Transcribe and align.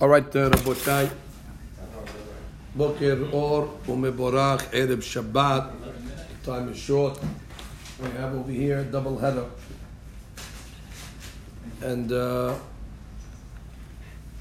Alright, 0.00 0.36
רבותיי, 0.36 1.06
בוקר 2.76 3.16
אור 3.32 3.78
ומבורך, 3.88 4.62
ערב 4.72 5.00
Shabbat. 5.00 5.62
time 6.44 6.68
is 6.68 6.78
short. 6.78 7.18
We 8.00 8.08
have 8.10 8.32
over 8.32 8.52
here 8.52 8.84
double 8.84 9.18
header. 9.18 9.46
And 11.82 12.12
uh, 12.12 12.54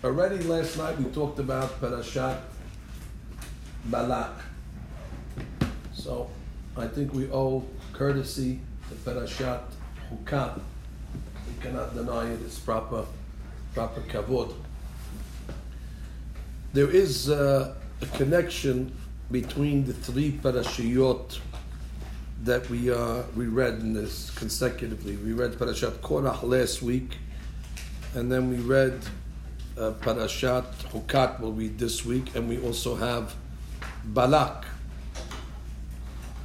already 0.04 0.38
last 0.44 0.78
night 0.78 1.00
we 1.00 1.06
talked 1.06 1.40
about 1.40 1.82
Parashat 1.82 2.38
Balak. 3.86 4.36
So 5.92 6.30
I 6.78 6.86
think 6.88 7.16
we 7.16 7.32
owe 7.32 7.64
courtesy 7.94 8.60
to 8.90 8.96
Parashat 8.96 9.64
Hukat. 10.12 10.60
We 11.48 11.64
cannot 11.64 11.96
deny 11.96 12.30
it 12.30 12.42
its 12.42 12.60
proper, 12.60 13.06
proper 13.74 14.02
kavod. 14.02 14.54
There 16.78 16.92
is 16.92 17.28
uh, 17.28 17.74
a 18.04 18.06
connection 18.18 18.96
between 19.32 19.86
the 19.86 19.94
three 19.94 20.32
parashiyot 20.32 21.40
that 22.44 22.70
we 22.70 22.92
uh, 22.92 23.24
we 23.36 23.48
read 23.48 23.80
in 23.80 23.94
this 23.94 24.30
consecutively. 24.36 25.16
We 25.16 25.34
read 25.34 25.54
Parashat 25.54 25.94
Korach 26.02 26.44
last 26.44 26.84
week, 26.84 27.18
and 28.14 28.32
then 28.32 28.52
we 28.52 28.58
read 28.58 28.94
uh, 29.76 29.94
Parashat 30.02 30.72
Hukat. 30.92 31.40
We'll 31.40 31.54
read 31.54 31.80
this 31.80 32.06
week, 32.06 32.36
and 32.36 32.48
we 32.48 32.60
also 32.60 32.96
have 32.96 33.34
Balak. 34.06 34.66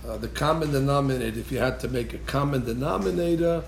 Uh, 0.09 0.17
the 0.17 0.29
common 0.29 0.73
denominator, 0.73 1.39
if 1.39 1.53
you 1.53 1.59
had 1.59 1.79
to 1.81 1.89
make 1.89 2.15
a 2.15 2.19
common 2.21 2.65
denominator, 2.65 3.63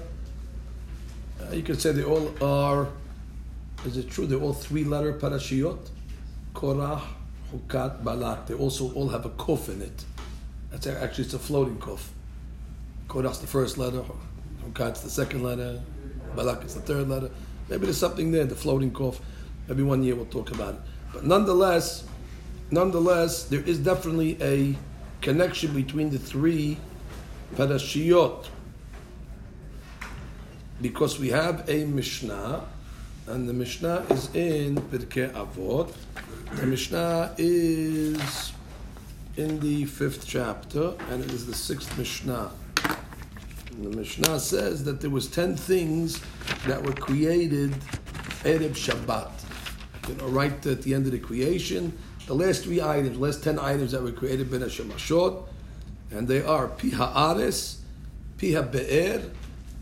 uh, 1.43 1.53
you 1.53 1.63
could 1.63 1.79
say 1.79 1.93
they 1.93 2.05
all 2.05 2.33
are. 2.43 2.89
Is 3.85 3.99
it 3.99 4.09
true? 4.09 4.27
They're 4.27 4.41
all 4.41 4.55
three-letter 4.55 5.13
parashiyot. 5.19 5.91
Korah, 6.55 7.03
Hukat, 7.53 8.03
Balak. 8.03 8.47
They 8.47 8.55
also 8.55 8.93
all 8.95 9.09
have 9.09 9.27
a 9.27 9.31
kuf 9.31 9.69
in 9.69 9.83
it. 9.83 10.05
That's 10.71 10.87
actually 10.87 11.25
it's 11.25 11.35
a 11.35 11.39
floating 11.39 11.79
kuf. 11.79 12.01
Korach's 13.09 13.41
the 13.41 13.47
first 13.47 13.77
letter, 13.77 14.03
Hukat's 14.65 15.03
the 15.03 15.11
second 15.11 15.43
letter, 15.43 15.81
Balak 16.35 16.65
is 16.65 16.75
the 16.75 16.81
third 16.81 17.09
letter. 17.09 17.31
Maybe 17.69 17.85
there's 17.85 17.99
something 17.99 18.33
there, 18.33 18.45
the 18.45 18.55
floating 18.55 18.91
kuf. 18.91 19.21
Maybe 19.69 19.83
one 19.83 20.03
year 20.03 20.15
we'll 20.15 20.27
talk 20.27 20.51
about 20.51 20.75
it. 20.75 20.81
But 21.13 21.25
nonetheless, 21.25 22.05
nonetheless, 22.71 23.45
there 23.45 23.61
is 23.61 23.79
definitely 23.79 24.37
a 24.43 24.77
connection 25.21 25.73
between 25.75 26.11
the 26.11 26.19
three 26.19 26.79
parashiyot. 27.55 28.47
Because 30.83 31.19
we 31.19 31.29
have 31.29 31.69
a 31.69 31.85
Mishnah, 31.85 32.67
and 33.27 33.49
the 33.49 33.53
Mishnah 33.53 34.05
is 34.11 34.35
in 34.35 34.77
Pirkei 34.77 35.31
Avot. 35.33 35.93
The 36.57 36.67
Mishnah 36.67 37.35
is 37.39 38.53
in 39.37 39.61
the 39.61 39.87
fifth 39.87 40.27
chapter, 40.27 40.95
and 41.11 41.25
it 41.25 41.33
is 41.33 41.47
the 41.47 41.55
sixth 41.55 41.97
Mishnah. 41.97 42.51
And 43.71 43.93
the 43.93 43.97
Mishnah 43.97 44.39
says 44.41 44.85
that 44.85 45.01
there 45.01 45.11
was 45.11 45.29
ten 45.29 45.57
things 45.57 46.21
that 46.67 46.83
were 46.83 46.93
created 46.93 47.73
Erev 48.45 48.73
Shabbat. 48.73 49.31
You 50.09 50.15
know, 50.17 50.27
right 50.27 50.67
at 50.67 50.83
the 50.83 50.93
end 50.93 51.07
of 51.07 51.13
the 51.13 51.19
creation, 51.19 51.97
the 52.27 52.35
last 52.35 52.65
three 52.65 52.83
items, 52.83 53.17
the 53.17 53.23
last 53.23 53.43
ten 53.43 53.59
items 53.59 53.93
that 53.93 54.03
were 54.03 54.13
created 54.13 54.51
Ben 54.51 54.61
Hashemashot, 54.61 55.47
and 56.11 56.29
they 56.29 56.43
are 56.43 56.69
Piha 56.69 57.15
Ares, 57.15 57.81
Piha 58.37 58.71
Be'er, 58.71 59.23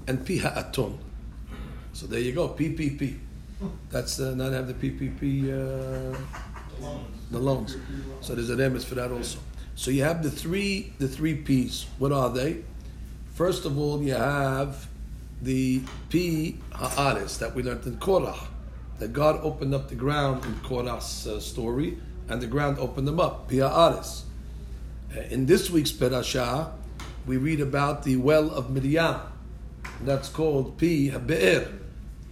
and 0.07 0.21
Piha 0.21 0.57
Aton. 0.57 0.99
So 1.93 2.07
there 2.07 2.21
you 2.21 2.33
go, 2.33 2.49
PPP. 2.49 3.19
That's 3.91 4.21
uh, 4.21 4.35
not 4.35 4.53
have 4.53 4.67
the 4.67 4.75
PPP. 4.75 5.49
Uh, 5.51 6.17
the 7.31 7.39
loans. 7.39 7.77
So 8.21 8.35
there's 8.35 8.51
an 8.51 8.59
emes 8.59 8.85
for 8.85 8.95
that 8.97 9.11
also. 9.11 9.39
So 9.75 9.91
you 9.91 10.03
have 10.03 10.23
the 10.23 10.31
three 10.31 10.93
the 10.99 11.09
three 11.09 11.35
P's. 11.35 11.87
What 11.99 12.13
are 12.13 12.31
they? 12.31 12.63
First 13.35 13.65
of 13.65 13.79
all, 13.79 14.03
you 14.03 14.15
have 14.15 14.87
the 15.41 15.83
P 16.11 16.59
Ha'aris 16.73 17.39
that 17.39 17.55
we 17.55 17.63
learned 17.63 17.87
in 17.87 17.97
Korah. 17.99 18.49
That 18.99 19.13
God 19.13 19.41
opened 19.43 19.75
up 19.75 19.89
the 19.89 19.95
ground 19.97 20.45
in 20.45 20.55
Korah's 20.61 21.27
uh, 21.27 21.41
story, 21.41 21.99
and 22.29 22.41
the 22.41 22.47
ground 22.47 22.79
opened 22.79 23.09
them 23.09 23.19
up. 23.19 23.49
P 23.49 23.59
Ha'aris. 23.59 24.25
Uh, 25.17 25.21
in 25.31 25.47
this 25.47 25.71
week's 25.71 25.93
Perashah, 25.93 26.73
we 27.27 27.37
read 27.37 27.61
about 27.61 28.05
the 28.05 28.17
well 28.17 28.51
of 28.51 28.71
Miriam. 28.71 29.21
That's 30.03 30.29
called 30.29 30.79
Pi 30.79 31.11
Be'er. 31.19 31.69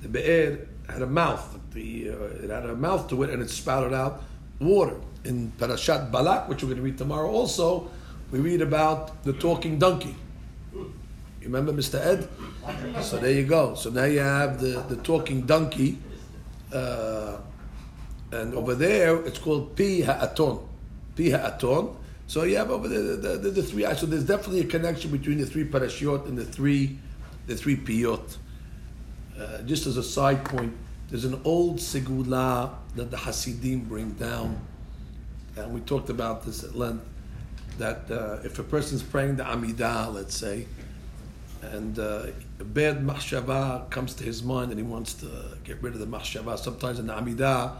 The 0.03 0.09
Be'er 0.09 0.67
had 0.91 1.03
a 1.03 1.07
mouth. 1.07 1.59
The, 1.73 2.11
uh, 2.11 2.45
it 2.45 2.51
had 2.51 2.67
a 2.67 2.77
mouth 2.77 3.09
to 3.11 3.23
it, 3.23 3.31
and 3.31 3.43
it 3.43 3.51
spouted 3.51 3.93
out 3.93 4.23
water. 4.59 4.97
In 5.25 5.53
Parashat 5.59 6.11
Balak, 6.11 6.49
which 6.49 6.63
we're 6.63 6.69
going 6.69 6.79
to 6.79 6.83
read 6.83 6.99
tomorrow, 6.99 7.31
also 7.31 7.91
we 8.31 8.39
read 8.39 8.63
about 8.63 9.23
the 9.25 9.33
talking 9.35 9.79
donkey. 9.79 10.15
You 10.73 10.93
remember 11.43 11.73
Mr. 11.73 12.01
Ed? 12.05 12.29
So 13.03 13.19
there 13.19 13.33
you 13.33 13.45
go. 13.45 13.75
So 13.75 13.91
now 13.91 14.05
you 14.05 14.21
have 14.21 14.61
the, 14.61 14.85
the 14.89 14.97
talking 14.97 15.43
donkey, 15.43 15.99
uh, 16.73 17.39
and 18.33 18.55
over 18.55 18.75
there 18.75 19.17
it's 19.27 19.39
called 19.39 19.77
Pi 19.77 20.03
Ha'aton. 20.03 20.59
Pi 21.17 21.25
Ha'aton. 21.25 21.97
So 22.27 22.45
you 22.45 22.57
have 22.57 22.71
over 22.71 22.89
there 22.89 23.03
the, 23.03 23.17
the, 23.17 23.37
the, 23.39 23.51
the 23.51 23.63
three. 23.63 23.85
So 23.95 24.07
there's 24.07 24.25
definitely 24.25 24.61
a 24.61 24.65
connection 24.65 25.11
between 25.11 25.39
the 25.39 25.47
three 25.47 25.65
parashiot 25.65 26.27
and 26.27 26.39
the 26.39 26.45
three 26.45 26.99
the 27.47 27.57
three 27.57 27.77
piyot. 27.77 28.37
Uh, 29.41 29.63
just 29.63 29.87
as 29.87 29.97
a 29.97 30.03
side 30.03 30.45
point, 30.45 30.77
there's 31.09 31.25
an 31.25 31.41
old 31.45 31.79
segula 31.79 32.75
that 32.95 33.11
the 33.11 33.17
Hasidim 33.17 33.81
bring 33.81 34.13
down, 34.13 34.61
and 35.57 35.73
we 35.73 35.81
talked 35.81 36.11
about 36.11 36.45
this 36.45 36.63
at 36.63 36.77
length. 36.77 37.07
That 37.79 38.11
uh, 38.11 38.39
if 38.45 38.59
a 38.59 38.63
person's 38.63 39.03
praying 39.03 39.37
the 39.37 39.45
Amidah, 39.45 40.13
let's 40.13 40.37
say, 40.37 40.67
and 41.63 41.99
uh, 41.99 42.27
a 42.59 42.65
bad 42.65 43.03
machshava 43.03 43.89
comes 43.91 44.13
to 44.15 44.25
his 44.25 44.43
mind 44.43 44.71
and 44.73 44.79
he 44.79 44.85
wants 44.85 45.15
to 45.15 45.57
get 45.65 45.83
rid 45.83 45.95
of 45.95 46.01
the 46.01 46.07
machshava, 46.07 46.59
sometimes 46.59 46.99
in 46.99 47.07
the 47.07 47.15
Amidah, 47.15 47.77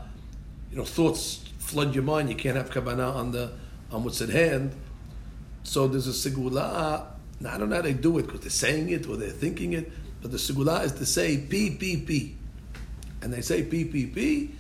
you 0.71 0.79
know, 0.79 0.85
thoughts 0.85 1.45
flood 1.59 1.95
your 1.95 2.05
mind. 2.05 2.31
You 2.31 2.37
can't 2.37 2.57
have 2.57 2.71
kavanah 2.71 3.15
on 3.15 3.33
the 3.33 3.53
on 3.93 4.05
what's 4.05 4.23
at 4.23 4.31
hand. 4.31 4.75
So 5.63 5.87
there's 5.89 6.07
a 6.07 6.31
segula. 6.31 7.07
Now 7.41 7.55
I 7.55 7.59
don't 7.59 7.69
know 7.69 7.77
how 7.77 7.83
they 7.83 7.93
do 7.93 8.19
it 8.19 8.27
because 8.27 8.41
they're 8.41 8.51
saying 8.51 8.91
it 8.91 9.07
or 9.07 9.17
they're 9.17 9.31
thinking 9.31 9.73
it, 9.75 9.91
but 10.23 10.31
the 10.31 10.37
segula 10.37 10.85
is 10.85 10.93
to 10.93 11.07
say 11.07 11.39
p 11.39 11.71
p 11.71 11.97
p, 11.97 12.37
and 13.23 13.33
they 13.33 13.41
say 13.41 13.63
p 13.63 13.85
p 13.85 14.07
p, 14.07 14.51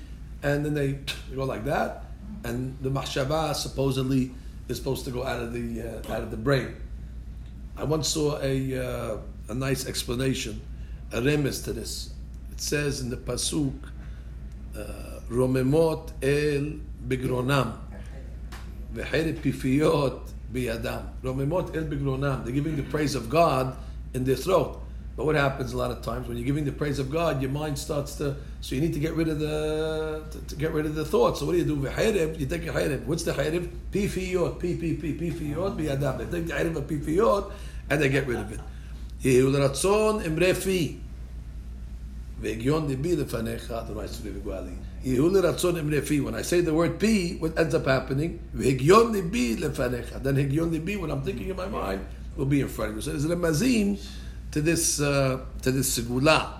and 0.42 0.64
then 0.64 0.74
they, 0.74 0.92
go 1.34 1.44
like 1.44 1.64
that, 1.64 2.04
and 2.44 2.76
the 2.80 2.90
machshava 2.90 3.54
supposedly 3.54 4.30
is 4.68 4.78
supposed 4.78 5.04
to 5.04 5.10
go 5.10 5.24
out 5.24 5.40
of 5.40 5.52
the 5.52 5.82
uh, 5.82 6.12
out 6.12 6.22
of 6.22 6.30
the 6.30 6.36
brain. 6.36 6.76
I 7.76 7.84
once 7.84 8.08
saw 8.08 8.38
a 8.40 8.78
uh, 8.78 9.16
a 9.48 9.54
nice 9.54 9.86
explanation, 9.86 10.60
a 11.12 11.20
remes 11.20 11.64
to 11.64 11.72
this. 11.72 12.10
It 12.52 12.60
says 12.60 13.00
in 13.00 13.10
the 13.10 13.16
pasuk, 13.16 13.74
uh, 14.76 15.20
"Romemot 15.28 16.12
el 16.22 16.80
bigronam, 17.06 17.76
v'cheret 18.94 19.40
pifiyot 19.40 20.30
biyadam." 20.52 21.06
Romemot 21.22 21.76
el 21.76 21.84
bigronam. 21.84 22.44
They're 22.44 22.54
giving 22.54 22.76
the 22.76 22.82
praise 22.84 23.14
of 23.14 23.28
God 23.28 23.76
in 24.14 24.24
their 24.24 24.36
throat. 24.36 24.79
But 25.20 25.26
what 25.26 25.36
happens 25.36 25.74
a 25.74 25.76
lot 25.76 25.90
of 25.90 26.00
times 26.00 26.28
when 26.28 26.38
you're 26.38 26.46
giving 26.46 26.64
the 26.64 26.72
praise 26.72 26.98
of 26.98 27.10
God, 27.10 27.42
your 27.42 27.50
mind 27.50 27.78
starts 27.78 28.14
to. 28.14 28.36
So 28.62 28.74
you 28.74 28.80
need 28.80 28.94
to 28.94 28.98
get 28.98 29.12
rid 29.12 29.28
of 29.28 29.38
the 29.38 30.24
to, 30.30 30.46
to 30.46 30.56
get 30.56 30.72
rid 30.72 30.86
of 30.86 30.94
the 30.94 31.04
thoughts. 31.04 31.40
So 31.40 31.44
what 31.44 31.52
do 31.52 31.58
you 31.58 31.66
do? 31.66 31.74
You 31.74 32.46
take 32.46 32.66
a 32.66 32.72
chayrev. 32.72 33.04
What's 33.04 33.24
the 33.24 33.32
chayrev? 33.32 33.68
Pifiyot, 33.92 34.58
p 34.58 34.76
p 34.76 34.94
p 34.94 35.12
pfiot. 35.12 35.76
Be 35.76 35.90
adam. 35.90 36.16
They 36.16 36.24
take 36.38 36.46
the 36.46 36.54
chayrev 36.54 36.74
of 36.74 36.84
pifiyot 36.84 37.52
and 37.90 38.00
they 38.00 38.08
get 38.08 38.26
rid 38.26 38.38
of 38.38 38.50
it. 38.50 38.60
Yehu 39.22 39.52
ratzon 39.52 40.22
imrefi. 40.22 41.00
Ve'gion 42.40 42.88
debi 42.88 43.14
lefanecha 43.14 43.84
adonai 43.84 44.06
suvi 44.06 44.40
v'guali. 44.40 44.74
Yehu 45.04 45.30
ratzon 45.32 45.82
imrefi. 45.82 46.24
When 46.24 46.34
I 46.34 46.40
say 46.40 46.62
the 46.62 46.72
word 46.72 46.98
p, 46.98 47.36
what 47.36 47.58
ends 47.58 47.74
up 47.74 47.84
happening? 47.84 48.40
Then 48.54 48.74
when 48.74 48.90
I'm 51.10 51.22
thinking 51.22 51.50
in 51.50 51.56
my 51.56 51.66
mind, 51.66 52.06
will 52.36 52.46
be 52.46 52.62
in 52.62 52.68
front 52.68 52.92
of 52.92 52.96
you. 52.96 53.02
So 53.02 53.10
there's 53.10 53.26
a 53.26 53.36
mazim 53.36 53.98
to 54.52 54.60
this, 54.60 55.00
uh, 55.00 55.40
to 55.62 55.70
this 55.70 55.98
segula. 55.98 56.54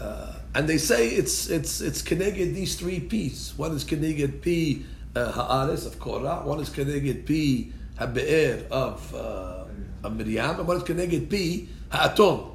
Uh, 0.00 0.34
and 0.54 0.68
they 0.68 0.78
say 0.78 1.08
it's 1.08 1.48
it's 1.48 1.80
it's 1.80 2.02
connected 2.02 2.54
these 2.54 2.76
three 2.76 3.00
P's. 3.00 3.54
One 3.56 3.72
is 3.72 3.84
connected 3.84 4.42
P 4.42 4.84
uh, 5.16 5.68
of 5.86 5.98
Korah. 5.98 6.42
One 6.44 6.60
is 6.60 6.68
connected 6.68 7.24
P 7.24 7.72
Habe'er 7.98 8.68
of 8.68 9.14
uh, 9.14 9.64
of 10.02 10.16
Miriam, 10.16 10.58
and 10.58 10.68
one 10.68 10.76
is 10.76 10.82
connected 10.82 11.30
P 11.30 11.68
Ha'aton. 11.90 12.50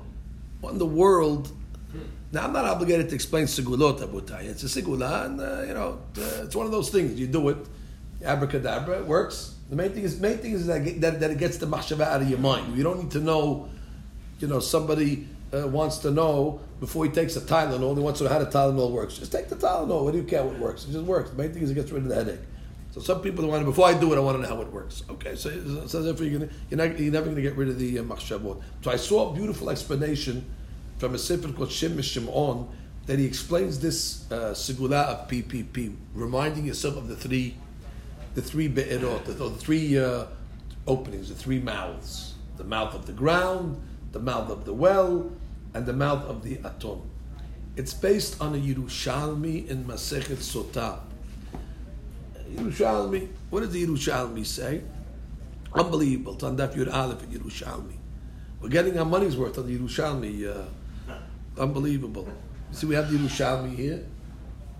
What 0.62 0.74
in 0.74 0.80
the 0.80 0.86
world? 0.86 1.52
Now 2.32 2.44
I'm 2.44 2.54
not 2.54 2.66
obligated 2.66 3.10
to 3.10 3.16
explain 3.16 3.46
segulot 3.46 4.02
abutai. 4.02 4.44
It's 4.44 4.64
a 4.64 4.68
segula, 4.68 5.26
and 5.26 5.40
uh, 5.40 5.64
you 5.66 5.74
know 5.74 6.00
uh, 6.18 6.44
it's 6.44 6.56
one 6.56 6.66
of 6.66 6.72
those 6.72 6.90
things. 6.90 7.18
You 7.18 7.28
do 7.28 7.50
it, 7.50 7.58
abracadabra, 8.24 9.00
it 9.00 9.06
works. 9.06 9.56
The 9.70 9.76
main 9.76 9.92
thing 9.92 10.04
is 10.04 10.20
main 10.20 10.38
thing 10.38 10.54
is 10.54 10.68
that, 10.68 10.84
that, 11.02 11.20
that 11.20 11.32
it 11.32 11.38
gets 11.38 11.58
the 11.58 11.66
machshava 11.66 12.02
out 12.02 12.22
of 12.22 12.30
your 12.30 12.40
mind. 12.40 12.78
You 12.78 12.84
don't 12.84 13.00
need 13.04 13.12
to 13.12 13.20
know, 13.20 13.70
you 14.40 14.48
know, 14.48 14.60
somebody 14.60 15.28
uh, 15.54 15.68
wants 15.68 15.98
to 16.00 16.12
know 16.12 16.60
before 16.80 17.06
he 17.06 17.12
takes 17.12 17.36
a 17.36 17.42
Tylenol, 17.42 17.96
he 17.96 18.04
wants 18.04 18.20
to 18.20 18.26
know 18.26 18.32
how 18.32 18.40
the 18.40 18.46
Tylenol 18.46 18.92
works. 18.92 19.18
Just 19.18 19.32
take 19.32 19.50
the 19.50 19.56
Tylenol. 19.56 20.04
What 20.04 20.12
do 20.12 20.20
you 20.20 20.24
care 20.24 20.44
what 20.44 20.60
works? 20.60 20.86
It 20.86 20.92
just 20.92 21.06
works. 21.06 21.30
The 21.32 21.38
main 21.38 21.52
thing 21.52 21.64
is 21.64 21.72
it 21.72 21.76
gets 21.76 21.92
rid 21.92 22.04
of 22.04 22.10
the 22.10 22.16
headache. 22.16 22.40
So 22.92 23.02
some 23.02 23.22
people 23.22 23.48
want 23.48 23.62
to, 23.62 23.66
before 23.66 23.88
I 23.88 23.94
do 23.94 24.12
it, 24.14 24.18
I 24.18 24.20
want 24.20 24.38
to 24.38 24.42
know 24.42 24.56
how 24.56 24.62
it 24.62 24.72
works. 24.72 25.04
Okay, 25.10 25.36
so, 25.36 25.86
so 25.88 26.02
therefore 26.02 26.26
you're, 26.26 26.40
gonna, 26.40 26.52
you're, 26.70 26.78
not, 26.78 27.00
you're 27.00 27.12
never 27.12 27.26
going 27.26 27.36
to 27.36 27.42
get 27.42 27.56
rid 27.56 27.70
of 27.70 27.78
the 27.78 28.00
uh, 28.00 28.04
machshavot. 28.04 28.62
So 28.82 28.92
I 28.92 28.96
saw 28.96 29.32
a 29.32 29.36
beautiful 29.36 29.70
explanation 29.70 30.46
from 30.98 31.14
a 31.14 31.20
sefer 31.20 31.52
called 31.52 31.72
Shem 31.72 32.02
Shimon 32.02 32.68
that 33.06 33.20
he 33.20 33.26
explains 33.26 33.80
this 33.80 34.30
uh, 34.32 34.52
segula 34.52 35.06
of 35.06 35.30
PPP, 35.30 35.96
reminding 36.14 36.66
yourself 36.66 36.98
of 36.98 37.08
the 37.08 37.16
three, 37.16 37.56
the 38.36 38.42
three 38.42 38.68
be'erot, 38.68 39.26
the, 39.26 39.34
the 39.34 39.50
three 39.52 39.98
uh, 39.98 40.26
openings, 40.88 41.30
the 41.30 41.36
three 41.36 41.60
mouths, 41.60 42.34
the 42.58 42.64
mouth 42.64 42.94
of 42.94 43.06
the 43.06 43.14
ground, 43.14 43.80
the 44.18 44.24
mouth 44.24 44.50
of 44.50 44.66
the 44.66 44.74
well, 44.74 45.32
and 45.76 45.86
the 45.86 45.94
mouth 45.94 46.24
of 46.26 46.44
the 46.44 46.58
atom. 46.66 47.02
It's 47.76 47.94
based 47.94 48.42
on 48.42 48.56
a 48.56 48.58
Yerushalmi 48.58 49.68
in 49.68 49.86
Masechet 49.86 50.38
Sotah. 50.38 51.00
Yerushalmi, 52.52 53.28
what 53.52 53.60
does 53.60 53.72
the 53.72 53.86
Yerushalmi 53.86 54.44
say? 54.44 54.82
Unbelievable. 55.72 56.34
It's 56.34 56.44
on 56.44 56.58
Daf 56.58 56.74
Yud 56.74 56.92
Aleph 56.92 57.22
in 57.24 57.30
Yerushalmi. 57.30 57.98
We're 58.60 58.70
getting 58.70 58.98
our 58.98 59.06
money's 59.06 59.38
worth 59.38 59.60
on 59.60 59.68
the 59.68 59.78
Yerushalmi. 59.78 60.48
Uh, 60.48 61.12
unbelievable. 61.62 62.28
See, 62.72 62.88
we 62.88 62.96
have 62.96 63.12
the 63.12 63.20
Yerushalmi 63.20 63.76
here. 63.76 64.04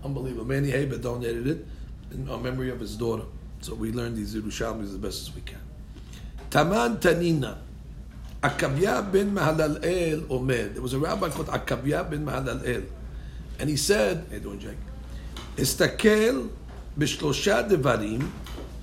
Unbelievable. 0.02 0.46
Manny 0.46 0.70
Haber 0.70 0.98
donated 0.98 1.46
it 1.46 1.66
in 2.10 2.26
memory 2.42 2.70
of 2.70 2.80
his 2.80 2.96
daughter. 2.96 3.24
So 3.60 3.74
we 3.74 3.92
learn 3.92 4.16
these 4.16 4.34
Yerushalmis 4.34 4.84
as 4.84 4.96
best 4.96 5.28
as 5.28 5.34
we 5.34 5.42
can. 5.42 5.60
Taman 6.50 6.96
Tanina. 6.96 7.58
Akavya 8.42 9.10
bin 9.10 9.34
Mahalalel 9.34 10.26
Omed. 10.28 10.74
There 10.74 10.82
was 10.82 10.92
a 10.92 10.98
rabbi 10.98 11.28
called 11.28 11.48
Akavya 11.48 12.08
bin 12.08 12.24
Mahalalel. 12.24 12.86
And 13.58 13.68
he 13.68 13.76
said, 13.76 14.26
Hey, 14.30 14.38
doing 14.38 14.60
Jake? 14.60 14.76
Estakel 15.56 16.48
b'shlosha 16.96 17.68
devarim 17.68 18.30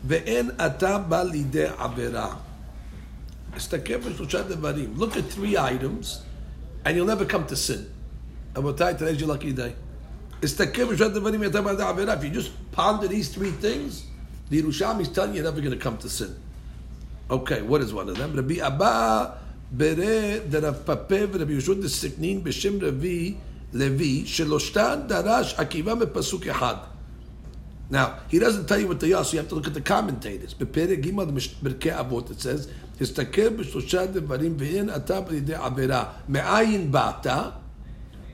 ve'en 0.05 0.53
ata 0.59 0.99
ba 1.07 1.23
lidei 1.23 1.73
avera. 1.77 2.37
Estakel 3.53 4.01
b'shlosha 4.01 4.43
devarim. 4.43 4.97
Look 4.97 5.15
at 5.15 5.23
three 5.25 5.57
items 5.57 6.23
and 6.83 6.97
you'll 6.97 7.07
never 7.07 7.23
come 7.23 7.47
to 7.47 7.55
sin. 7.55 7.89
Abotai, 8.55 8.97
today's 8.97 9.21
your 9.21 9.29
lucky 9.29 9.53
day. 9.53 9.73
Estakel 10.41 10.89
b'shlosha 10.89 11.15
devarim 11.15 11.47
ata 11.47 11.61
ba 11.61 11.69
lidei 11.69 11.95
avera. 11.95 12.17
If 12.17 12.25
you 12.25 12.29
just 12.29 12.51
ponder 12.73 13.07
these 13.07 13.33
three 13.33 13.51
things, 13.51 14.05
the 14.49 14.61
Yerushalmi 14.61 15.01
is 15.01 15.07
telling 15.07 15.31
you 15.31 15.37
you're 15.37 15.49
never 15.49 15.61
going 15.61 15.71
to 15.71 15.81
come 15.81 15.97
to 15.99 16.09
sin. 16.09 16.35
Okay, 17.31 17.61
what 17.61 17.79
is 17.79 17.93
one 17.93 18.09
of 18.09 18.17
them? 18.17 18.35
Rabbi 18.35 18.55
Abba 18.55 19.44
ברה 19.70 20.38
דרב 20.48 20.74
פפה 20.84 21.16
ורבי 21.32 21.52
יהושע 21.52 21.74
דסכנין 21.74 22.44
בשם 22.44 22.72
רבי 22.80 23.34
לוי, 23.72 24.22
שלושתן 24.26 25.00
דרש 25.08 25.54
עקיבא 25.54 25.94
בפסוק 25.94 26.46
אחד. 26.46 26.74
Now, 27.90 28.06
he 28.28 28.38
doesn't 28.38 28.68
tell 28.68 28.78
you 28.78 28.86
what 28.86 29.00
they 29.00 29.12
are, 29.12 29.24
so 29.24 29.32
you 29.32 29.38
have 29.38 29.48
to 29.48 29.56
look 29.56 29.66
at 29.66 29.74
the 29.74 29.80
commentators. 29.80 30.54
בפרק 30.60 30.98
ג' 30.98 31.16
בפרקי 31.16 32.00
אבות, 32.00 32.30
it 32.30 32.40
says, 32.40 32.68
הסתכל 33.00 33.48
בשלושה 33.48 34.06
דברים 34.06 34.54
ואין 34.58 34.90
אתה 34.96 35.20
בידי 35.20 35.54
עבירה. 35.54 36.04
מאין 36.28 36.92
באת, 36.92 37.26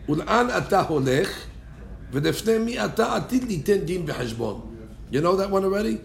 ולאן 0.08 0.46
אתה 0.58 0.80
הולך, 0.80 1.28
ולפני 2.12 2.58
מי 2.58 2.84
אתה 2.84 3.16
עתיד 3.16 3.44
ליתן 3.44 3.78
דין 3.78 4.02
וחשבון. 4.06 4.60
You 5.12 5.16
know 5.16 5.36
that 5.36 5.50
one 5.50 5.64
already? 5.64 5.96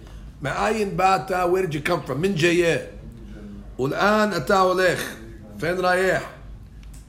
מאין 0.42 0.98
באת, 0.98 1.32
where 1.32 1.68
did 1.68 1.74
you 1.74 1.90
come 1.90 2.10
from? 2.10 2.14
מן 2.14 2.34
ג'יה. 2.34 2.78
ולאן 3.80 4.30
אתה 4.38 4.60
הולך? 4.60 5.16
פן 5.60 5.76
רייח. 5.80 6.24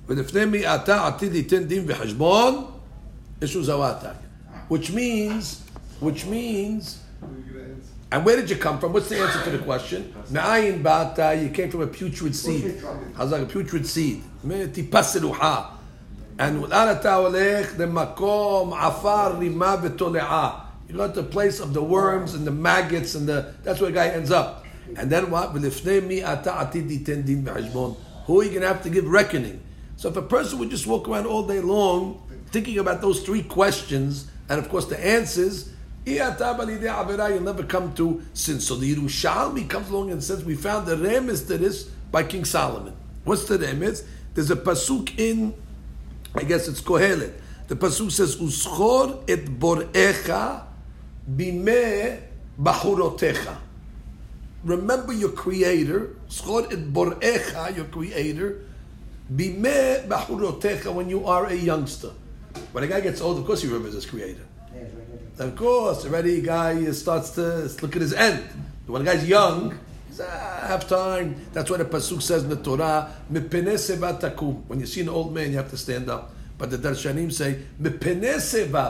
ולפני 0.08 0.44
מי 0.44 0.66
אתה 0.74 1.06
עתיד 1.06 1.32
ליתן 1.32 1.64
דין 1.64 1.84
וחשבון? 1.86 2.66
איזשהו 3.42 3.64
זוואטק. 3.64 4.08
Which 4.70 4.90
means, 4.90 5.62
which 6.00 6.24
means, 6.26 6.98
and 8.12 8.24
where 8.24 8.36
did 8.36 8.50
you 8.50 8.56
come 8.56 8.78
from? 8.78 8.92
What's 8.92 9.08
the 9.08 9.18
answer 9.18 9.42
to 9.44 9.50
the 9.50 9.58
question? 9.58 10.02
מאין 10.30 10.82
באת? 10.82 11.18
You 11.18 11.50
came 11.50 11.70
from 11.70 11.82
a 11.82 11.86
putrid 11.86 12.34
seed. 12.34 12.82
How's 13.16 13.30
like 13.32 13.42
a 13.42 13.46
putrid 13.46 13.86
seed? 13.86 14.20
טיפה 14.72 15.02
סלוחה. 15.02 15.62
And 16.38 16.62
ולאן 16.62 16.92
אתה 16.92 17.14
הולך? 17.14 17.72
למקום 17.78 18.74
עפר, 18.74 19.38
רימה 19.38 19.76
ותולעה. 19.82 20.58
You 20.88 20.92
go 20.92 21.08
to 21.08 21.22
the 21.22 21.22
place 21.22 21.60
of 21.60 21.72
the 21.72 21.82
worms 21.82 22.34
and 22.34 22.46
the 22.46 22.50
maggots 22.50 23.14
and 23.14 23.26
the, 23.26 23.54
that's 23.62 23.80
where 23.80 23.90
the 23.90 23.96
guy 23.96 24.08
ends 24.08 24.30
up. 24.30 24.64
And 24.95 25.09
then 25.09 25.29
what? 25.29 25.49
Who 25.51 25.59
are 28.39 28.43
you 28.43 28.49
going 28.49 28.61
to 28.61 28.67
have 28.67 28.83
to 28.83 28.89
give 28.89 29.07
reckoning? 29.07 29.61
So 29.95 30.09
if 30.09 30.15
a 30.15 30.21
person 30.21 30.59
would 30.59 30.69
just 30.69 30.85
walk 30.85 31.09
around 31.09 31.25
all 31.25 31.47
day 31.47 31.59
long 31.59 32.21
thinking 32.51 32.77
about 32.77 33.01
those 33.01 33.23
three 33.23 33.43
questions, 33.43 34.29
and 34.49 34.59
of 34.59 34.69
course 34.69 34.85
the 34.85 35.03
answers, 35.03 35.71
you'll 36.05 36.23
never 37.41 37.63
come 37.63 37.93
to 37.95 38.21
sin. 38.33 38.59
So 38.59 38.75
the 38.75 38.95
Yerushalmi 38.95 39.67
comes 39.67 39.89
along 39.89 40.11
and 40.11 40.23
says, 40.23 40.45
we 40.45 40.55
found 40.55 40.85
the 40.87 40.95
remes 40.95 41.47
to 41.47 41.57
this 41.57 41.83
by 42.11 42.23
King 42.23 42.45
Solomon. 42.45 42.95
What's 43.23 43.45
the 43.45 43.57
remes? 43.57 44.05
There's 44.33 44.51
a 44.51 44.55
pasuk 44.55 45.17
in, 45.19 45.53
I 46.35 46.43
guess 46.43 46.67
it's 46.67 46.79
Kohelet. 46.79 47.33
The 47.67 47.75
pasuk 47.75 48.11
says, 48.11 48.37
Uschor 48.37 49.23
et 49.27 49.45
borecha 49.45 50.63
bime 51.29 52.21
bahurotecha 52.61 53.57
remember 54.67 55.13
your 55.13 55.31
creator, 55.31 56.15
et 56.27 56.93
borecha, 56.93 57.75
your 57.75 57.85
creator, 57.85 58.61
bime 59.29 60.07
bahurotecha, 60.07 60.93
when 60.93 61.09
you 61.09 61.25
are 61.25 61.47
a 61.47 61.55
youngster. 61.55 62.11
When 62.71 62.83
a 62.83 62.87
guy 62.87 63.01
gets 63.01 63.21
old, 63.21 63.39
of 63.39 63.45
course 63.45 63.61
he 63.61 63.67
remembers 63.67 63.93
his 63.93 64.05
creator. 64.05 64.43
Of 65.39 65.55
course, 65.55 66.05
already 66.05 66.39
a 66.39 66.41
guy 66.41 66.91
starts 66.91 67.31
to 67.31 67.69
look 67.81 67.95
at 67.95 68.01
his 68.01 68.13
end. 68.13 68.43
When 68.87 69.03
a 69.03 69.05
guy's 69.05 69.27
young, 69.27 69.77
he's, 70.07 70.19
ah, 70.19 70.65
have 70.67 70.89
time. 70.89 71.35
That's 71.53 71.69
why 71.69 71.77
the 71.77 71.85
Pasuk 71.85 72.21
says 72.21 72.43
in 72.43 72.49
the 72.49 72.55
Torah, 72.55 73.11
When 73.29 74.79
you 74.79 74.85
see 74.85 75.01
an 75.01 75.09
old 75.09 75.33
man, 75.33 75.51
you 75.51 75.57
have 75.57 75.69
to 75.69 75.77
stand 75.77 76.09
up. 76.09 76.33
But 76.57 76.71
the 76.71 76.77
Darshanim 76.77 77.31
say, 77.31 77.59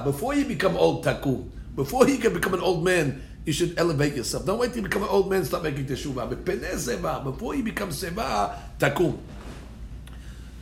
before 0.03 0.35
you 0.35 0.45
become 0.45 0.77
old, 0.77 1.03
takum. 1.03 1.49
Before 1.75 2.07
you 2.07 2.17
can 2.17 2.33
become 2.33 2.53
an 2.53 2.61
old 2.61 2.83
man, 2.83 3.21
you 3.47 3.53
should 3.53 3.79
elevate 3.79 4.13
yourself. 4.13 4.45
Don't 4.45 4.59
wait 4.59 4.73
till 4.73 4.83
you 4.83 4.89
become 4.89 5.03
an 5.03 5.09
old 5.09 5.29
man 5.29 5.45
start 5.45 5.63
making 5.63 5.85
teshuvah. 5.85 7.23
Before 7.23 7.55
you 7.55 7.63
become 7.63 7.89
seva, 7.89 8.53
takum. 8.77 9.17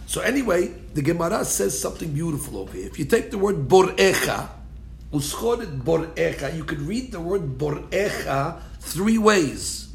So 0.05 0.21
anyway, 0.21 0.67
the 0.93 1.01
Gemara 1.01 1.43
says 1.45 1.77
something 1.81 2.13
beautiful 2.13 2.59
over 2.59 2.77
here. 2.77 2.85
If 2.85 2.99
you 2.99 3.05
take 3.05 3.31
the 3.31 3.39
word 3.39 3.67
borecha, 3.67 4.49
uschoret 5.11 5.81
borecha, 5.81 6.55
you 6.55 6.63
could 6.63 6.81
read 6.81 7.11
the 7.11 7.19
word 7.19 7.57
borecha 7.57 8.61
three 8.79 9.17
ways. 9.17 9.89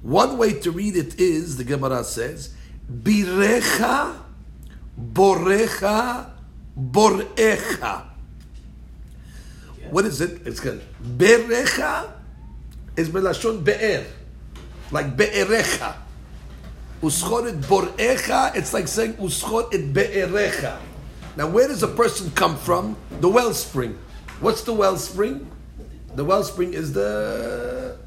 One 0.00 0.38
way 0.38 0.54
to 0.60 0.70
read 0.70 0.96
it 0.96 1.20
is, 1.20 1.58
the 1.58 1.64
Gemara 1.64 2.02
says, 2.02 2.54
birecha, 2.90 4.16
borecha, 4.98 6.30
borecha. 6.80 8.04
What 9.90 10.04
is 10.04 10.20
it? 10.20 10.46
It's 10.46 10.60
good. 10.60 10.82
Berecha 11.02 12.10
is 12.96 13.08
melashon 13.10 13.64
be'er, 13.64 14.04
like 14.90 15.16
be'erecha. 15.16 15.96
Uschor 17.02 17.48
et 17.48 17.60
borecha, 17.60 18.56
it's 18.56 18.72
like 18.72 18.88
saying 18.88 19.14
uschor 19.14 19.72
et 19.72 19.92
be'erecha. 19.92 20.78
Now, 21.36 21.48
where 21.48 21.68
does 21.68 21.82
a 21.82 21.88
person 21.88 22.30
come 22.30 22.56
from? 22.56 22.96
The 23.20 23.28
wellspring. 23.28 23.98
What's 24.40 24.62
the 24.62 24.72
wellspring? 24.72 25.46
The 26.14 26.24
wellspring 26.24 26.72
is 26.72 26.92
the 26.92 27.98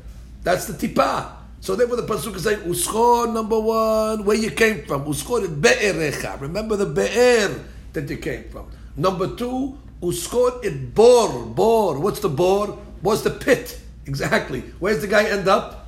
that's 0.44 0.66
the 0.66 0.74
tipa. 0.74 1.34
So 1.62 1.76
therefore, 1.76 1.98
the 1.98 2.08
pasuk 2.08 2.36
is 2.36 2.44
saying 2.44 2.60
uschor 2.62 3.32
number 3.32 3.60
one, 3.60 4.26
where 4.26 4.38
you 4.38 4.50
came 4.52 4.86
from. 4.86 5.06
Uschor 5.06 5.44
et 5.44 5.62
be'erecha. 5.62 6.42
Remember 6.42 6.76
the 6.76 6.88
be'er 6.88 7.64
that 7.94 8.10
you 8.10 8.18
came 8.18 8.46
from. 8.50 8.72
Number 8.96 9.36
two, 9.36 9.78
Uskot 10.02 10.64
it 10.64 10.96
bor, 10.96 11.46
bor. 11.46 12.00
What's 12.00 12.20
the 12.20 12.30
bor? 12.30 12.68
What's 13.02 13.22
the 13.22 13.32
pit? 13.32 13.80
Exactly. 14.06 14.62
Where's 14.80 15.02
the 15.02 15.08
guy 15.08 15.26
end 15.26 15.48
up? 15.48 15.88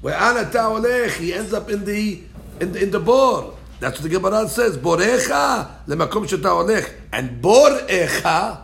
Where 0.00 0.14
ana 0.14 0.50
ta'olech, 0.50 1.16
he 1.18 1.32
ends 1.32 1.52
up 1.52 1.70
in 1.70 1.84
the 1.84 2.22
in 2.60 2.72
the, 2.72 2.82
in 2.82 2.90
the 2.90 3.00
bor. 3.00 3.54
That's 3.80 4.00
what 4.00 4.02
the 4.02 4.08
Gemara 4.08 4.48
says. 4.48 4.76
Borecha 4.76 5.84
lemakom 5.86 6.26
sheta'olech. 6.26 6.92
And 7.12 7.42
borecha, 7.42 8.62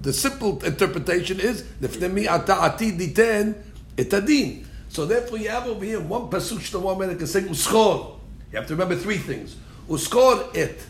the 0.00 0.12
simple 0.12 0.62
interpretation 0.64 1.40
is 1.40 1.62
lefnemi 1.80 2.28
ata 2.28 2.52
atid 2.52 2.98
diten 2.98 3.62
etadin. 3.96 4.66
So 4.88 5.06
therefore, 5.06 5.38
you 5.38 5.50
have 5.50 5.66
over 5.66 5.84
here 5.84 6.00
one 6.00 6.30
pasuk 6.30 6.80
one 6.80 6.98
man 6.98 7.16
can 7.16 7.26
say 7.26 7.42
uskor. 7.42 8.18
You 8.50 8.58
have 8.58 8.66
to 8.68 8.74
remember 8.74 8.96
three 8.96 9.18
things. 9.18 9.56
Uskor 9.88 10.54
it. 10.56 10.80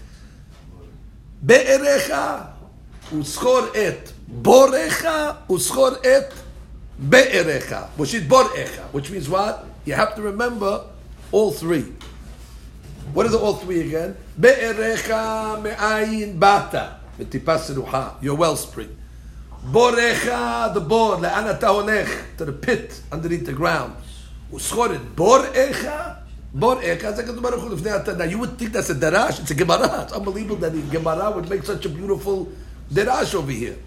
Be'erecha 1.45 2.53
וזכור 3.14 3.60
את 3.76 4.12
בורך 4.28 5.06
וזכור 5.52 5.88
את 5.88 6.34
בערך, 7.00 7.74
which 7.98 8.14
is 8.14 8.24
borecha, 8.28 8.84
which 8.94 9.10
means 9.12 9.30
what? 9.30 9.66
You 9.86 9.94
have 9.94 10.16
to 10.16 10.22
remember 10.22 10.82
all 11.32 11.52
three. 11.52 11.94
What 13.14 13.26
are 13.26 13.30
the 13.30 13.38
all 13.38 13.56
three 13.56 13.82
again? 13.82 14.16
Be'erecha 14.40 15.62
me'ayin 15.62 16.40
bata. 16.40 17.00
Your 18.22 18.36
wellspring. 18.36 18.98
Borecha, 19.72 20.74
the 20.74 20.82
bor, 20.82 21.18
le'ana 21.18 21.60
tahonech, 21.60 22.38
to 22.38 22.46
the 22.46 22.52
pit 22.52 23.02
underneath 23.12 23.46
the 23.46 23.54
ground. 23.54 23.96
Uschoret, 24.52 25.16
borecha, 25.16 26.18
borecha, 26.56 28.18
Now 28.18 28.24
you 28.26 28.40
would 28.40 28.58
think 28.58 28.74
that's 28.74 28.90
a 28.90 28.96
darash, 28.96 29.40
it's 29.40 29.52
a 29.52 29.56
Gemara. 29.56 30.04
It's 30.04 30.14
unbelievable 30.14 30.58
that 30.58 30.74
the 30.74 30.82
Gemara 30.82 31.32
would 31.32 31.50
make 31.50 31.64
such 31.64 31.86
a 31.86 31.90
beautiful 31.90 32.50
darash 32.93 33.35
over 33.35 33.53
here. 33.53 33.79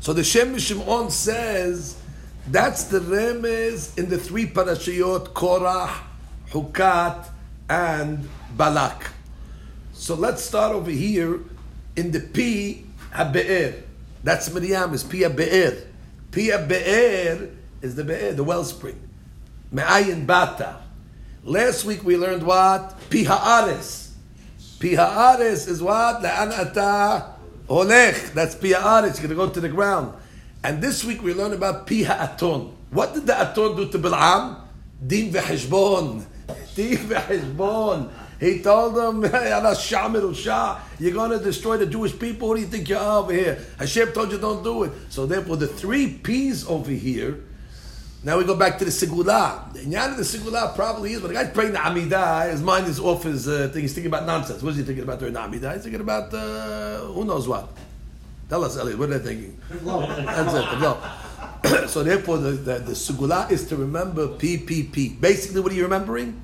So 0.00 0.12
the 0.12 0.24
Shem 0.24 0.58
Shimon 0.58 1.10
says, 1.10 1.96
that's 2.48 2.84
the 2.84 3.00
remez 3.00 3.96
in 3.98 4.10
the 4.10 4.18
three 4.18 4.46
parashiyot, 4.46 5.32
Korah, 5.32 5.94
Hukat, 6.50 7.28
and 7.70 8.28
Balak. 8.56 9.10
So 9.94 10.14
let's 10.14 10.42
start 10.42 10.74
over 10.74 10.90
here 10.90 11.40
in 11.96 12.10
the 12.10 12.20
P 12.20 12.84
HaBe'er. 13.12 13.80
That's 14.22 14.52
Miriam, 14.52 14.92
is 14.92 15.04
Pi 15.04 15.18
HaBe'er. 15.18 15.86
Pi 16.32 16.40
HaBe'er 16.40 17.50
is 17.80 17.94
the 17.94 18.04
Be'er, 18.04 18.32
the 18.32 18.44
wellspring. 18.44 19.00
Me'ayin 19.70 20.26
Bata. 20.26 20.82
Last 21.44 21.84
week 21.84 22.04
we 22.04 22.16
learned 22.16 22.42
what? 22.42 22.96
Pi 23.10 23.24
Ha'ares. 23.24 24.14
Pi 24.80 24.88
Ha'ares 24.88 25.66
is 25.66 25.82
what? 25.82 26.22
La'an 26.22 26.52
ata 26.52 27.33
olech. 27.68 28.32
That's 28.32 28.54
Pi 28.54 28.68
Ha'ares. 28.68 29.20
You're 29.20 29.28
going 29.28 29.38
to 29.40 29.46
go 29.46 29.50
to 29.50 29.60
the 29.60 29.68
ground. 29.68 30.14
And 30.62 30.82
this 30.82 31.04
week 31.04 31.22
we 31.22 31.34
learn 31.34 31.52
about 31.52 31.86
Pi 31.86 32.02
Ha'aton. 32.04 32.74
What 32.90 33.12
did 33.12 33.26
the 33.26 33.34
Aton 33.34 33.76
do 33.76 33.88
to 33.88 33.98
Bil'am? 33.98 34.60
Din 35.04 35.32
ve'heshbon. 35.32 36.24
Din 36.74 36.96
ve'heshbon. 36.96 38.10
He 38.38 38.60
told 38.60 38.94
them, 38.94 39.22
you're 40.98 41.12
going 41.12 41.30
to 41.30 41.38
destroy 41.38 41.76
the 41.76 41.86
Jewish 41.86 42.18
people. 42.18 42.48
What 42.48 42.54
do 42.56 42.60
you 42.60 42.66
think 42.66 42.88
you 42.88 42.96
are 42.96 43.18
over 43.20 43.32
here? 43.32 43.58
Hashem 43.78 44.12
told 44.12 44.32
you 44.32 44.38
don't 44.38 44.62
do 44.62 44.84
it. 44.84 44.92
So 45.08 45.26
therefore, 45.26 45.56
the 45.56 45.66
three 45.66 46.12
P's 46.12 46.66
over 46.66 46.90
here, 46.90 47.40
now 48.24 48.38
we 48.38 48.44
go 48.44 48.56
back 48.56 48.78
to 48.78 48.86
the 48.86 48.90
segula. 48.90 49.70
The 49.74 49.80
Inyan 49.80 50.12
of 50.12 50.16
the 50.16 50.22
segula 50.22 50.74
probably 50.74 51.12
is, 51.12 51.20
when 51.20 51.34
the 51.34 51.38
guy's 51.38 51.52
praying 51.52 51.72
the 51.72 51.78
Amidah, 51.78 52.50
his 52.50 52.62
mind 52.62 52.86
is 52.86 52.98
off 52.98 53.22
his 53.24 53.46
uh, 53.46 53.68
thing. 53.70 53.82
He's 53.82 53.92
thinking 53.92 54.10
about 54.10 54.24
nonsense. 54.24 54.62
What 54.62 54.70
is 54.70 54.78
he 54.78 54.82
thinking 54.82 55.04
about 55.04 55.18
during 55.18 55.34
the 55.34 55.40
Amidah? 55.40 55.74
He's 55.74 55.82
thinking 55.82 56.00
about 56.00 56.32
uh, 56.32 57.00
who 57.12 57.26
knows 57.26 57.46
what. 57.46 57.68
Tell 58.48 58.64
us, 58.64 58.78
Elliot, 58.78 58.98
what 58.98 59.10
are 59.10 59.18
they 59.18 59.28
thinking? 59.34 59.60
That's 59.68 60.54
it, 60.54 60.80
no. 60.80 61.86
so 61.86 62.02
therefore, 62.02 62.38
the, 62.38 62.52
the, 62.52 62.78
the 62.78 63.46
is 63.50 63.66
to 63.68 63.76
remember 63.76 64.28
PPP. 64.28 65.20
Basically, 65.20 65.60
what 65.60 65.72
are 65.72 65.74
you 65.74 65.82
remembering? 65.82 66.42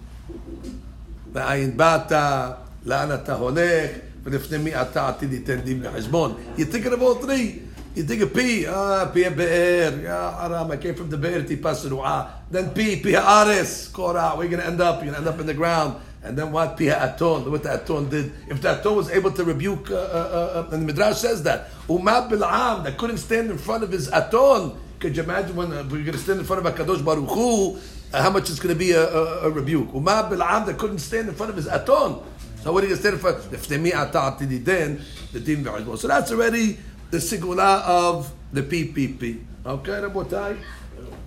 You're 6.58 6.66
thinking 6.66 6.92
of 6.92 7.02
all 7.02 7.14
three. 7.14 7.62
You 7.92 8.04
dig 8.04 8.23
a 8.23 8.26
p, 8.28 8.66
ah, 8.66 9.11
pee 9.12 9.25
a 9.25 9.30
be'er, 9.32 10.00
yeah, 10.02 10.47
aram, 10.47 10.70
I 10.70 10.76
came 10.76 10.94
from 10.94 11.11
the 11.11 11.16
be'er, 11.16 11.42
tipa 11.42 12.30
Then 12.49 12.70
pee, 12.70 13.00
pee 13.00 13.16
aris, 13.16 13.92
out, 13.99 14.38
we're 14.38 14.47
going 14.47 14.61
to 14.61 14.66
end 14.66 14.80
up, 14.80 15.02
you're 15.02 15.12
going 15.12 15.14
to 15.14 15.18
end 15.18 15.28
up 15.28 15.40
in 15.40 15.47
the 15.47 15.54
ground. 15.54 16.00
And 16.23 16.37
then 16.37 16.52
what? 16.52 16.76
Pia 16.76 17.14
Aton, 17.14 17.50
what 17.50 17.62
the 17.62 17.82
Aton 17.82 18.11
did. 18.11 18.32
If 18.47 18.61
the 18.61 18.78
Aton 18.78 18.94
was 18.94 19.11
able 19.11 19.32
to 19.32 19.42
rebuke, 19.42 19.90
uh, 19.90 19.94
uh, 19.94 19.99
uh, 19.99 20.68
uh 20.68 20.75
and 20.75 20.82
the 20.82 20.87
Midrash 20.92 21.16
says 21.16 21.42
that, 21.44 21.70
Umab 21.88 22.30
Bil'am, 22.30 22.85
that 22.85 22.99
couldn't 22.99 23.18
stand 23.18 23.50
in 23.50 23.59
front 23.59 23.82
of 23.82 23.90
his 23.90 24.09
Aton. 24.09 24.78
Could 24.99 25.16
you 25.16 25.23
imagine 25.23 25.56
when 25.56 25.73
uh, 25.73 25.82
we're 25.85 26.04
going 26.04 26.12
to 26.12 26.18
stand 26.18 26.38
in 26.40 26.44
front 26.44 26.64
of 26.64 26.73
a 26.73 26.76
kadosh 26.76 27.02
Baruch 27.02 27.28
Hu, 27.30 27.78
uh, 28.12 28.23
how 28.23 28.30
much 28.30 28.50
it's 28.50 28.61
going 28.61 28.75
to 28.75 28.78
be 28.78 28.92
a, 28.92 29.02
a, 29.02 29.49
a 29.49 29.50
rebuke? 29.50 29.88
Umab 29.92 30.30
Bil'am, 30.30 30.66
that 30.66 30.76
couldn't 30.76 30.99
stand 30.99 31.28
in 31.28 31.35
front 31.35 31.50
of 31.50 31.56
his 31.56 31.66
Aton. 31.66 32.23
So 32.62 32.73
what 32.75 32.85
are 32.85 32.88
you 32.88 32.94
going 32.94 33.02
to 33.02 33.09
stand 33.09 33.14
in 33.14 33.20
front? 33.20 33.54
If 33.54 33.66
they 33.66 33.78
meet 33.78 33.94
Ata'atididin, 33.94 35.00
the 35.32 35.40
Din 35.40 35.64
So 35.97 36.06
that's 36.06 36.30
already 36.30 36.78
the 37.11 37.19
sigula 37.19 37.83
of 37.83 38.33
the 38.52 38.62
PPP. 38.62 39.43
Okay, 39.67 39.93
Rabotai? 39.93 40.59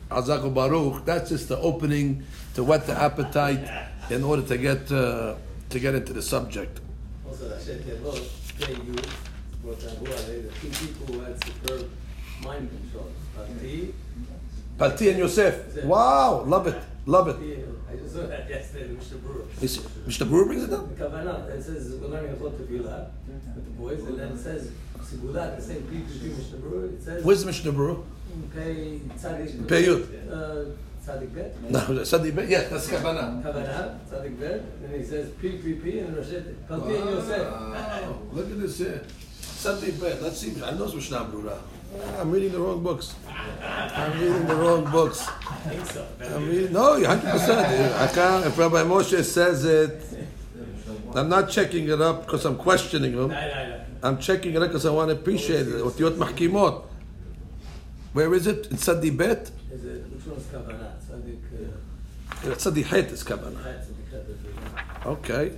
Azaku 0.10 0.54
Baruch. 0.54 1.06
That's 1.06 1.30
just 1.30 1.50
the 1.50 1.58
opening 1.58 2.24
to 2.56 2.64
whet 2.64 2.86
the 2.88 3.00
appetite 3.00 3.68
in 4.10 4.24
order 4.24 4.44
to 4.44 4.58
get 4.58 4.92
uh, 4.92 5.36
to 5.70 5.80
get 5.80 5.96
into 5.96 6.14
the 6.14 6.22
subject. 6.22 6.80
Also, 7.26 7.50
they 7.50 8.74
used, 8.74 9.08
for 9.64 9.74
example, 9.74 10.06
the 10.06 10.50
two 10.62 10.70
people 10.86 11.16
who 11.16 11.22
had 11.22 11.44
superb 11.44 11.90
mind 12.44 12.70
control. 12.70 13.10
Palti 14.78 15.10
and 15.10 15.20
Yosef. 15.20 15.84
Wow, 15.86 16.44
love 16.44 16.68
it, 16.68 16.82
love 17.06 17.28
it. 17.30 17.38
I 17.92 17.96
just 17.96 18.16
saw 18.16 18.28
that 18.28 18.50
yesterday, 18.50 18.94
Mishnah 18.94 19.18
Brura. 19.18 20.06
Mishnah 20.06 20.26
Brura 20.26 20.46
brings 20.46 20.64
it 20.64 20.72
down? 20.72 20.88
Kavanah, 21.00 21.50
it 21.50 21.64
says 21.64 21.96
we're 22.02 22.08
learning 22.08 22.32
a 22.32 22.44
lot 22.44 22.54
of 22.54 22.62
Tefillah 22.62 23.12
with 23.56 23.66
the 23.66 23.72
boys, 23.72 24.00
and 24.00 24.20
then 24.20 24.32
it 24.32 24.40
says 24.40 24.72
Sigulat, 25.14 25.56
the 25.58 25.62
same 25.62 25.84
P 25.84 25.98
between 25.98 26.38
Mishnah 26.38 26.58
Brura. 26.58 26.94
It 26.94 27.04
says. 27.04 27.24
Where's 27.24 27.46
Mishnah 27.46 27.72
Brura? 27.72 28.04
Pay 28.54 29.00
Tzadik. 29.18 29.68
Pay 29.68 29.84
Yud. 29.86 30.04
Uh, 30.32 30.72
Tzadik 31.06 31.36
Bet. 31.36 31.72
No, 31.72 31.80
Tzadik 31.80 32.36
Bet. 32.36 32.50
Yes, 32.50 32.70
that's 32.70 32.88
Kavanah. 32.88 33.44
Kavanah, 33.44 34.00
Tzadik 34.10 34.40
Bet, 34.40 34.62
and 34.84 34.96
he 34.96 35.04
says 35.04 35.30
P 35.42 35.58
P 35.58 35.74
P 35.74 36.00
and 36.00 36.16
Roshet. 36.16 36.68
Palti 36.68 36.96
and 36.96 37.10
Yosef. 37.10 37.48
Look 38.34 38.52
at 38.52 38.60
this 38.60 38.78
here. 38.80 39.04
Tzadik 39.42 40.02
Bet. 40.02 40.22
Let's 40.22 40.40
see. 40.40 40.62
I 40.64 40.72
know 40.72 40.88
Mishnah 40.92 41.30
Brura. 41.32 41.58
I'm 42.20 42.32
reading 42.32 42.52
the 42.52 42.60
wrong 42.60 42.82
books. 42.82 43.16
I'm 43.62 44.20
reading 44.20 44.48
the 44.48 44.56
wrong 44.56 44.92
books. 44.92 45.28
I 45.50 45.56
think 45.70 45.86
so. 45.86 46.08
I'm 46.20 46.50
reading, 46.50 46.74
no, 46.74 47.00
100%. 47.00 48.00
I 48.00 48.08
can't, 48.08 48.46
if 48.48 48.58
Rabbi 48.58 48.84
Moshe 48.84 49.24
says 49.24 49.64
it, 49.64 50.02
I'm 51.14 51.30
not 51.30 51.50
checking 51.50 51.88
it 51.90 52.02
up 52.02 52.26
because 52.26 52.46
I'm 52.46 52.58
questioning 52.58 53.14
him. 53.14 53.32
I'm 54.03 54.19
checking 54.19 54.55
it 54.55 54.63
up 54.63 54.69
because 54.69 54.87
I 54.87 54.91
want 54.91 55.11
to 55.11 55.17
appreciate 55.17 55.67
it. 55.67 55.75
Otiyot 55.75 56.17
mahkimot. 56.17 56.85
Where 58.13 58.33
is 58.35 58.47
it? 58.47 58.67
In 58.71 58.79
Sadi 58.79 59.11
Bet? 59.11 59.51
Is 59.71 59.85
it, 59.85 60.05
which 60.11 60.27
one's 60.27 60.45
Kavanah? 60.47 60.93
Tzadik. 61.07 62.61
Sadi 62.61 62.83
Het 62.83 63.13
is 63.13 63.23
Kavanah. 63.25 63.85
Okay. 65.07 65.53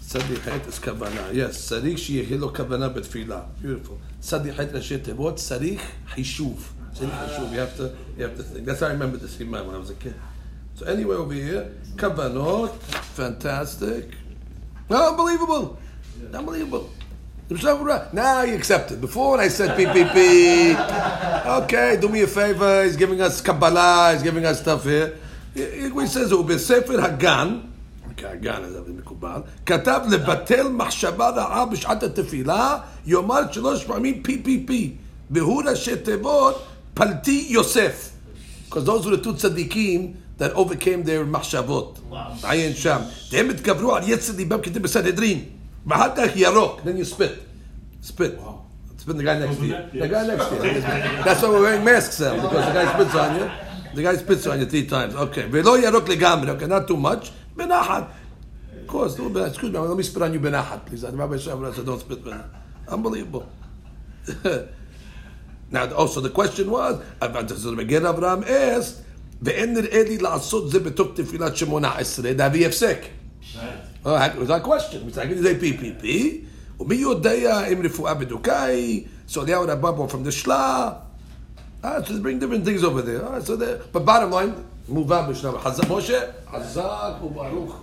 Sadi 0.00 0.34
Het 0.36 0.66
is 0.66 0.78
Kavanah. 0.78 1.32
Yes. 1.32 1.70
Sarich 1.70 1.98
שיהיה 1.98 2.36
לו 2.38 2.54
כוונה 2.54 2.88
בתפילה. 2.88 3.42
Beautiful. 3.62 3.98
Sadi 4.22 4.50
Het 4.50 4.74
ראשי 4.74 4.98
תיבות, 4.98 5.36
צריך 5.36 5.82
חישוב. 6.08 6.72
It's 6.92 7.00
You 7.00 7.06
have 7.06 7.76
to, 7.76 7.92
you 8.16 8.24
have 8.24 8.36
to 8.36 8.42
think. 8.42 8.66
That's 8.66 8.80
how 8.80 8.88
I 8.88 8.90
remember 8.90 9.16
this 9.16 9.40
Imam 9.40 9.66
when 9.66 9.76
I 9.76 9.78
was 9.78 9.90
a 9.90 9.94
kid. 9.94 10.14
So 10.74 10.86
anyway, 10.86 11.16
over 11.16 11.32
here, 11.32 11.72
kavanot, 11.96 12.74
fantastic, 13.14 14.14
no, 14.88 15.10
unbelievable, 15.10 15.78
unbelievable. 16.32 16.90
Now 18.12 18.42
you 18.42 18.54
accept 18.54 18.92
it. 18.92 19.00
Before 19.00 19.32
when 19.32 19.40
I 19.40 19.48
said 19.48 19.76
PPP, 19.76 20.16
okay, 21.62 21.98
do 22.00 22.08
me 22.08 22.22
a 22.22 22.26
favor. 22.28 22.84
He's 22.84 22.96
giving 22.96 23.20
us 23.20 23.40
Kabbalah. 23.40 24.12
He's 24.12 24.22
giving 24.22 24.44
us 24.44 24.60
stuff 24.60 24.84
here. 24.84 25.18
He 25.54 26.06
says 26.06 26.32
ובספר 26.32 27.04
הגן, 27.04 27.58
הגן 28.24 28.62
הזה 28.64 28.80
מקובל, 28.98 29.40
כתב 29.66 30.00
לבטל 30.10 30.68
מחשבה 30.68 31.28
רעה 31.28 31.66
בשעת 31.66 32.02
התפילה, 32.02 32.78
יאמר 33.06 33.52
שלוש 33.52 33.84
פעמים 33.84 34.22
PPP. 34.26 34.72
בהוא 35.30 35.62
ראשי 35.62 35.96
תיבות 35.96 36.66
Palti 36.96 37.48
Yosef. 37.50 38.12
Because 38.64 38.84
those 38.84 39.06
were 39.06 39.16
the 39.16 39.22
two 39.22 39.32
tzaddikim 39.34 40.14
that 40.38 40.52
overcame 40.52 41.02
their 41.02 41.24
machshavot. 41.24 41.98
Ayin 42.42 42.74
Sham. 42.74 43.02
Them 43.30 43.50
התגברו 43.50 43.96
על 43.96 44.02
יצר 44.06 44.32
ליבם 44.36 44.60
כדי 44.62 44.78
בסנהדרין. 44.78 45.44
ואחר 45.86 46.16
כך 46.16 46.36
ירוק. 46.36 46.80
Then 46.84 46.96
you 46.96 47.04
spit. 47.04 47.32
Spit. 48.02 48.38
Spit 48.98 49.16
the 49.16 49.22
guy 49.22 49.38
next 49.38 49.56
to 49.56 49.66
you. 49.66 49.76
The 50.00 50.08
guy 50.08 50.26
next 50.26 50.48
to 50.50 50.54
you. 50.56 50.80
That's 51.24 51.40
why 51.42 51.48
we're 51.48 51.62
wearing 51.62 51.84
masks 51.84 52.20
now, 52.20 52.34
because 52.34 52.64
the 52.68 52.74
guy 52.78 52.86
spits 52.94 53.14
on 53.14 53.30
you. 53.38 53.46
The 53.94 54.02
guy 54.02 54.16
spits 54.16 54.46
on 54.46 54.60
you 54.60 54.66
three 54.66 54.86
times. 54.86 55.14
Okay. 55.14 55.44
ולא 55.50 55.78
ירוק 55.78 56.08
לגמרי. 56.08 56.50
Okay, 56.50 56.66
not 56.66 56.86
too 56.86 56.96
much. 56.96 57.30
בנחת. 57.56 58.04
Of 58.82 58.86
course, 58.88 59.12
excuse 59.48 59.72
me, 59.72 59.78
let 59.78 59.96
me 59.96 60.02
spit 60.02 60.22
on 60.22 60.32
you 60.34 60.40
בנחת, 60.40 60.86
please. 60.86 61.04
Rabbi 61.04 61.36
Shabbat 61.36 61.74
said, 61.74 61.86
don't 61.86 62.00
spit 62.00 62.24
בנחת. 62.24 62.50
Unbelievable. 62.88 63.46
Now, 65.70 65.92
also 65.94 66.20
the 66.20 66.30
question 66.30 66.70
was, 66.70 67.00
again 67.22 68.04
Abraham 68.04 68.44
asked, 68.44 69.04
ואין 69.42 69.74
נראה 69.74 70.02
לי 70.02 70.18
לעשות 70.18 70.70
זה 70.70 70.80
בתוך 70.80 71.08
תפילת 71.14 71.56
שמונה 71.56 71.96
עשרה, 71.96 72.32
להביא 72.32 72.66
הפסק. 72.66 72.98
It 74.04 74.38
was 74.38 74.50
a 74.50 74.60
question, 74.60 75.06
מסתכל 75.06 75.34
זה 75.34 75.58
PPP, 75.60 76.06
ומי 76.80 76.94
יודע 76.94 77.66
אם 77.66 77.82
רפואה 77.84 78.14
בדוקה 78.14 78.62
היא, 78.62 79.04
so 79.28 79.42
אליהו 79.42 79.64
רבבו 79.68 80.08
from 80.10 80.24
the 80.26 80.44
Shla, 80.44 80.94
ah, 81.82 82.02
so 82.04 82.12
they 82.12 82.20
bring 82.20 82.38
different 82.38 82.64
things 82.64 82.84
over 82.84 83.02
there. 83.02 83.24
Ah, 83.24 83.40
so 83.40 83.56
the, 83.56 83.80
but 83.92 84.04
bottom 84.04 84.30
line, 84.30 84.52
מובן 84.88 85.26
בשלב, 85.30 85.54
משה, 85.90 86.20
חזק 86.52 87.12
וברוך. 87.22 87.80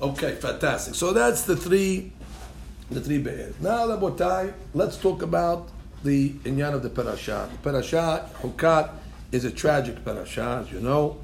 Okay, 0.00 0.36
fantastic. 0.40 0.94
So 0.94 1.12
that's 1.12 1.42
the 1.42 1.56
three, 1.56 2.12
the 2.90 3.00
three 3.00 3.18
be'er. 3.18 3.52
Now, 3.60 3.88
Rabotai, 3.88 4.52
let's 4.72 4.96
talk 4.96 5.22
about 5.22 5.68
the 6.04 6.30
inyan 6.44 6.74
of 6.74 6.82
the 6.84 6.90
parasha. 6.90 7.48
The 7.50 7.58
parasha, 7.70 8.30
Hukat, 8.40 8.90
is 9.32 9.44
a 9.44 9.50
tragic 9.50 10.04
parasha, 10.04 10.62
as 10.62 10.72
you 10.72 10.80
know. 10.80 11.18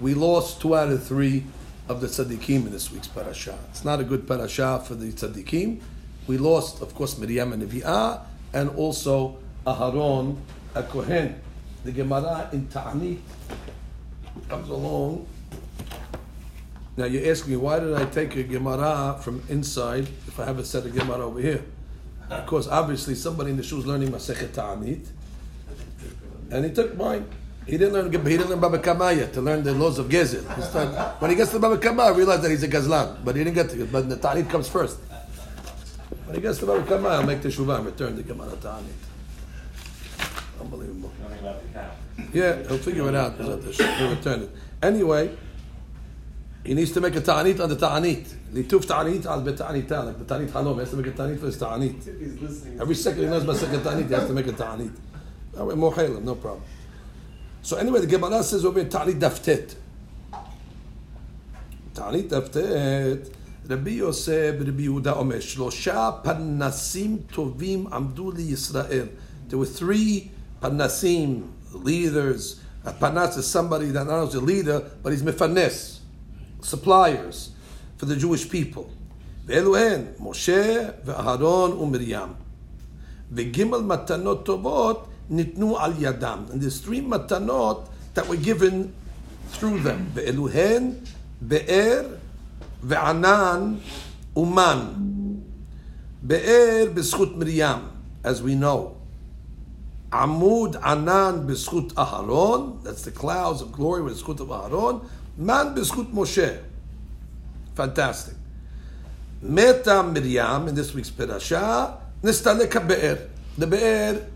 We 0.00 0.14
lost 0.14 0.60
two 0.60 0.74
out 0.76 0.88
of 0.88 1.04
three 1.04 1.44
of 1.87 2.01
the 2.01 2.07
tzaddikim 2.07 2.65
in 2.65 2.71
this 2.71 2.91
week's 2.91 3.07
parasha. 3.07 3.57
It's 3.69 3.85
not 3.85 3.99
a 3.99 4.03
good 4.03 4.27
parasha 4.27 4.83
for 4.85 4.95
the 4.95 5.11
tzaddikim. 5.11 5.81
We 6.27 6.37
lost, 6.37 6.81
of 6.81 6.95
course, 6.95 7.17
Miriam 7.17 7.53
and 7.53 7.61
Nevi'ah, 7.61 8.21
and 8.53 8.69
also 8.71 9.37
Aharon, 9.67 10.37
a 10.73 10.83
Kohen. 10.83 11.39
The 11.83 11.91
Gemara 11.91 12.49
in 12.51 12.67
Ta'anit 12.67 13.19
comes 14.49 14.69
along. 14.69 15.27
Now 16.97 17.05
you 17.05 17.29
ask 17.29 17.47
me, 17.47 17.55
why 17.57 17.79
did 17.79 17.93
I 17.93 18.05
take 18.05 18.35
a 18.37 18.43
Gemara 18.43 19.19
from 19.21 19.43
inside 19.49 20.07
if 20.27 20.39
I 20.39 20.45
have 20.45 20.57
a 20.57 20.65
set 20.65 20.85
of 20.85 20.95
Gemara 20.95 21.25
over 21.25 21.39
here? 21.39 21.63
Because 22.27 22.67
obviously 22.67 23.13
somebody 23.13 23.51
in 23.51 23.57
the 23.57 23.63
shoe 23.63 23.77
is 23.77 23.85
learning 23.85 24.09
Masechet 24.09 24.53
Ta'anit, 24.53 25.05
and 26.49 26.65
he 26.65 26.71
took 26.71 26.95
mine. 26.97 27.27
He 27.65 27.77
didn't 27.77 27.93
learn. 27.93 28.11
He 28.11 28.17
didn't 28.17 28.49
learn 28.49 28.59
Baba 28.59 28.77
Kamaya 28.77 29.31
to 29.33 29.41
learn 29.41 29.63
the 29.63 29.73
laws 29.73 29.97
of 29.97 30.07
Gezel. 30.07 30.43
When 31.19 31.31
he 31.31 31.35
gets 31.35 31.51
to 31.51 31.59
Baba 31.59 31.77
Kama, 31.77 32.03
I 32.03 32.09
realize 32.09 32.41
that 32.41 32.51
he's 32.51 32.63
a 32.63 32.67
Gazlan, 32.67 33.23
but 33.25 33.35
he 33.35 33.43
didn't 33.43 33.55
get 33.55 33.69
to. 33.71 33.85
But 33.85 34.07
the 34.07 34.17
Ta'anit 34.17 34.49
comes 34.49 34.67
first. 34.69 34.97
When 36.25 36.35
he 36.35 36.41
gets 36.41 36.59
to 36.59 36.65
Baba 36.67 36.83
Kama, 36.85 37.09
I'll 37.09 37.23
make 37.23 37.41
the 37.41 37.49
Shuvah 37.49 37.77
and 37.77 37.87
return 37.87 38.15
the 38.15 38.23
Gemara 38.23 38.55
Ta'anit. 38.57 38.93
Unbelievable. 40.61 41.11
Yeah, 42.33 42.61
he'll 42.67 42.77
figure 42.77 43.07
it 43.09 43.15
out. 43.15 43.37
He'll 43.37 43.57
return 44.09 44.43
it. 44.43 44.49
Anyway, 44.81 45.35
he 46.63 46.73
needs 46.73 46.91
to 46.91 47.01
make 47.01 47.15
a 47.15 47.21
ta'anit 47.21 47.59
on 47.59 47.69
the 47.69 47.75
ta'anit. 47.75 48.25
Lituf 48.53 48.85
ta'anit 48.85 49.25
al 49.25 49.41
beta'anita, 49.41 50.05
like 50.05 50.17
the 50.19 50.25
ta'anit 50.25 50.49
halom. 50.49 50.73
He 50.75 50.79
has 50.79 50.89
to 50.91 50.95
make 50.97 51.07
a 51.07 51.11
ta'anit 51.11 51.39
for 51.39 51.47
his 51.47 51.57
ta'anit. 51.57 52.79
Every 52.79 52.95
second 52.95 53.23
he 53.23 53.27
knows 53.27 53.43
about 53.43 53.57
second 53.57 53.81
ta'anit, 53.81 54.07
he 54.07 54.13
has 54.13 54.27
to 54.27 54.33
make 54.33 54.47
a 54.47 54.51
ta'anit. 54.51 54.93
No 56.23 56.35
problem. 56.35 56.63
So 57.64 57.76
anyway, 57.76 58.00
the 58.00 58.06
Gemara 58.06 58.42
says 58.42 58.64
over 58.64 58.80
here, 58.80 58.88
ta'anit 58.88 59.18
daftet. 59.18 59.74
ta'anit 61.94 62.28
daftet. 62.28 63.36
רבי 63.70 63.90
יוסף 63.90 64.52
ורבי 64.60 64.82
יהודה 64.82 65.12
אומר, 65.12 65.40
שלושה 65.40 66.10
פנסים 66.22 67.18
טובים 67.32 67.86
עמדו 67.92 68.30
לישראל. 68.30 69.06
There 69.48 69.58
were 69.58 69.78
three 69.78 70.30
panasim, 70.62 71.42
leaders. 71.74 72.60
A 72.84 72.92
panas 72.92 73.36
is 73.36 73.46
somebody 73.46 73.90
that 73.90 74.06
not 74.06 74.18
only 74.18 74.28
is 74.28 74.34
a 74.34 74.40
leader, 74.40 74.82
but 75.02 75.12
he's 75.12 75.22
mefanes, 75.22 75.98
suppliers 76.62 77.50
for 77.96 78.06
the 78.06 78.16
Jewish 78.16 78.48
people. 78.48 78.88
ואלו 79.46 79.76
הן, 79.76 80.04
משה 80.20 80.88
ואהרון 81.04 81.72
ומרים. 81.72 82.28
וגימל 83.32 83.78
מתנות 83.78 84.44
טובות 84.44 85.08
nitnu 85.31 85.79
al 85.79 85.93
yadam, 85.93 86.49
and 86.51 86.61
there's 86.61 86.79
three 86.79 87.01
matanot 87.01 87.87
that 88.13 88.27
were 88.27 88.35
given 88.35 88.93
through 89.49 89.79
them. 89.79 90.11
Be'eluhen, 90.15 91.05
Be'er, 91.45 92.19
Ve'anan, 92.85 93.79
Uman. 94.35 95.43
Be'er 96.25 96.87
b'schut 96.87 97.35
Miriam, 97.35 97.91
as 98.23 98.41
we 98.41 98.55
know. 98.55 98.97
Amud 100.11 100.75
Anan 100.83 101.47
b'schut 101.47 101.93
Aharon, 101.93 102.83
that's 102.83 103.03
the 103.03 103.11
clouds 103.11 103.61
of 103.61 103.71
glory 103.71 104.01
with 104.01 104.21
of 104.21 104.47
Aharon. 104.47 105.05
Man 105.37 105.75
b'schut 105.75 106.11
Moshe. 106.13 106.61
Fantastic. 107.75 108.35
Meta 109.41 110.01
Miriam, 110.01 110.67
in 110.67 110.75
this 110.75 110.93
week's 110.93 111.09
parasha. 111.09 111.97
Nistaleka 112.23 112.87
Be'er. 112.87 113.29
The 113.57 113.67
Be'er 113.67 114.27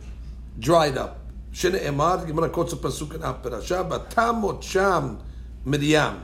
dried 0.60 0.98
up. 0.98 1.20
Quotes 1.52 1.64
a 1.74 2.78
pasuk 2.78 3.16
in 3.16 3.24
our 3.24 3.36
Perashah, 3.36 3.90
Batamot 3.90 4.62
Sham 4.62 5.20
Miriam. 5.66 6.22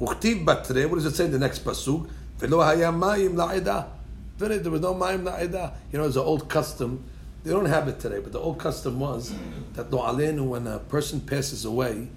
Uchtiv 0.00 0.44
Batre, 0.44 0.88
what 0.88 0.96
does 0.96 1.06
it 1.06 1.14
say 1.14 1.26
in 1.26 1.32
the 1.32 1.38
next 1.38 1.64
pasuk? 1.64 2.08
Velo 2.38 2.62
haya 2.62 2.90
mayim 2.90 3.34
la'ida. 3.34 3.86
There 4.38 4.70
was 4.70 4.80
no 4.80 4.94
mayim 4.94 5.22
la'ida. 5.22 5.74
You 5.92 5.98
know, 5.98 6.06
it's 6.06 6.16
an 6.16 6.22
old 6.22 6.48
custom 6.48 7.04
they 7.44 7.50
don't 7.50 7.64
have 7.64 7.88
it 7.88 7.98
today, 7.98 8.20
but 8.20 8.30
the 8.30 8.38
old 8.38 8.60
custom 8.60 9.00
was 9.00 9.34
that 9.72 9.90
alenu, 9.90 10.46
when 10.46 10.66
a 10.68 10.78
person 10.78 11.20
passes 11.20 11.64
away, 11.64 12.08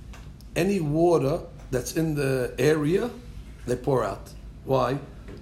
any 0.56 0.80
water 0.80 1.40
that's 1.72 1.98
in 1.98 2.14
the 2.14 2.54
area, 2.60 3.10
they 3.66 3.76
pour 3.76 4.04
out. 4.04 4.30
Why? 4.66 5.00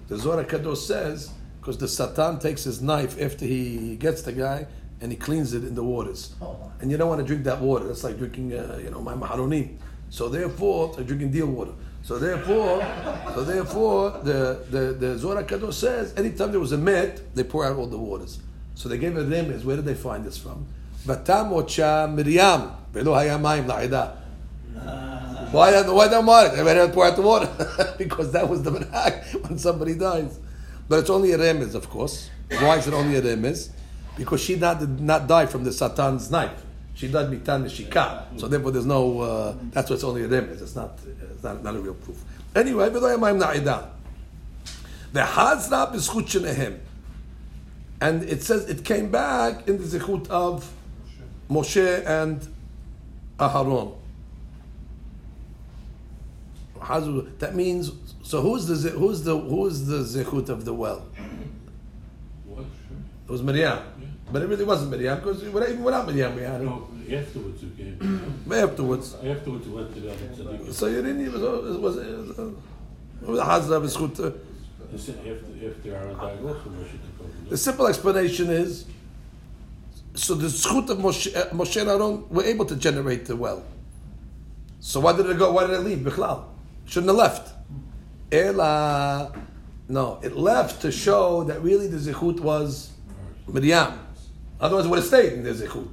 The 0.07 0.17
Zohar 0.17 0.45
Kadosh 0.45 0.77
says, 0.77 1.31
because 1.59 1.77
the 1.77 1.89
Satan 1.89 2.39
takes 2.39 2.63
his 2.63 2.81
knife 2.81 3.21
after 3.21 3.43
he 3.45 3.97
gets 3.97 4.21
the 4.21 4.31
guy 4.31 4.67
and 5.03 5.11
he 5.11 5.17
cleans 5.17 5.53
it 5.53 5.65
in 5.65 5.75
the 5.75 5.83
waters. 5.83 6.33
And 6.79 6.89
you 6.89 6.95
don't 6.95 7.09
want 7.09 7.19
to 7.19 7.27
drink 7.27 7.43
that 7.43 7.59
water. 7.59 7.85
That's 7.85 8.05
like 8.05 8.17
drinking, 8.17 8.53
uh, 8.53 8.79
you 8.81 8.89
know, 8.89 9.01
my 9.01 9.13
maharonim. 9.13 9.75
So 10.09 10.29
therefore, 10.29 10.93
like 10.95 11.05
drinking 11.05 11.31
deal 11.31 11.47
water. 11.47 11.73
So 12.03 12.17
therefore, 12.17 12.79
so 13.33 13.43
therefore, 13.43 14.11
the 14.23 14.63
the 14.71 14.93
the 14.93 15.17
Zohar 15.17 15.43
Kadosh 15.43 15.73
says, 15.73 16.13
anytime 16.15 16.51
there 16.51 16.59
was 16.59 16.71
a 16.71 16.77
met, 16.77 17.35
they 17.35 17.43
pour 17.43 17.65
out 17.65 17.75
all 17.75 17.85
the 17.87 17.97
waters. 17.97 18.39
So 18.75 18.87
they 18.87 18.97
gave 18.97 19.17
a 19.17 19.23
remez. 19.23 19.65
Where 19.65 19.75
did 19.75 19.85
they 19.85 19.93
find 19.93 20.23
this 20.23 20.37
from? 20.37 20.65
Batamocha 21.05 22.13
Miriam. 22.13 22.71
Velo 22.93 23.13
hayamayim 23.13 23.65
la'ida. 23.65 24.17
Why 25.51 25.81
why 25.81 26.07
don't 26.07 26.25
want 26.25 26.53
it? 26.53 26.55
They 26.55 26.63
better 26.63 26.87
pour 26.87 27.07
out 27.07 27.17
the 27.17 27.21
water 27.21 27.95
because 27.97 28.31
that 28.31 28.47
was 28.47 28.63
the 28.63 28.71
minhag 28.71 29.43
when 29.49 29.57
somebody 29.59 29.95
dies. 29.95 30.39
But 30.87 30.99
it's 30.99 31.09
only 31.09 31.33
a 31.33 31.37
remez, 31.37 31.75
of 31.75 31.89
course. 31.89 32.29
Why 32.49 32.77
is 32.77 32.87
it 32.87 32.93
only 32.93 33.17
a 33.17 33.21
remez? 33.21 33.69
Because 34.17 34.41
she 34.41 34.55
not, 34.55 34.79
did 34.79 34.99
not 34.99 35.27
die 35.27 35.45
from 35.45 35.63
the 35.63 35.71
Satan's 35.71 36.29
knife. 36.29 36.63
She 36.95 37.07
died 37.07 37.29
mitan 37.29 37.65
shika. 37.65 38.39
So 38.39 38.47
therefore, 38.47 38.71
there's 38.71 38.85
no. 38.85 39.19
Uh, 39.19 39.55
that's 39.71 39.89
why 39.89 39.95
it's 39.95 40.03
only 40.03 40.23
a 40.23 40.27
remez. 40.27 40.61
It's 40.61 40.75
not. 40.75 40.99
It's 41.31 41.43
not, 41.43 41.63
not 41.63 41.75
a 41.75 41.79
real 41.79 41.95
proof. 41.95 42.23
Anyway, 42.55 42.89
velo 42.89 43.17
hayamayim 43.17 43.41
la'ida. 43.41 43.89
The 45.11 45.21
hazra 45.21 45.91
b'schut 45.91 46.27
shenehem. 46.27 46.79
And 47.99 48.23
it 48.23 48.43
says 48.43 48.69
it 48.69 48.83
came 48.85 49.09
back 49.09 49.67
in 49.67 49.77
the 49.77 49.83
zichut 49.85 50.27
of 50.27 50.71
Moshe 51.49 52.05
and 52.05 52.47
Aharon. 53.39 53.95
That 57.39 57.55
means 57.55 57.91
so. 58.23 58.41
Who's 58.41 58.67
the 58.67 58.89
who's 58.89 59.23
the 59.23 59.39
who's 59.39 59.85
the 59.85 59.99
zichut 59.99 60.49
of 60.49 60.65
the 60.65 60.73
well? 60.73 61.05
It 63.25 63.31
was 63.31 63.41
Miriam, 63.41 63.79
but 64.33 64.41
it 64.41 64.47
really 64.47 64.65
wasn't 64.65 64.89
Miriam 64.89 65.19
because 65.19 65.43
even 65.43 65.83
without 65.83 66.07
Miriam 66.07 66.35
we 66.35 66.41
had 66.41 66.59
it. 66.61 66.65
No, 66.65 66.87
afterwards 67.15 67.63
it 67.63 67.77
came. 67.77 68.43
afterwards. 68.51 69.13
Afterwards 69.13 69.67
it 69.67 69.73
went 69.73 69.93
to 69.93 69.99
the 69.99 70.11
other 70.11 70.25
tzaddik. 70.25 70.73
So 70.73 70.87
you 70.87 71.01
didn't 71.03 71.21
even. 71.21 71.41
It 71.41 71.79
was. 71.79 71.97
It 71.97 73.29
was 73.29 73.39
a 73.39 73.45
hazra 73.45 73.79
b'schut. 73.79 74.35
After 74.93 75.11
after 75.11 75.95
Aaron 75.95 76.17
died, 76.17 76.39
also 76.43 76.69
Moshe 76.69 76.97
took 77.05 77.21
over. 77.21 77.49
The 77.49 77.57
simple 77.57 77.87
explanation 77.87 78.49
is 78.49 78.85
so 80.15 80.35
the 80.35 80.47
schut 80.47 80.89
of 80.89 80.97
Moshe, 80.97 81.35
uh, 81.35 81.49
Moshe 81.49 81.79
and 81.79 81.89
Aaron 81.89 82.27
were 82.29 82.43
able 82.43 82.65
to 82.65 82.75
generate 82.75 83.25
the 83.25 83.35
well. 83.35 83.63
So 84.79 84.99
why 84.99 85.13
did 85.15 85.29
it 85.29 85.37
go? 85.37 85.51
Why 85.51 85.67
did 85.67 85.75
it 85.75 85.83
leave? 85.83 85.99
Bichlal 85.99 86.45
shouldn't 86.85 87.09
have 87.09 87.17
left. 87.17 87.53
Ela, 88.31 89.31
no, 89.87 90.19
it 90.23 90.35
left 90.35 90.81
to 90.81 90.91
show 90.91 91.43
that 91.43 91.61
really 91.61 91.87
the 91.87 91.97
zichut 91.97 92.39
was 92.39 92.91
Miriam. 93.47 93.99
Otherwise, 94.62 94.84
it 94.84 94.88
would 94.88 94.98
have 94.98 95.06
stayed 95.06 95.32
in 95.34 95.42
the 95.44 95.50
zichut. 95.50 95.88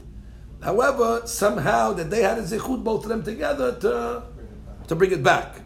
However, 0.62 1.22
somehow 1.26 1.94
that 1.94 2.10
they 2.10 2.24
had 2.24 2.38
a 2.38 2.42
zichut, 2.42 2.84
both 2.84 3.04
of 3.04 3.10
them 3.10 3.24
together, 3.24 3.76
to 3.80 4.24
to 4.88 4.96
bring 4.96 5.12
it 5.12 5.24
back. 5.24 5.62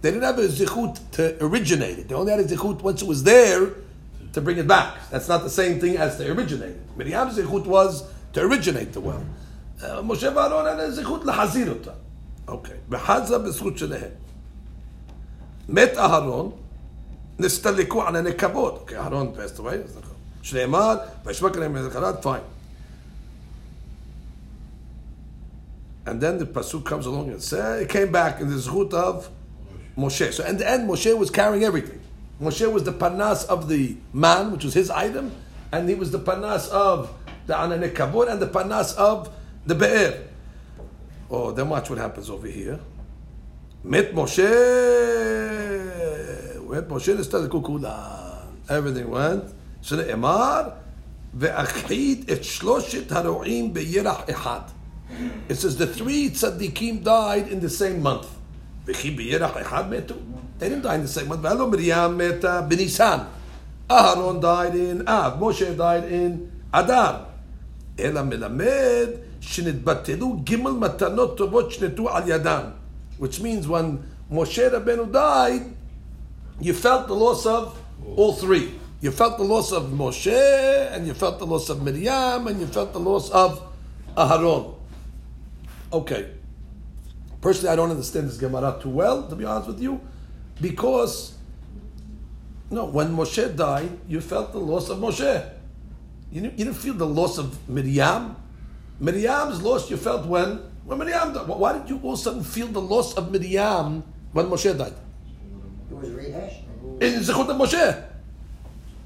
They 0.00 0.10
didn't 0.10 0.24
have 0.24 0.38
a 0.38 0.48
zichut 0.48 0.98
to 1.12 1.44
originate 1.44 1.98
it. 1.98 2.08
They 2.08 2.14
only 2.14 2.32
had 2.32 2.40
a 2.40 2.44
zichut 2.44 2.82
once 2.82 3.02
it 3.02 3.08
was 3.08 3.22
there 3.22 3.72
to 4.32 4.40
bring 4.40 4.58
it 4.58 4.66
back. 4.66 5.10
That's 5.10 5.28
not 5.28 5.42
the 5.42 5.50
same 5.50 5.80
thing 5.80 5.96
as 5.96 6.16
to 6.18 6.30
originate 6.32 6.70
it. 6.70 6.96
Miriam's 6.96 7.38
zichut 7.38 7.66
was 7.66 8.04
to 8.32 8.40
originate 8.42 8.92
the 8.92 9.00
well. 9.00 9.24
Uh, 9.82 10.02
Moshe 10.02 10.34
ואהרון 10.34 10.66
had 10.66 10.80
a 10.80 10.90
zichut 10.90 11.24
להחזיר 11.24 11.70
אותה. 11.70 11.90
אוקיי. 12.48 12.76
וחזה 12.90 13.38
בזכות 13.38 13.78
שלהם. 13.78 14.10
מת 15.68 15.96
אהרון, 15.96 16.50
נסתלקו 17.38 18.02
על 18.02 18.16
הנקבות. 18.16 18.78
אוקיי, 18.80 18.98
אהרון 18.98 19.32
passed 19.36 19.60
Shneimad, 20.45 21.23
Veshmakanim 21.23 21.89
Charat, 21.91 22.21
fine. 22.21 22.43
And 26.05 26.21
then 26.21 26.37
the 26.37 26.45
Pasuk 26.45 26.85
comes 26.85 27.07
along 27.07 27.31
and 27.31 27.41
says, 27.41 27.81
it 27.81 27.89
came 27.89 28.11
back 28.11 28.39
in 28.39 28.49
the 28.49 28.55
Zchut 28.55 28.93
of 28.93 29.27
Moshe. 29.97 30.31
So 30.31 30.45
in 30.45 30.57
the 30.57 30.69
end, 30.69 30.87
Moshe 30.87 31.17
was 31.17 31.31
carrying 31.31 31.63
everything. 31.63 31.99
Moshe 32.39 32.71
was 32.71 32.83
the 32.83 32.93
panas 32.93 33.47
of 33.47 33.67
the 33.67 33.97
man, 34.13 34.51
which 34.51 34.63
was 34.63 34.75
his 34.75 34.91
item, 34.91 35.31
and 35.71 35.89
he 35.89 35.95
was 35.95 36.11
the 36.11 36.19
panas 36.19 36.69
of 36.69 37.11
the 37.47 37.55
Anane 37.55 37.91
Kabur 37.91 38.29
and 38.29 38.39
the 38.39 38.45
panas 38.47 38.95
of 38.97 39.31
the 39.65 39.73
Be'er. 39.73 40.27
Oh, 41.31 41.49
then 41.53 41.69
watch 41.69 41.89
what 41.89 41.97
happens 41.97 42.29
over 42.29 42.45
here. 42.45 42.79
Met 43.83 44.13
Moshe. 44.13 44.37
Met 46.69 46.87
Moshe, 46.87 47.17
the 47.17 47.49
kukulan. 47.49 48.45
Everything 48.69 49.09
went 49.09 49.54
שנאמר, 49.84 50.62
ואחיד 51.34 52.30
את 52.32 52.44
שלושת 52.44 53.12
הרועים 53.12 53.74
בירח 53.74 54.20
אחד. 54.30 54.60
It 55.48 55.54
says 55.54 55.76
the 55.76 55.86
three 55.86 56.30
tzaddikim 56.30 57.04
died 57.04 57.48
in 57.48 57.60
the 57.60 57.70
same 57.70 58.02
month. 58.02 58.26
וכי 58.86 59.10
בירח 59.10 59.50
אחד 59.60 59.90
מתו. 59.90 60.14
They 60.58 60.68
didn't 60.68 60.82
die 60.82 60.94
in 60.94 61.02
the 61.02 61.20
same 61.20 61.28
month. 61.28 61.42
והלא 61.42 61.70
מרים 61.70 62.18
מתה 62.18 62.60
בניסן. 62.60 63.18
Aharon 63.90 64.40
died 64.40 64.74
in 64.74 65.08
Av. 65.08 65.40
Moshe 65.40 65.76
died 65.76 66.04
in 66.04 66.48
Adar. 66.72 67.14
אלא 67.98 68.22
מלמד 68.22 69.08
שנתבטלו 69.40 70.36
ג' 70.44 70.56
מתנות 70.56 71.36
טובות 71.36 71.72
שנתו 71.72 72.10
על 72.10 72.22
ידם. 72.26 72.62
Which 73.20 73.40
means 73.40 73.66
when 73.66 73.98
Moshe 74.32 74.70
Rabbeinu 74.70 75.12
died, 75.12 75.62
you 76.60 76.72
felt 76.72 77.08
the 77.08 77.14
loss 77.14 77.46
of 77.46 77.76
all 78.16 78.32
three. 78.32 78.70
You 79.05 79.11
felt 79.11 79.37
the 79.37 79.43
loss 79.43 79.71
of 79.71 79.91
Moshe, 79.91 80.33
and 80.91 81.05
you 81.05 81.13
felt 81.13 81.37
the 81.37 81.45
loss 81.45 81.69
of 81.69 81.83
Miriam, 81.83 82.47
and 82.47 82.59
you 82.59 82.65
felt 82.65 82.91
the 82.91 82.99
loss 82.99 83.29
of 83.29 83.61
Aharon. 84.17 84.73
Okay. 85.93 86.31
Personally, 87.39 87.69
I 87.69 87.75
don't 87.75 87.91
understand 87.91 88.29
this 88.29 88.37
Gemara 88.37 88.79
too 88.81 88.89
well, 88.89 89.29
to 89.29 89.35
be 89.35 89.45
honest 89.45 89.67
with 89.67 89.79
you, 89.79 90.01
because 90.59 91.35
no, 92.71 92.85
when 92.85 93.15
Moshe 93.15 93.55
died, 93.55 93.95
you 94.07 94.21
felt 94.21 94.53
the 94.53 94.57
loss 94.57 94.89
of 94.89 94.97
Moshe. 94.97 95.51
You 96.31 96.41
didn't, 96.41 96.57
you 96.57 96.65
didn't 96.65 96.77
feel 96.77 96.95
the 96.95 97.05
loss 97.05 97.37
of 97.37 97.69
Miriam. 97.69 98.35
Miriam's 98.99 99.61
loss 99.61 99.87
you 99.87 99.97
felt 99.97 100.25
when 100.25 100.57
when 100.83 100.97
Miriam 100.97 101.31
died. 101.31 101.47
Why 101.47 101.77
did 101.77 101.87
you 101.87 101.99
all 102.01 102.13
of 102.13 102.19
a 102.19 102.23
sudden 102.23 102.43
feel 102.43 102.65
the 102.65 102.81
loss 102.81 103.13
of 103.13 103.31
Miriam 103.31 104.03
when 104.33 104.47
Moshe 104.47 104.75
died? 104.75 104.95
It 105.91 105.95
was 105.95 106.09
rehashed. 106.09 106.63
In 107.01 107.21
Zechut 107.21 107.47
of 107.47 107.55
Moshe. 107.55 108.14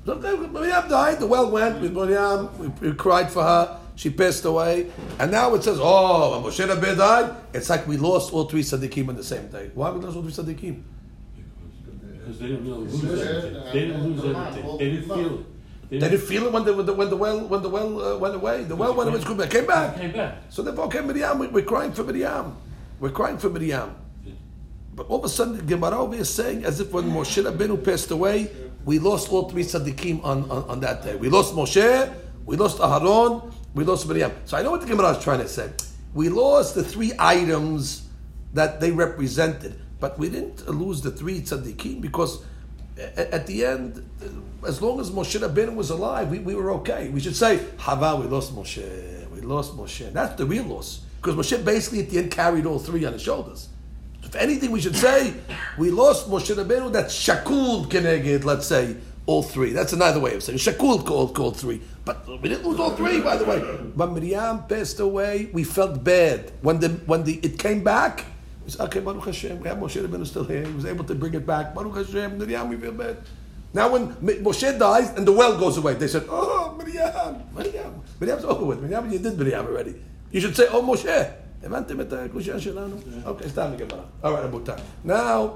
So, 0.09 0.15
okay, 0.15 0.47
Miriam 0.47 0.89
died, 0.89 1.19
the 1.19 1.27
well 1.27 1.51
went 1.51 1.81
with 1.81 1.93
Miriam, 1.93 2.49
we, 2.57 2.67
we 2.89 2.95
cried 2.95 3.31
for 3.31 3.43
her, 3.43 3.77
she 3.95 4.09
passed 4.09 4.43
away, 4.43 4.89
and 5.19 5.31
now 5.31 5.53
it 5.53 5.63
says, 5.63 5.77
oh, 5.79 6.41
when 6.41 6.51
Moshe 6.51 6.67
Rabbeinu 6.67 6.97
died, 6.97 7.35
it's 7.53 7.69
like 7.69 7.87
we 7.87 7.95
lost 7.95 8.33
all 8.33 8.45
three 8.45 8.63
Sadiqim 8.63 9.09
on 9.09 9.15
the 9.15 9.23
same 9.23 9.49
day. 9.49 9.69
Why 9.75 9.91
we 9.91 9.99
lost 9.99 10.17
all 10.17 10.23
three 10.23 10.31
Sadiqim? 10.31 10.81
Because 12.11 12.39
they 12.39 12.47
didn't 12.47 12.67
lose 12.67 13.03
anything. 13.03 13.53
They 13.65 13.79
didn't 13.81 14.03
lose 14.03 14.35
anything. 14.35 14.77
They 14.79 14.89
didn't 14.89 15.05
feel 15.09 15.39
it. 15.41 15.45
They 15.91 15.99
didn't 15.99 16.21
feel 16.21 16.45
it 16.47 16.53
when 16.53 16.65
the, 16.65 16.73
when 16.73 16.85
the, 16.87 16.93
when 16.93 17.09
the 17.11 17.15
well 17.15 17.47
when 17.47 17.61
the 17.61 17.69
well 17.69 18.01
uh, 18.01 18.17
went 18.17 18.33
away. 18.33 18.63
The 18.63 18.75
well 18.75 18.95
went 18.95 19.09
away, 19.09 19.23
came 19.23 19.37
back, 19.37 19.51
came 19.51 19.67
back. 19.67 19.95
Came 19.95 20.11
back. 20.11 20.37
So 20.49 20.63
therefore, 20.63 20.85
okay, 20.85 21.01
Miriam, 21.01 21.37
we, 21.37 21.47
we're 21.49 21.65
crying 21.65 21.91
for 21.91 22.03
Miriam. 22.03 22.57
We're 22.99 23.11
crying 23.11 23.37
for 23.37 23.51
Miriam. 23.51 23.95
But 24.95 25.05
all 25.07 25.19
of 25.19 25.25
a 25.25 25.29
sudden, 25.29 25.57
the 25.57 25.63
Gemara 25.63 25.99
over 25.99 26.15
is 26.15 26.33
saying 26.33 26.65
as 26.65 26.79
if 26.79 26.91
when 26.91 27.05
Moshe 27.05 27.43
Rabbeinu 27.43 27.83
passed 27.85 28.09
away, 28.09 28.49
we 28.89 28.97
lost 28.97 29.31
all 29.31 29.47
three 29.47 29.61
tzaddikim 29.61 30.23
on, 30.23 30.49
on, 30.49 30.63
on 30.63 30.79
that 30.79 31.03
day. 31.03 31.15
We 31.15 31.29
lost 31.29 31.53
Moshe, 31.53 32.11
we 32.43 32.57
lost 32.57 32.79
Aharon, 32.79 33.53
we 33.75 33.83
lost 33.83 34.07
Miriam. 34.07 34.31
So 34.45 34.57
I 34.57 34.63
know 34.63 34.71
what 34.71 34.81
the 34.81 34.87
Gemara 34.87 35.11
is 35.11 35.23
trying 35.23 35.41
to 35.41 35.47
say. 35.47 35.69
We 36.15 36.27
lost 36.29 36.73
the 36.73 36.83
three 36.83 37.13
items 37.19 38.07
that 38.55 38.79
they 38.79 38.89
represented, 38.91 39.79
but 39.99 40.17
we 40.17 40.27
didn't 40.27 40.67
lose 40.67 41.01
the 41.01 41.11
three 41.11 41.39
tzaddikim 41.41 42.01
because 42.01 42.43
at 43.15 43.45
the 43.45 43.63
end, 43.63 44.09
as 44.65 44.81
long 44.81 44.99
as 44.99 45.11
Moshe 45.11 45.39
Rabbeinu 45.39 45.75
was 45.75 45.91
alive, 45.91 46.31
we, 46.31 46.39
we 46.39 46.55
were 46.55 46.71
okay. 46.71 47.09
We 47.09 47.19
should 47.19 47.35
say, 47.35 47.63
Hava, 47.77 48.15
we 48.15 48.25
lost 48.25 48.55
Moshe, 48.55 49.29
we 49.29 49.41
lost 49.41 49.77
Moshe. 49.77 50.11
That's 50.11 50.33
the 50.33 50.47
real 50.47 50.63
loss. 50.63 51.01
Because 51.21 51.35
Moshe 51.35 51.63
basically 51.63 51.99
at 51.99 52.09
the 52.09 52.17
end 52.17 52.31
carried 52.31 52.65
all 52.65 52.79
three 52.79 53.05
on 53.05 53.13
his 53.13 53.21
shoulders. 53.21 53.69
If 54.29 54.35
anything, 54.35 54.69
we 54.69 54.79
should 54.79 54.95
say 54.95 55.33
we 55.75 55.89
lost 55.89 56.29
Moshe 56.29 56.53
Rabbeinu. 56.53 56.91
That's 56.91 57.15
shakul 57.17 57.87
keneged. 57.87 58.43
Let's 58.43 58.67
say 58.67 58.95
all 59.25 59.41
three. 59.41 59.73
That's 59.73 59.91
another 59.91 60.19
way 60.19 60.35
of 60.35 60.43
saying 60.43 60.59
shakul 60.59 61.03
called 61.03 61.33
called 61.33 61.57
three. 61.57 61.81
But 62.05 62.27
we 62.27 62.47
didn't 62.47 62.63
lose 62.63 62.79
all 62.79 62.91
three, 62.91 63.21
by 63.21 63.37
the 63.37 63.45
way. 63.45 63.57
When 63.57 64.13
Miriam 64.13 64.67
passed 64.67 64.99
away, 64.99 65.49
we 65.51 65.63
felt 65.63 66.03
bad 66.03 66.51
when 66.61 66.79
the 66.79 66.89
when 67.09 67.23
the 67.23 67.39
it 67.41 67.57
came 67.57 67.83
back. 67.83 68.23
We 68.65 68.69
said, 68.69 68.81
okay, 68.81 68.99
Baruch 68.99 69.25
Hashem, 69.25 69.61
we 69.61 69.67
have 69.67 69.79
Moshe 69.79 69.99
Rabbeinu 69.99 70.27
still 70.27 70.43
here. 70.43 70.63
He 70.63 70.73
was 70.73 70.85
able 70.85 71.05
to 71.05 71.15
bring 71.15 71.33
it 71.33 71.47
back. 71.47 71.73
Baruch 71.73 71.95
Hashem, 71.95 72.37
Miriam, 72.37 72.69
we 72.69 72.77
feel 72.77 72.91
bad. 72.91 73.17
Now 73.73 73.91
when 73.91 74.13
Moshe 74.17 74.77
dies 74.77 75.09
and 75.09 75.25
the 75.25 75.31
well 75.31 75.57
goes 75.57 75.77
away, 75.77 75.95
they 75.95 76.07
said, 76.07 76.25
oh, 76.29 76.75
Miriam, 76.77 77.49
Miriam. 77.55 78.03
Miriam's 78.19 78.45
over 78.45 78.63
with. 78.63 78.79
Miriam, 78.79 79.09
you 79.11 79.17
did 79.17 79.39
Miriam 79.39 79.65
already. 79.65 79.95
You 80.31 80.39
should 80.39 80.55
say, 80.55 80.67
oh, 80.69 80.83
Moshe. 80.83 81.33
הבנתם 81.62 82.00
את 82.00 82.12
הקושייה 82.12 82.60
שלנו? 82.60 82.96
אוקיי, 83.24 83.48
סתם 83.48 83.70
לגמרא. 83.72 84.02
All 84.22 84.26
right, 84.26 84.44
רבותיי. 84.44 84.76
Now, 85.06 85.50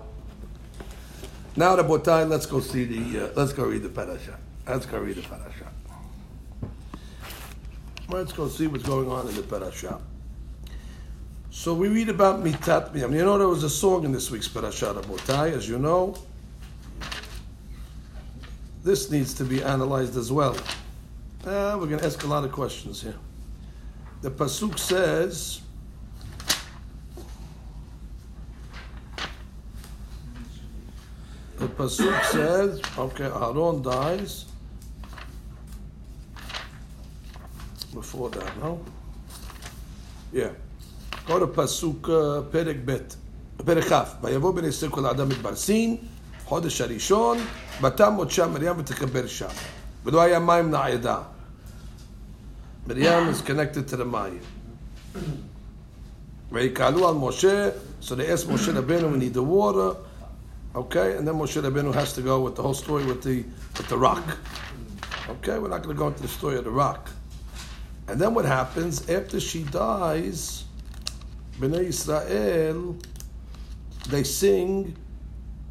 now 1.58 1.78
רבותיי, 1.78 2.28
let's 2.28 2.46
go 2.46 2.60
see 2.60 2.84
the, 2.84 3.18
uh, 3.18 3.40
let's 3.40 3.52
go 3.52 3.64
read 3.64 3.82
the 3.82 3.88
parasha. 3.88 4.36
Let's 4.66 4.86
go 4.86 4.98
read 4.98 5.16
the 5.16 5.22
parasha. 5.22 5.68
Let's 8.08 8.32
go 8.32 8.48
see 8.48 8.66
what's 8.66 8.84
going 8.84 9.08
on 9.08 9.28
in 9.28 9.34
the 9.34 9.42
parasha. 9.42 9.98
So 11.50 11.74
we 11.74 11.88
read 11.88 12.08
about 12.08 12.42
mitat 12.44 12.94
miyam. 12.94 13.12
You 13.12 13.24
know 13.24 13.36
there 13.36 13.48
was 13.48 13.64
a 13.64 13.70
song 13.70 14.04
in 14.04 14.12
this 14.12 14.30
week's 14.30 14.48
parasha, 14.48 14.94
Rabotai, 14.94 15.52
as 15.52 15.68
you 15.68 15.78
know. 15.78 16.14
This 18.84 19.10
needs 19.10 19.34
to 19.34 19.44
be 19.44 19.62
analyzed 19.62 20.16
as 20.16 20.30
well. 20.30 20.56
Uh, 21.44 21.76
we're 21.78 21.86
going 21.86 21.98
to 21.98 22.06
ask 22.06 22.22
a 22.24 22.26
lot 22.26 22.44
of 22.44 22.52
questions 22.52 23.02
here. 23.02 23.16
The 24.22 24.30
pasuk 24.30 24.78
says, 24.78 25.60
the 31.62 31.66
pasuk 31.66 32.24
says, 32.24 32.80
okay, 32.96 33.24
Aaron 33.24 33.82
dies. 33.82 34.44
Before 37.92 38.30
that, 38.30 38.56
no? 38.60 38.80
Yeah. 40.32 40.50
Go 41.26 41.38
to 41.38 41.46
pasuk 41.46 42.08
uh, 42.08 42.42
פרק 42.50 42.76
ב', 42.84 42.96
פרק 43.64 43.84
כ', 43.84 43.92
ויבוא 44.22 44.54
בני 44.54 44.66
ישראל 44.66 44.90
כל 44.90 45.06
האדם 45.06 45.28
מדבר 45.28 45.56
סין, 45.56 45.96
חודש 46.44 46.80
הראשון, 46.80 47.38
ותמות 47.82 48.30
שם 48.30 48.52
מרים 48.52 48.78
ותקבר 48.78 49.26
שם. 49.26 49.48
ולא 50.04 50.20
היה 50.22 50.38
מים 50.38 50.72
לעדה. 50.72 51.18
Miriam 52.88 53.28
is 53.28 53.42
connected 53.42 53.88
to 53.88 53.96
the 53.96 54.04
מים. 54.04 54.40
ויקהלו 56.52 57.08
על 57.08 57.14
משה, 57.14 57.70
so 58.00 58.14
they 58.14 58.26
asked 58.26 58.48
Moshe 58.48 58.72
Rabbeinu, 58.72 59.12
we 59.12 59.18
need 59.18 59.34
the 59.34 59.42
water, 59.42 59.96
okay, 60.75 61.15
and 61.15 61.27
then 61.27 61.35
Moshe 61.35 61.61
Rabbeinu 61.61 61.93
has 61.93 62.13
to 62.13 62.21
go 62.21 62.41
with 62.41 62.55
the 62.55 62.61
whole 62.61 62.73
story 62.73 63.05
with 63.05 63.23
the 63.23 63.43
with 63.77 63.87
the 63.87 63.97
rock. 63.97 64.37
Okay, 65.29 65.57
we're 65.57 65.69
not 65.69 65.83
going 65.83 65.95
to 65.95 65.99
go 65.99 66.07
into 66.07 66.21
the 66.21 66.27
story 66.27 66.57
of 66.57 66.65
the 66.65 66.71
rock. 66.71 67.09
And 68.07 68.19
then 68.19 68.33
what 68.33 68.45
happens 68.45 69.09
after 69.09 69.39
she 69.39 69.63
dies? 69.63 70.65
Bnei 71.59 71.85
Israel, 71.85 72.97
they 74.09 74.23
sing 74.23 74.95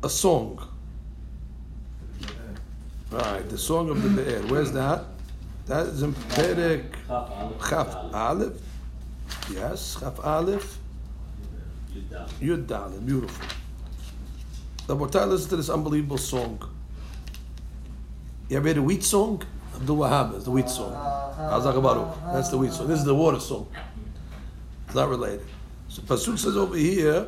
a 0.03 0.09
song. 0.09 0.69
Right, 3.11 3.47
the 3.49 3.59
song 3.59 3.91
of 3.91 4.03
the 4.03 4.09
Be'er. 4.09 4.41
Where's 4.47 4.73
that? 4.73 5.05
That 5.67 5.87
is 5.89 6.03
in 6.03 6.15
Perek 6.15 6.95
Chaf 7.69 7.95
Aleph. 8.15 8.59
Yes, 9.53 9.99
Chaf 10.01 10.19
Aleph. 10.25 10.79
Yud 12.41 12.67
Dalet. 12.67 13.05
Beautiful. 13.05 13.62
Rabotai, 14.92 15.28
listen 15.28 15.50
to 15.50 15.56
this 15.58 15.70
unbelievable 15.70 16.18
song. 16.18 16.60
You 18.50 18.58
ever 18.58 18.70
heard 18.70 18.78
a 18.78 18.82
wheat 18.82 19.04
song? 19.04 19.44
Abdul 19.76 19.98
Wahab 19.98 20.38
is 20.38 20.46
the 20.46 20.52
wheat 20.52 20.70
song. 20.70 20.94
Hazak 20.94 21.82
Baruch. 21.84 22.16
That's 22.34 22.50
the 22.50 22.58
wheat 22.58 22.72
song. 22.72 22.88
This 22.88 23.00
is 23.00 23.06
the 23.06 23.14
water 23.14 23.40
song. 23.40 23.68
It's 24.86 24.96
not 24.96 25.10
related. 25.10 25.46
So 25.90 26.02
Pasuk 26.02 26.38
says 26.40 26.58
over 26.58 26.76
here, 26.76 27.28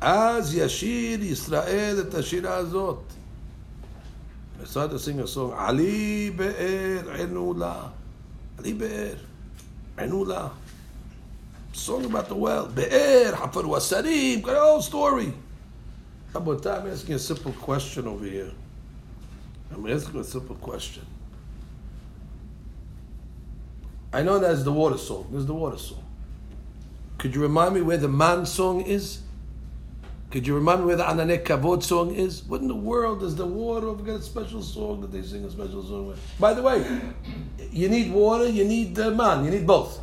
אז 0.00 0.54
ישיר 0.54 1.22
ישראל 1.22 2.00
את 2.00 2.14
השירה 2.14 2.54
הזאת. 2.56 2.98
They 4.58 4.66
started 4.66 4.90
to 4.90 4.98
sing 4.98 5.20
a 5.20 5.26
song, 5.26 5.52
עלי 5.56 6.30
באר 6.30 7.10
ענו 7.20 7.54
לה. 7.54 7.82
עלי 8.58 8.74
באר 8.74 9.14
ענו 9.98 10.24
לה. 10.24 10.48
song 11.77 12.05
about 12.05 12.27
the 12.27 12.35
well, 12.35 12.67
Be'er, 12.67 13.35
Hafar 13.35 13.63
Wasarim, 13.63 14.41
got 14.41 14.55
a 14.55 14.59
whole 14.59 14.81
story. 14.81 15.33
I'm 16.35 16.47
asking 16.49 17.15
a 17.15 17.19
simple 17.19 17.51
question 17.53 18.07
over 18.07 18.25
here. 18.25 18.51
I'm 19.71 19.87
asking 19.87 20.19
a 20.19 20.23
simple 20.23 20.55
question. 20.55 21.05
I 24.13 24.23
know 24.23 24.39
that's 24.39 24.63
the 24.63 24.71
water 24.71 24.97
song. 24.97 25.27
There's 25.31 25.45
the 25.45 25.53
water 25.53 25.77
song. 25.77 26.03
Could 27.17 27.35
you 27.35 27.41
remind 27.41 27.75
me 27.75 27.81
where 27.81 27.97
the 27.97 28.07
man 28.07 28.45
song 28.45 28.81
is? 28.81 29.21
Could 30.29 30.45
you 30.45 30.55
remind 30.55 30.81
me 30.81 30.87
where 30.87 30.95
the 30.95 31.03
Anane 31.03 31.43
Kavod 31.43 31.83
song 31.83 32.13
is? 32.13 32.43
What 32.43 32.61
in 32.61 32.67
the 32.67 32.75
world 32.75 33.21
does 33.21 33.35
the 33.35 33.45
water 33.45 33.87
have 33.87 34.05
got 34.05 34.19
a 34.19 34.21
special 34.21 34.61
song 34.61 35.01
that 35.01 35.11
they 35.11 35.21
sing 35.21 35.45
a 35.45 35.49
special 35.49 35.83
song 35.83 36.07
with? 36.07 36.19
By 36.39 36.53
the 36.53 36.61
way, 36.61 36.85
you 37.71 37.89
need 37.89 38.11
water, 38.11 38.47
you 38.47 38.65
need 38.65 38.93
the 38.93 39.11
man, 39.11 39.45
you 39.45 39.51
need 39.51 39.65
both. 39.65 39.99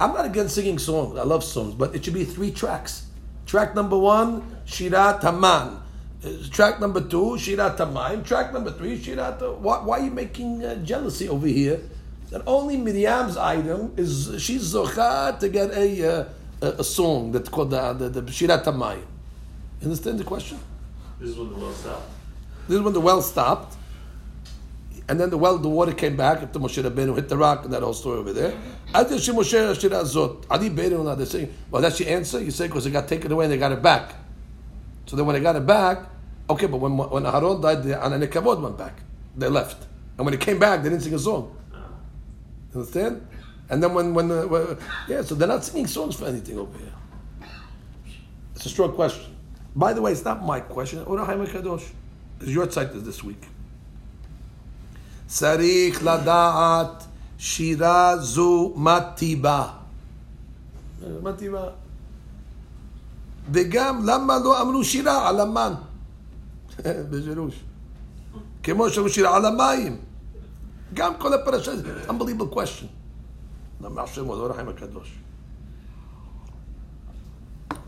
I'm 0.00 0.12
not 0.12 0.26
against 0.26 0.54
singing 0.54 0.78
songs. 0.78 1.18
I 1.18 1.22
love 1.22 1.42
songs, 1.42 1.74
but 1.74 1.94
it 1.94 2.04
should 2.04 2.14
be 2.14 2.24
three 2.24 2.50
tracks. 2.50 3.06
Track 3.46 3.74
number 3.74 3.96
one, 3.96 4.42
Shirat 4.66 5.22
Haman. 5.22 5.80
Uh, 6.24 6.30
Track 6.50 6.80
number 6.80 7.00
two, 7.00 7.36
Shirat 7.38 7.76
Hamayim. 7.76 8.24
Track 8.24 8.52
number 8.52 8.72
three, 8.72 8.98
Shirat. 8.98 9.58
Why, 9.58 9.78
why 9.78 10.00
are 10.00 10.04
you 10.04 10.10
making 10.10 10.64
uh, 10.64 10.74
jealousy 10.76 11.28
over 11.28 11.46
here? 11.46 11.80
That 12.30 12.42
only 12.46 12.76
Miriam's 12.76 13.36
item 13.36 13.92
is 13.96 14.34
she's 14.42 14.74
zocha 14.74 15.38
to 15.38 15.48
get 15.48 15.70
a 15.70 16.20
uh, 16.20 16.24
a, 16.60 16.66
a 16.80 16.84
song 16.84 17.30
that's 17.32 17.48
called 17.48 17.70
the 17.70 17.92
the, 17.92 18.08
the 18.08 18.22
Shirat 18.22 18.64
Hamayim. 18.64 19.04
Understand 19.82 20.18
the 20.18 20.24
question? 20.24 20.58
This 21.20 21.30
is 21.30 21.38
when 21.38 21.50
the 21.50 21.56
well 21.56 21.72
stopped. 21.72 22.10
This 22.66 22.76
is 22.76 22.82
when 22.82 22.92
the 22.92 23.00
well 23.00 23.22
stopped, 23.22 23.75
and 25.08 25.20
then 25.20 25.30
the 25.30 25.38
well, 25.38 25.56
the 25.58 25.68
water 25.68 25.92
came 25.92 26.16
back 26.16 26.42
after 26.42 26.58
Moshe 26.58 26.82
Rabbeinu 26.82 27.14
hit 27.14 27.28
the 27.28 27.36
rock, 27.36 27.64
and 27.64 27.72
that 27.72 27.82
whole 27.82 27.92
story 27.92 28.18
over 28.18 28.32
there. 28.32 28.52
Ad 28.92 29.06
Yashim 29.06 29.34
Moshe 29.34 29.80
Shira 29.80 30.02
Zot. 30.02 30.44
Adi 30.50 30.70
Beinu 30.70 31.04
now 31.04 31.14
they're 31.14 31.26
saying, 31.26 31.52
well, 31.70 31.80
that's 31.80 32.00
your 32.00 32.08
answer. 32.08 32.42
You 32.42 32.50
say 32.50 32.66
because 32.66 32.86
it 32.86 32.90
got 32.90 33.06
taken 33.06 33.30
away 33.30 33.44
and 33.44 33.52
they 33.52 33.58
got 33.58 33.72
it 33.72 33.82
back. 33.82 34.14
So 35.06 35.14
then 35.14 35.26
when 35.26 35.34
they 35.34 35.40
got 35.40 35.54
it 35.54 35.64
back, 35.66 36.08
okay, 36.50 36.66
but 36.66 36.78
when 36.78 36.96
when 36.96 37.24
Aaron 37.24 37.60
died, 37.60 37.84
the 37.84 37.90
Ananei 37.90 38.26
Kavod 38.26 38.60
went 38.60 38.76
back. 38.76 39.00
They 39.36 39.48
left, 39.48 39.86
and 40.16 40.24
when 40.24 40.34
it 40.34 40.40
came 40.40 40.58
back, 40.58 40.82
they 40.82 40.88
didn't 40.88 41.02
sing 41.04 41.14
a 41.14 41.18
song. 41.18 41.56
Understand? 42.74 43.26
And 43.68 43.82
then 43.82 43.94
when 43.94 44.12
when, 44.12 44.30
uh, 44.30 44.42
when 44.42 44.78
yeah, 45.08 45.22
so 45.22 45.34
they're 45.34 45.48
not 45.48 45.64
singing 45.64 45.86
songs 45.86 46.16
for 46.16 46.26
anything 46.26 46.58
over 46.58 46.76
here. 46.78 46.92
It's 48.56 48.66
a 48.66 48.68
strong 48.68 48.92
question. 48.92 49.36
By 49.76 49.92
the 49.92 50.02
way, 50.02 50.12
it's 50.12 50.24
not 50.24 50.44
my 50.44 50.60
question. 50.60 51.04
Ora 51.04 51.24
Haim 51.24 51.46
Kadosh. 51.46 51.86
It's 52.40 52.50
your 52.50 52.70
site 52.70 52.88
is 52.90 53.04
this 53.04 53.22
week. 53.22 53.42
צריך 55.26 56.04
לדעת 56.04 57.04
שירה 57.38 58.16
זו 58.16 58.72
מה 58.76 59.00
טיבה. 59.16 59.68
מה 61.22 61.32
טיבה? 61.32 61.62
וגם 63.52 64.04
למה 64.04 64.38
לא 64.38 64.62
אמרו 64.62 64.84
שירה 64.84 65.28
על 65.28 65.40
המן? 65.40 65.72
בגירוש. 66.84 67.54
כמו 68.62 68.90
שאמרו 68.90 69.08
שירה 69.08 69.36
על 69.36 69.44
המים. 69.44 69.96
גם 70.94 71.12
כל 71.18 71.34
הפרשה, 71.34 71.72
unbelievable 72.08 72.54
question. 72.54 72.86
למה 73.80 74.02
הוא 74.18 74.36
לא 74.36 74.46
רחם 74.46 74.68
הקדוש? 74.68 75.18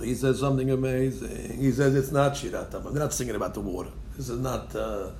He 0.00 0.14
says 0.14 0.38
something 0.38 0.70
amazing. 0.70 1.58
He 1.58 1.72
says 1.72 1.94
it's 1.94 2.12
not 2.12 2.34
Shirat 2.34 2.70
They're 2.70 3.02
not 3.06 3.12
singing 3.12 3.34
about 3.34 3.54
the 3.54 3.60
water. 3.60 3.90
This 4.16 4.28
is 4.28 4.38
not. 4.38 4.74
Uh, 4.76 5.10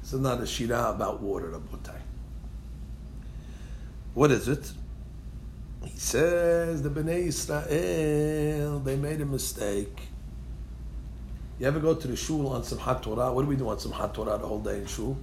this 0.00 0.12
is 0.12 0.20
not 0.20 0.40
a 0.40 0.46
shira 0.46 0.90
about 0.90 1.20
water, 1.20 1.48
Rabotai. 1.50 2.00
What 4.14 4.30
is 4.30 4.48
it? 4.48 4.72
He 5.84 5.98
says 5.98 6.82
the 6.82 6.90
Bnei 6.90 7.26
Israel 7.28 8.80
they 8.80 8.96
made 8.96 9.20
a 9.20 9.26
mistake. 9.26 10.00
You 11.58 11.66
ever 11.66 11.78
go 11.78 11.94
to 11.94 12.08
the 12.08 12.16
shul 12.16 12.48
on 12.48 12.62
Simchat 12.62 13.02
Torah? 13.02 13.32
What 13.32 13.42
do 13.42 13.48
we 13.48 13.56
do 13.56 13.68
on 13.68 13.76
Simchat 13.76 14.14
Torah 14.14 14.38
the 14.38 14.46
whole 14.46 14.60
day 14.60 14.78
in 14.78 14.86
shul? 14.86 15.16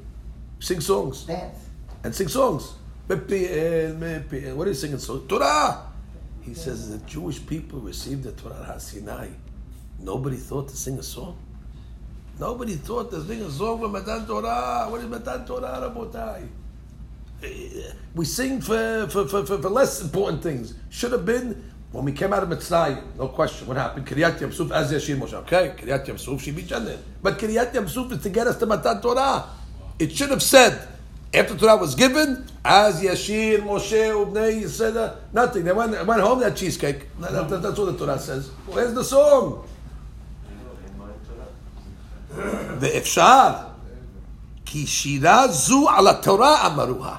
Sing 0.59 0.79
songs. 0.79 1.23
Dance. 1.25 1.57
And 2.03 2.13
sing 2.15 2.27
songs. 2.27 2.75
What 3.07 3.31
are 3.31 3.35
you 3.35 4.73
singing? 4.73 4.99
So 4.99 5.19
Torah. 5.19 5.83
He 6.41 6.53
says 6.53 6.89
the 6.91 6.99
Jewish 7.05 7.45
people 7.45 7.79
received 7.79 8.23
the 8.23 8.31
Torah 8.31 8.79
Sinai. 8.79 9.29
Nobody 9.99 10.37
thought 10.37 10.69
to 10.69 10.75
sing 10.77 10.97
a 10.97 11.03
song. 11.03 11.37
Nobody 12.39 12.76
thought 12.76 13.12
sing 13.12 13.41
a 13.41 13.50
song 13.50 13.80
for 13.80 13.89
Matan 13.89 14.28
Torah. 14.28 14.88
What 14.89 15.02
is 15.02 15.08
Matan 15.08 15.45
Torah, 15.45 15.91
Rabotai? 15.91 16.47
We 18.13 18.26
sing 18.26 18.62
for, 18.62 19.08
for, 19.10 19.28
for, 19.28 19.45
for, 19.45 19.58
less 19.69 20.02
important 20.02 20.43
things. 20.43 20.76
Should 20.89 21.13
have 21.13 21.26
been 21.26 21.63
when 21.91 22.06
we 22.06 22.12
came 22.12 22.34
out 22.34 22.43
of 22.43 22.50
Mitzrayim. 22.50 23.15
No 23.17 23.30
question. 23.30 23.67
What 23.67 23.78
happened? 23.78 24.06
Kiryat 24.06 24.38
Yamsuf 24.38 24.71
as 24.71 24.91
Yashir 24.91 25.19
Moshe. 25.19 25.34
Okay, 25.34 25.73
Kiryat 25.78 26.06
Yamsuf, 26.06 26.39
she 26.39 26.52
be 26.52 26.62
Janin. 26.62 27.00
But 27.23 27.39
Kiryat 27.39 27.73
Yamsuf 27.73 28.12
is 28.12 28.21
to 28.23 28.30
get 28.30 28.45
us 28.45 28.58
to 28.60 28.67
Matan 28.67 29.02
Torah. 29.02 29.45
It 29.97 30.12
should 30.12 30.30
have 30.30 30.43
said, 30.43 30.88
after 31.34 31.58
Torah 31.58 31.78
was 31.78 31.95
given, 31.95 32.45
as 32.63 33.02
Yashir, 33.02 33.60
Moshe, 33.60 33.91
Ubnei, 33.91 34.62
Yiseda, 34.62 35.17
nothing. 35.34 35.63
They 35.63 35.73
went, 35.73 36.06
went 36.06 36.21
home, 36.21 36.39
that 36.41 36.56
cheesecake. 36.56 37.08
That, 37.19 37.50
that, 37.50 37.62
that's 37.62 37.80
what 37.80 37.97
the 37.97 38.06
Torah 38.06 38.19
says. 38.19 38.50
Where's 38.67 38.93
the 38.93 39.04
song? 39.04 39.67
ואפשר, 42.80 43.50
כי 44.65 44.88
שירה 44.88 45.47
זו 45.47 45.89
על 45.89 46.08
התורה 46.08 46.67
אמרוה. 46.67 47.15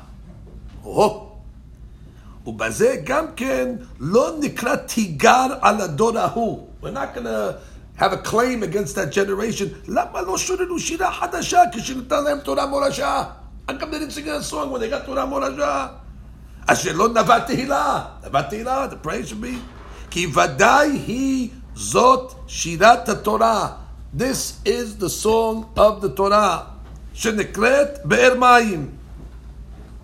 ובזה 2.47 2.97
גם 3.05 3.25
כן 3.37 3.69
לא 4.01 4.31
נקרא 4.41 4.77
תיגר 4.77 5.47
על 5.61 5.81
הדור 5.81 6.19
ההוא. 6.19 6.69
We're 6.83 6.87
not 6.87 7.15
to 7.17 7.55
have 7.99 8.13
a 8.13 8.17
claim 8.17 8.63
against 8.63 8.95
that 8.95 9.13
generation. 9.13 9.67
למה 9.89 10.23
לא 10.23 10.39
שוררו 10.39 10.79
שירה 10.79 11.13
חדשה 11.13 11.61
כשניתן 11.73 12.25
להם 12.25 12.39
תורה 12.39 12.67
מורשה? 12.67 13.25
Come 13.69 13.73
they 13.73 13.99
didn't 13.99 14.13
sing 14.13 14.29
a 14.29 14.43
song 14.43 14.71
when 14.73 14.81
they 14.81 14.89
got 14.91 15.07
תורה 15.07 15.27
מורשה? 15.27 15.87
אשר 16.67 16.93
לא 16.93 17.09
נבע 17.09 17.39
תהילה. 17.39 18.05
נבע 18.27 18.43
תהילה, 18.43 18.87
the 18.91 19.07
praise 19.07 19.31
should 19.31 19.43
be. 19.43 19.59
כי 20.11 20.27
ודאי 20.27 20.91
היא 21.07 21.51
זאת 21.75 22.35
שירת 22.47 23.09
התורה. 23.09 23.69
This 24.13 24.61
is 24.65 24.97
the 24.97 25.11
song 25.11 25.71
of 25.77 26.01
the 26.01 26.09
Torah. 26.15 26.73
Sheneklet 27.15 28.09
Be'er 28.09 28.37
Mayim. 28.37 28.93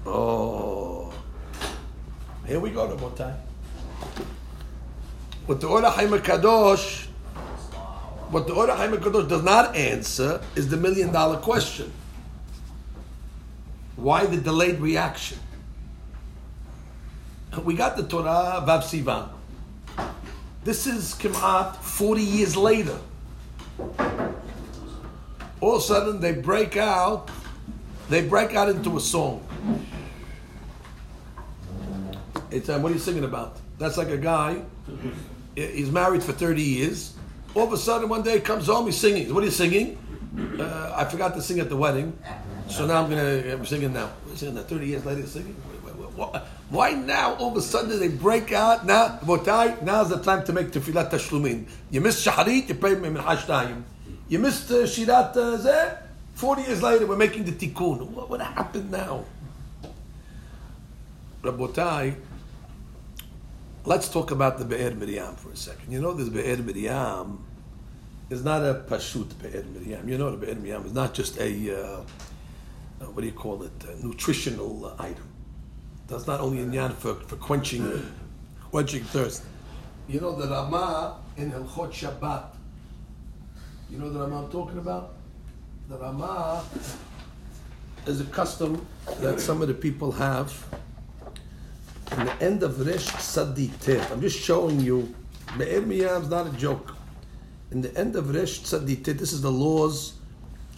Oh. 0.05 1.11
Here 2.47 2.61
we 2.61 2.71
go, 2.71 2.87
Rabotai. 2.87 3.35
What 5.47 5.61
the 5.61 5.69
Ora 5.69 5.91
Haim 5.91 6.11
Kadosh, 6.11 7.07
what 8.31 8.47
the 8.47 8.53
Ora 8.53 8.77
Haim 8.77 8.93
Kadosh 8.93 9.29
does 9.29 9.43
not 9.43 9.75
answer 9.75 10.43
is 10.55 10.69
the 10.69 10.77
million 10.77 11.11
dollar 11.11 11.39
question. 11.39 11.91
Why 13.97 14.27
the 14.27 14.37
delayed 14.37 14.81
reaction? 14.81 15.39
We 17.63 17.75
got 17.75 17.97
the 17.97 18.03
Torah 18.03 18.63
Vav 18.67 18.83
Sivan. 18.83 19.29
This 20.63 20.87
is 20.87 21.15
Kimat 21.15 21.77
40 21.77 22.23
years 22.23 22.57
later. 22.57 22.99
All 25.61 25.77
of 25.77 25.79
a 25.79 25.81
sudden, 25.81 26.21
they 26.21 26.33
break 26.33 26.77
out. 26.77 27.31
They 28.09 28.27
break 28.27 28.55
out 28.55 28.69
into 28.69 28.97
a 28.97 29.01
song. 29.01 29.47
It's 32.51 32.69
uh, 32.69 32.79
what 32.79 32.93
are 32.93 32.95
you 32.95 33.01
singing 33.01 33.25
about? 33.25 33.57
That's 33.79 33.97
like 33.97 34.09
a 34.09 34.19
guy. 34.19 34.63
He's 35.57 35.91
married 35.91 36.23
for 36.23 36.33
thirty 36.33 36.63
years. 36.63 37.15
All 37.55 37.67
of 37.67 37.73
a 37.73 37.77
sudden, 37.79 38.09
one 38.09 38.23
day, 38.23 38.35
he 38.35 38.41
comes 38.41 38.67
home. 38.67 38.87
He's 38.87 38.99
singing. 38.99 39.33
What 39.33 39.43
are 39.43 39.47
you 39.47 39.53
singing? 39.53 39.99
Uh, 40.59 40.93
I 40.97 41.05
forgot 41.05 41.35
to 41.35 41.43
sing 41.43 41.61
at 41.61 41.69
the 41.69 41.77
wedding, 41.77 42.19
so 42.69 42.87
now 42.87 43.03
I'm 43.03 43.09
gonna. 43.11 43.53
I'm 43.53 43.65
singing 43.65 43.93
now. 43.93 44.11
I'm 44.29 44.37
singing 44.37 44.55
that. 44.57 44.69
Thirty 44.69 44.87
years 44.87 45.05
later, 45.05 45.27
singing. 45.27 45.57
Why 46.75 46.91
now? 46.91 47.37
All 47.37 47.53
of 47.53 47.57
a 47.57 47.63
sudden 47.63 48.01
they 48.01 48.09
break 48.09 48.51
out. 48.51 48.85
Now, 48.85 49.21
Botai, 49.23 49.81
now's 49.83 50.09
the 50.09 50.21
time 50.21 50.45
to 50.47 50.53
make 50.53 50.73
tefillat 50.73 51.09
tashlumin. 51.09 51.69
You 51.93 52.01
missed 52.01 52.27
shaharit, 52.27 52.69
you 52.69 52.75
pray 52.75 52.97
min 52.97 53.15
hashtayim. 53.15 53.85
You 54.27 54.41
missed 54.41 54.73
uh, 54.73 54.83
shirat 54.83 55.37
uh, 55.37 55.57
zeh. 55.57 55.99
Forty 56.35 56.63
years 56.63 56.83
later, 56.83 57.07
we're 57.07 57.17
making 57.17 57.45
the 57.45 57.53
tikkun. 57.53 58.09
What, 58.11 58.29
what 58.29 58.41
happened 58.41 58.91
now? 58.91 59.25
Rabotai, 61.45 62.17
let's 63.85 64.09
talk 64.09 64.33
about 64.33 64.59
the 64.59 64.65
Be'er 64.65 64.97
Miriam 64.97 65.37
for 65.37 65.53
a 65.53 65.57
second. 65.57 65.93
You 65.93 66.01
know, 66.01 66.13
this 66.13 66.29
Be'er 66.29 66.57
Miriam 66.57 67.45
is 68.31 68.43
not 68.43 68.63
a 68.63 68.83
pashut 68.89 69.31
Be'er 69.41 69.63
Miriam. 69.63 70.09
You 70.09 70.19
know, 70.19 70.33
the 70.33 70.45
Be'er 70.45 70.57
Miriam 70.57 70.85
is 70.87 70.93
not 70.93 71.15
just 71.15 71.39
a, 71.39 71.51
uh, 71.71 72.01
uh 73.01 73.05
what 73.13 73.21
do 73.21 73.29
you 73.29 73.33
call 73.33 73.63
it, 73.63 74.03
nutritional 74.03 74.87
uh, 74.87 74.97
item. 74.99 75.34
That's 76.07 76.27
not 76.27 76.41
only 76.41 76.63
in 76.63 76.73
Yan 76.73 76.93
for, 76.93 77.15
for 77.15 77.37
quenching, 77.37 78.11
quenching 78.71 79.05
thirst. 79.05 79.43
You 80.07 80.21
know 80.21 80.37
the 80.37 80.49
Rama 80.49 81.19
in 81.37 81.51
Hilchot 81.51 81.93
Shabbat. 81.93 82.45
You 83.91 83.99
know 83.99 84.11
the 84.11 84.21
Rama 84.21 84.45
I'm 84.45 84.51
talking 84.51 84.79
about? 84.79 85.15
The 85.89 85.97
Rama 85.97 86.63
is 88.07 88.21
a 88.21 88.25
custom 88.25 88.87
that 89.21 89.41
some 89.41 89.63
of 89.63 89.69
the 89.69 89.75
people 89.75 90.13
have. 90.13 90.53
In 92.13 92.27
the 92.27 92.43
end 92.43 92.63
of 92.63 92.87
Rish 92.87 93.07
Tzaditet, 93.07 94.11
I'm 94.11 94.21
just 94.21 94.39
showing 94.39 94.81
you. 94.81 95.15
Be'er 95.57 95.81
Miyam 95.81 96.23
is 96.23 96.29
not 96.29 96.47
a 96.47 96.51
joke. 96.51 96.95
In 97.71 97.81
the 97.81 97.97
end 97.97 98.15
of 98.15 98.35
Rish 98.35 98.61
Tzaditet, 98.61 99.19
this 99.19 99.33
is 99.33 99.41
the 99.41 99.51
laws 99.51 100.15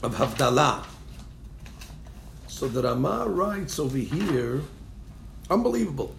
of 0.02 0.14
Havdalah. 0.14 0.84
So 2.46 2.68
the 2.68 2.82
Rama 2.82 3.26
writes 3.28 3.78
over 3.78 3.98
here 3.98 4.62
Unbelievable. 5.49 6.11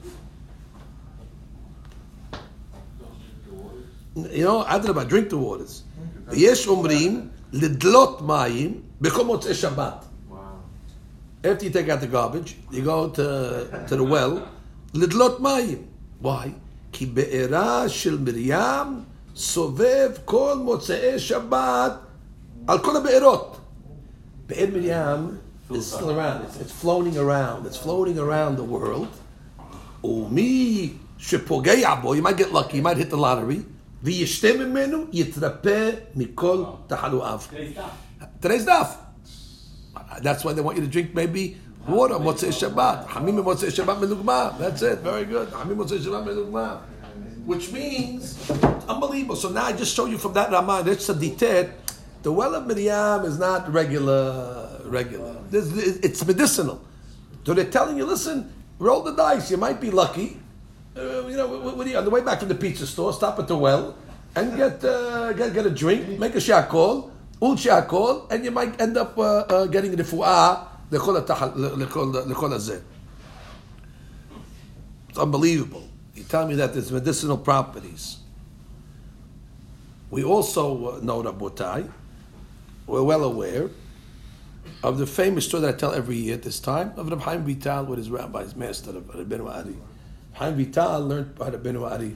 You 4.16 4.44
know, 4.44 4.62
אדרבה, 4.66 5.02
drink 5.02 5.30
the 5.30 5.36
waters. 5.36 5.82
ויש 6.28 6.66
אומרים, 6.66 7.28
לדלות 7.52 8.22
מים 8.22 8.80
בכל 9.00 9.24
מוצאי 9.24 9.54
שבת. 9.54 10.04
After 11.44 11.64
you 11.64 11.70
take 11.70 11.88
out 11.88 12.00
the 12.00 12.06
garbage, 12.06 12.56
you 12.70 12.82
go 12.82 13.08
to, 13.08 13.88
to 13.88 13.96
the 13.96 14.04
well, 14.04 14.38
לדלות 14.94 15.40
מים. 15.40 15.78
Why? 16.22 16.48
כי 16.92 17.06
בעירה 17.06 17.88
של 17.88 18.18
מרים 18.20 19.02
סובב 19.36 20.10
כל 20.24 20.58
מוצאי 20.64 21.18
שבת 21.18 21.92
על 22.66 22.78
כל 22.78 22.96
הבארות. 22.96 23.56
באר 24.46 24.66
מרים 24.72 25.36
is 25.70 25.90
still 25.90 26.10
around. 26.10 26.44
It's, 26.44 26.56
it's 26.60 26.72
floating 26.72 27.16
around. 27.18 27.66
It's 27.66 27.76
floating 27.76 28.18
around 28.18 28.56
the 28.56 28.64
world. 28.64 29.08
Umi 30.04 30.90
שפוגע 31.18 31.94
בו, 32.02 32.14
you 32.16 32.22
might 32.22 32.36
get 32.36 32.52
lucky, 32.52 32.78
you 32.78 32.82
might 32.82 32.96
hit 32.96 33.10
the 33.10 33.16
lottery, 33.16 33.62
וישתה 34.02 34.48
ממנו, 34.58 35.04
יתרפא 35.12 35.90
מכל 36.16 36.64
תחלואיו. 36.86 37.40
Today's 38.40 38.64
daf. 38.66 38.96
That's 40.20 40.44
why 40.44 40.52
they 40.52 40.60
want 40.60 40.76
you 40.76 40.82
to 40.82 40.88
drink 40.88 41.14
maybe 41.14 41.56
water, 41.86 42.14
Motzei 42.14 42.50
Shabbat. 42.50 43.06
Hamim 43.06 43.42
Motzei 43.42 43.70
Shabbat 43.70 44.00
Melugma. 44.00 44.58
That's 44.58 44.82
it. 44.82 44.98
Very 44.98 45.24
good. 45.24 45.48
Hamim 45.50 45.76
Motzei 45.76 45.98
Shabbat 45.98 46.26
Melugma. 46.26 46.80
Which 47.46 47.72
means, 47.72 48.50
unbelievable. 48.88 49.36
So 49.36 49.48
now 49.48 49.66
I 49.66 49.72
just 49.72 49.94
show 49.94 50.06
you 50.06 50.18
from 50.18 50.32
that 50.34 50.50
Ramah, 50.50 50.82
that's 50.84 51.08
a 51.08 51.14
ditet. 51.14 51.70
The 52.22 52.32
well 52.32 52.54
of 52.54 52.66
Miriam 52.66 53.24
is 53.24 53.38
not 53.38 53.72
regular, 53.72 54.80
regular. 54.84 55.35
it's 55.51 56.25
medicinal. 56.25 56.81
So 57.45 57.53
they're 57.53 57.65
telling 57.65 57.97
you, 57.97 58.05
listen, 58.05 58.51
roll 58.79 59.03
the 59.03 59.13
dice. 59.13 59.49
You 59.51 59.57
might 59.57 59.79
be 59.79 59.91
lucky. 59.91 60.37
Uh, 60.95 61.27
you 61.27 61.37
know, 61.37 61.47
what, 61.47 61.77
what 61.77 61.87
you, 61.87 61.97
on 61.97 62.03
the 62.03 62.09
way 62.09 62.21
back 62.21 62.39
from 62.39 62.49
the 62.49 62.55
pizza 62.55 62.87
store, 62.87 63.13
stop 63.13 63.37
at 63.39 63.47
the 63.47 63.57
well 63.57 63.95
and 64.35 64.57
get 64.57 64.83
uh, 64.83 65.33
get, 65.33 65.53
get 65.53 65.65
a 65.65 65.69
drink, 65.69 66.19
make 66.19 66.35
a 66.35 66.39
shakol, 66.39 67.11
ul 67.41 67.55
shakol, 67.55 68.31
and 68.31 68.43
you 68.43 68.51
might 68.51 68.79
end 68.81 68.97
up 68.97 69.17
uh, 69.17 69.45
uh 69.47 69.65
getting 69.67 69.95
the 69.95 70.03
fu'ah, 70.03 70.67
the 70.89 70.99
kol. 70.99 71.15
It's 75.09 75.17
unbelievable. 75.17 75.87
You 76.15 76.23
tell 76.23 76.47
me 76.47 76.55
that 76.55 76.73
there's 76.73 76.91
medicinal 76.91 77.37
properties. 77.37 78.17
We 80.09 80.23
also 80.23 80.97
uh, 80.97 80.99
know 81.01 81.21
Rabotai, 81.21 81.89
we're 82.85 83.03
well 83.03 83.23
aware 83.23 83.69
of 84.83 84.97
the 84.97 85.07
famous 85.07 85.45
story 85.45 85.61
that 85.61 85.75
I 85.75 85.77
tell 85.77 85.93
every 85.93 86.15
year 86.15 86.35
at 86.35 86.43
this 86.43 86.59
time 86.59 86.93
of 86.97 87.09
Reb 87.09 87.21
Chaim 87.21 87.43
Vital 87.43 87.85
with 87.85 87.97
his 87.97 88.09
rabbi's 88.09 88.55
master, 88.55 88.91
Rabbeinu 88.93 89.49
Ari. 89.51 89.75
Chaim 90.33 90.55
Vital 90.55 91.01
learned 91.01 91.35
by 91.35 91.49
Rabbeinu 91.49 91.89
Ari 91.89 92.15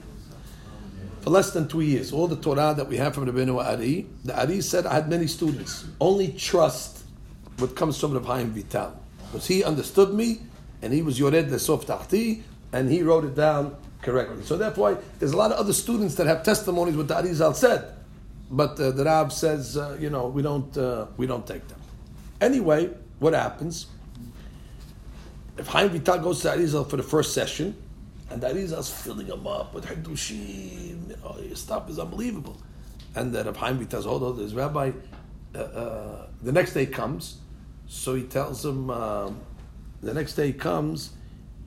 for 1.22 1.30
less 1.30 1.52
than 1.52 1.68
two 1.68 1.80
years. 1.80 2.12
All 2.12 2.28
the 2.28 2.36
Torah 2.36 2.74
that 2.76 2.88
we 2.88 2.96
have 2.96 3.14
from 3.14 3.26
Rabbeinu 3.26 3.64
Ari, 3.64 4.06
the 4.24 4.38
Ari 4.38 4.60
said, 4.60 4.86
I 4.86 4.94
had 4.94 5.08
many 5.08 5.26
students. 5.26 5.86
Only 6.00 6.28
trust 6.32 7.04
what 7.58 7.74
comes 7.74 7.98
from 7.98 8.14
Rav 8.14 8.26
Chaim 8.26 8.50
Vital. 8.50 8.98
Because 9.30 9.46
he 9.46 9.64
understood 9.64 10.14
me, 10.14 10.40
and 10.82 10.92
he 10.92 11.02
was 11.02 11.18
Yored 11.18 11.48
Lesof 11.48 11.84
Tahti, 11.84 12.42
and 12.72 12.90
he 12.90 13.02
wrote 13.02 13.24
it 13.24 13.34
down 13.34 13.76
correctly. 14.02 14.42
So 14.44 14.56
therefore, 14.56 14.98
there's 15.18 15.32
a 15.32 15.36
lot 15.36 15.52
of 15.52 15.58
other 15.58 15.72
students 15.72 16.16
that 16.16 16.26
have 16.26 16.42
testimonies 16.42 16.96
what 16.96 17.08
the 17.08 17.14
Arizal 17.14 17.54
said, 17.54 17.92
but 18.50 18.78
uh, 18.78 18.90
the 18.90 19.04
Rab 19.04 19.32
says, 19.32 19.76
uh, 19.76 19.96
you 20.00 20.10
know, 20.10 20.26
we 20.28 20.42
don't, 20.42 20.76
uh, 20.76 21.06
we 21.16 21.26
don't 21.26 21.46
take 21.46 21.66
them. 21.68 21.78
Anyway, 22.42 22.90
what 23.20 23.34
happens? 23.34 23.86
If 25.56 25.68
Chaim 25.68 25.90
Vital 25.90 26.18
goes 26.18 26.42
to 26.42 26.48
Arizal 26.48 26.90
for 26.90 26.96
the 26.96 27.02
first 27.04 27.34
session, 27.34 27.76
and 28.30 28.42
Arizal's 28.42 28.90
filling 28.90 29.28
him 29.28 29.46
up 29.46 29.72
with 29.72 29.86
Hidushim, 29.86 31.08
you 31.08 31.16
know, 31.22 31.34
his 31.34 31.60
stuff 31.60 31.88
is 31.88 32.00
unbelievable. 32.00 32.60
And 33.14 33.32
then 33.32 33.46
Rav 33.46 33.56
Chaim 33.58 33.78
Vital 33.78 34.02
hold 34.02 34.22
on, 34.24 34.36
there's 34.38 34.54
Rabbi, 34.54 34.90
uh, 35.54 35.58
uh, 35.58 36.26
the 36.42 36.50
next 36.50 36.74
day 36.74 36.84
comes, 36.84 37.38
so 37.86 38.16
he 38.16 38.24
tells 38.24 38.64
him, 38.64 38.90
um, 38.90 39.40
the 40.02 40.12
next 40.12 40.34
day 40.34 40.52
comes 40.52 41.10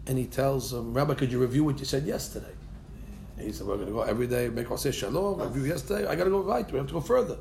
and 0.07 0.17
he 0.17 0.25
tells 0.25 0.73
him, 0.73 0.93
Rabbi, 0.93 1.13
could 1.13 1.31
you 1.31 1.39
review 1.39 1.63
what 1.63 1.79
you 1.79 1.85
said 1.85 2.05
yesterday? 2.05 2.53
And 3.38 3.47
he 3.47 3.53
said, 3.53 3.65
We're 3.65 3.75
going 3.75 3.88
to 3.88 3.93
go 3.93 4.01
every 4.01 4.27
day, 4.27 4.49
make 4.49 4.67
say 4.77 4.91
shalom, 4.91 5.39
review 5.39 5.63
yesterday. 5.63 6.05
I 6.05 6.15
got 6.15 6.25
to 6.25 6.31
go 6.31 6.41
right, 6.41 6.69
we 6.69 6.77
have 6.79 6.88
to 6.88 6.93
go 6.93 7.01
further. 7.01 7.38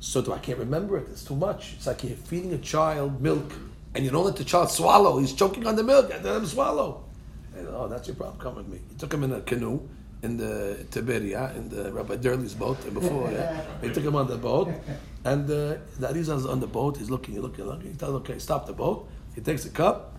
So 0.00 0.22
do 0.22 0.32
I 0.32 0.38
can't 0.38 0.58
remember 0.58 0.96
it, 0.98 1.08
it's 1.10 1.24
too 1.24 1.36
much. 1.36 1.74
It's 1.74 1.86
like 1.86 2.02
you're 2.02 2.16
feeding 2.16 2.52
a 2.54 2.58
child 2.58 3.20
milk 3.20 3.52
and 3.94 4.04
you 4.04 4.10
don't 4.10 4.24
let 4.24 4.36
the 4.36 4.44
child 4.44 4.70
swallow. 4.70 5.18
He's 5.18 5.32
choking 5.32 5.66
on 5.66 5.76
the 5.76 5.82
milk 5.84 6.10
and 6.12 6.24
let 6.24 6.36
him 6.36 6.46
swallow. 6.46 7.04
And, 7.56 7.68
oh, 7.68 7.86
that's 7.86 8.08
your 8.08 8.16
problem, 8.16 8.40
come 8.40 8.54
with 8.56 8.68
me. 8.68 8.80
He 8.88 8.96
took 8.96 9.12
him 9.12 9.24
in 9.24 9.32
a 9.32 9.40
canoe 9.42 9.80
in 10.22 10.36
the 10.36 10.86
Tiberia, 10.90 11.54
in 11.56 11.68
the 11.68 11.92
Rabbi 11.92 12.16
Durley's 12.16 12.54
boat 12.54 12.82
And 12.84 12.94
before. 12.94 13.30
Yeah, 13.30 13.62
took 13.92 14.04
him 14.04 14.16
on 14.16 14.26
the 14.26 14.36
boat, 14.36 14.70
and 15.24 15.50
uh, 15.50 15.76
Arizal's 16.02 16.46
on 16.46 16.60
the 16.60 16.66
boat. 16.66 16.98
He's 16.98 17.10
looking, 17.10 17.34
he's 17.34 17.42
looking, 17.42 17.64
looking. 17.64 17.92
He 17.92 17.96
tells, 17.96 18.14
"Okay, 18.16 18.38
stop 18.38 18.66
the 18.66 18.72
boat." 18.72 19.08
He 19.34 19.40
takes 19.40 19.64
a 19.64 19.70
cup, 19.70 20.18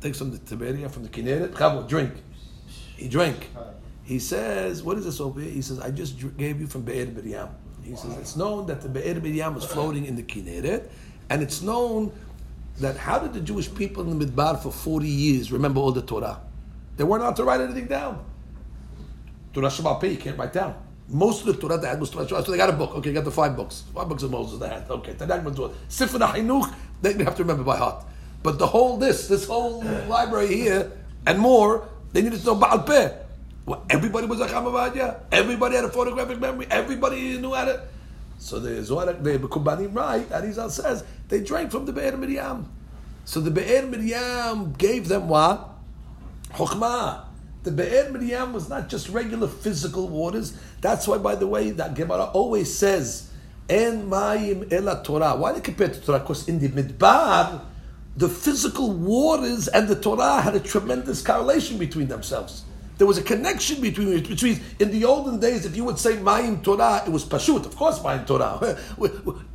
takes 0.00 0.18
from 0.18 0.30
the 0.30 0.38
Tiberia, 0.38 0.88
from 0.88 1.02
the 1.02 1.08
Kinneret, 1.08 1.50
Chavo, 1.50 1.88
drink. 1.88 2.12
He 2.96 3.08
drank. 3.08 3.50
He 4.04 4.18
says, 4.18 4.82
"What 4.82 4.98
is 4.98 5.04
this 5.04 5.20
over 5.20 5.40
here?" 5.40 5.50
He 5.50 5.62
says, 5.62 5.80
"I 5.80 5.90
just 5.90 6.14
gave 6.36 6.60
you 6.60 6.66
from 6.66 6.82
Be'er 6.82 7.06
Miriam." 7.06 7.48
He 7.84 7.96
says, 7.96 8.16
"It's 8.18 8.36
known 8.36 8.66
that 8.66 8.80
the 8.80 8.88
Be'er 8.88 9.20
Miriam 9.20 9.54
was 9.54 9.64
floating 9.64 10.04
in 10.06 10.16
the 10.16 10.22
Kinneret, 10.22 10.88
and 11.28 11.42
it's 11.42 11.62
known." 11.62 12.12
That 12.78 12.96
how 12.96 13.18
did 13.18 13.34
the 13.34 13.40
Jewish 13.40 13.68
people 13.74 14.02
in 14.02 14.18
the 14.18 14.24
Midbar 14.24 14.58
for 14.58 14.72
40 14.72 15.06
years 15.06 15.52
remember 15.52 15.80
all 15.80 15.92
the 15.92 16.00
Torah? 16.00 16.40
They 16.96 17.04
weren't 17.04 17.22
allowed 17.22 17.36
to 17.36 17.44
write 17.44 17.60
anything 17.60 17.86
down. 17.86 18.24
Torah 19.52 19.68
Shabbat 19.68 20.10
you 20.10 20.16
can't 20.16 20.38
write 20.38 20.52
down. 20.52 20.74
Most 21.08 21.40
of 21.40 21.46
the 21.48 21.54
Torah 21.54 21.76
they 21.76 21.88
had 21.88 22.00
was 22.00 22.10
Torah 22.10 22.24
Shabbat. 22.24 22.46
So 22.46 22.52
they 22.52 22.56
got 22.56 22.70
a 22.70 22.74
book. 22.74 22.94
Okay, 22.94 23.12
got 23.12 23.24
the 23.24 23.30
five 23.30 23.56
books. 23.56 23.84
Five 23.94 24.08
books 24.08 24.22
of 24.22 24.30
Moses 24.30 24.58
they 24.60 24.68
had. 24.68 24.88
Okay, 24.88 25.12
Taryag 25.12 25.44
Mitzvot. 25.44 25.74
Sefer 25.88 26.18
HaChinuch, 26.18 26.74
they 27.02 27.12
have 27.24 27.36
to 27.36 27.42
remember 27.42 27.64
by 27.64 27.76
heart. 27.76 28.04
But 28.42 28.58
the 28.58 28.66
whole, 28.66 28.96
this, 28.96 29.28
this 29.28 29.46
whole 29.46 29.82
library 30.08 30.54
here, 30.54 30.92
and 31.26 31.38
more, 31.38 31.88
they 32.12 32.22
needed 32.22 32.40
to 32.40 32.46
know 32.46 32.54
Baal 32.54 32.80
Peh. 32.80 33.12
Well, 33.70 33.86
everybody 33.88 34.26
was 34.26 34.40
a 34.40 34.48
Chamavadia. 34.48 35.20
Everybody 35.30 35.76
had 35.76 35.84
a 35.84 35.90
photographic 35.90 36.40
memory. 36.40 36.66
Everybody 36.68 37.38
knew 37.38 37.54
how 37.54 37.66
to. 37.66 37.86
So 38.36 38.58
the 38.58 38.82
Zohar, 38.82 39.12
the 39.12 39.38
Kubanim 39.38 39.94
right, 39.94 40.28
Arizal 40.28 40.68
says, 40.72 41.04
they 41.28 41.40
drank 41.40 41.70
from 41.70 41.86
the 41.86 41.92
Be'er 41.92 42.16
Miriam. 42.16 42.68
So 43.24 43.38
the 43.38 43.52
Be'er 43.52 43.86
Miriam 43.86 44.72
gave 44.72 45.06
them 45.06 45.28
what? 45.28 45.70
Chokhmah. 46.48 47.26
The 47.62 47.70
Be'er 47.70 48.10
Miriam 48.10 48.52
was 48.52 48.68
not 48.68 48.88
just 48.88 49.08
regular 49.08 49.46
physical 49.46 50.08
waters. 50.08 50.58
That's 50.80 51.06
why, 51.06 51.18
by 51.18 51.36
the 51.36 51.46
way, 51.46 51.70
that 51.70 51.94
Gemara 51.94 52.24
always 52.24 52.76
says, 52.76 53.30
En 53.68 54.10
Mayim 54.10 54.72
Ela 54.72 55.00
Torah. 55.04 55.36
Why 55.36 55.52
they 55.52 55.60
compare 55.60 55.90
to 55.90 56.00
Torah? 56.00 56.18
Because 56.18 56.48
in 56.48 56.58
the 56.58 56.70
Midbar, 56.70 57.60
the 58.16 58.28
physical 58.28 58.90
waters 58.90 59.68
and 59.68 59.86
the 59.86 59.94
Torah 59.94 60.40
had 60.40 60.56
a 60.56 60.60
tremendous 60.60 61.22
correlation 61.22 61.78
between 61.78 62.08
themselves. 62.08 62.64
There 63.00 63.06
was 63.06 63.16
a 63.16 63.22
connection 63.22 63.80
between 63.80 64.22
between 64.24 64.60
in 64.78 64.90
the 64.90 65.06
olden 65.06 65.40
days. 65.40 65.64
If 65.64 65.74
you 65.74 65.84
would 65.84 65.98
say 65.98 66.18
Mayim 66.18 66.62
Torah, 66.62 67.02
it 67.06 67.10
was 67.10 67.24
Pashut. 67.24 67.64
Of 67.64 67.74
course, 67.74 67.98
Mayim 68.00 68.26
Torah. 68.26 68.76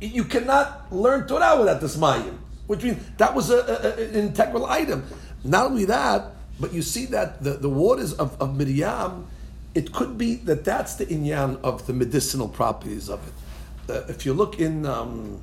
you 0.00 0.24
cannot 0.24 0.92
learn 0.92 1.28
Torah 1.28 1.56
without 1.56 1.80
this 1.80 1.96
Mayim, 1.96 2.38
which 2.66 2.82
means 2.82 2.98
that 3.18 3.36
was 3.36 3.50
a, 3.50 3.58
a, 3.58 4.02
an 4.02 4.14
integral 4.16 4.66
item. 4.66 5.06
Not 5.44 5.66
only 5.66 5.84
that, 5.84 6.32
but 6.58 6.72
you 6.72 6.82
see 6.82 7.06
that 7.06 7.40
the, 7.40 7.52
the 7.52 7.70
waters 7.70 8.14
of, 8.14 8.36
of 8.42 8.56
Miriam, 8.56 9.28
it 9.76 9.92
could 9.92 10.18
be 10.18 10.34
that 10.50 10.64
that's 10.64 10.96
the 10.96 11.06
inyan 11.06 11.60
of 11.62 11.86
the 11.86 11.92
medicinal 11.92 12.48
properties 12.48 13.08
of 13.08 13.24
it. 13.28 13.94
Uh, 13.94 14.02
if 14.08 14.26
you 14.26 14.34
look 14.34 14.58
in 14.58 14.84
um, 14.86 15.40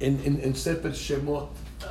in 0.00 0.18
in, 0.20 0.40
in 0.40 0.54
Sefer 0.54 0.92
Shemot, 0.92 1.50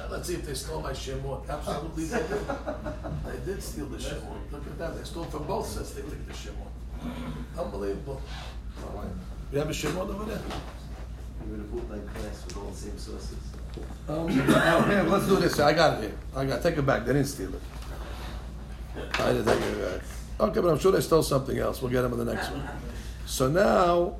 let's 0.09 0.27
see 0.27 0.35
if 0.35 0.45
they 0.45 0.53
stole 0.53 0.81
my 0.81 0.91
Shemot. 0.91 1.49
Absolutely, 1.49 2.05
they 2.05 2.17
did. 2.19 2.41
They 3.25 3.53
did 3.53 3.63
steal 3.63 3.85
the 3.87 3.97
Shemot. 3.97 4.51
Look 4.51 4.65
at 4.67 4.77
that. 4.77 4.97
They 4.97 5.03
stole 5.03 5.25
from 5.25 5.45
both 5.45 5.67
sets. 5.67 5.91
They 5.91 6.01
took 6.01 6.25
the 6.27 6.33
Shemot. 6.33 6.71
Unbelievable. 7.57 8.21
You 9.51 9.59
have 9.59 9.69
a 9.69 9.73
Shemot 9.73 10.09
over 10.09 10.25
there? 10.25 10.41
You're 11.47 11.57
going 11.57 11.69
to 11.69 11.75
put 11.75 11.91
like 11.91 12.13
class 12.13 12.43
with 12.45 12.57
all 12.57 12.69
the 12.69 12.75
same 12.75 12.97
sources. 12.97 13.37
Um, 14.07 14.27
oh, 14.49 15.07
let's 15.09 15.27
do 15.27 15.35
this. 15.37 15.59
I 15.59 15.73
got 15.73 16.03
it 16.03 16.09
here. 16.09 16.17
I 16.35 16.45
got. 16.45 16.61
Take 16.61 16.77
it 16.77 16.85
back. 16.85 17.05
They 17.05 17.13
didn't 17.13 17.27
steal 17.27 17.53
it. 17.53 17.61
I 19.19 19.33
didn't 19.33 19.45
take 19.45 19.61
it 19.61 19.81
back. 19.81 20.01
Okay, 20.39 20.61
but 20.61 20.69
I'm 20.69 20.79
sure 20.79 20.91
they 20.91 21.01
stole 21.01 21.23
something 21.23 21.57
else. 21.57 21.81
We'll 21.81 21.91
get 21.91 22.01
them 22.01 22.13
in 22.13 22.19
the 22.25 22.33
next 22.33 22.51
one. 22.51 22.67
So 23.25 23.49
now, 23.49 24.15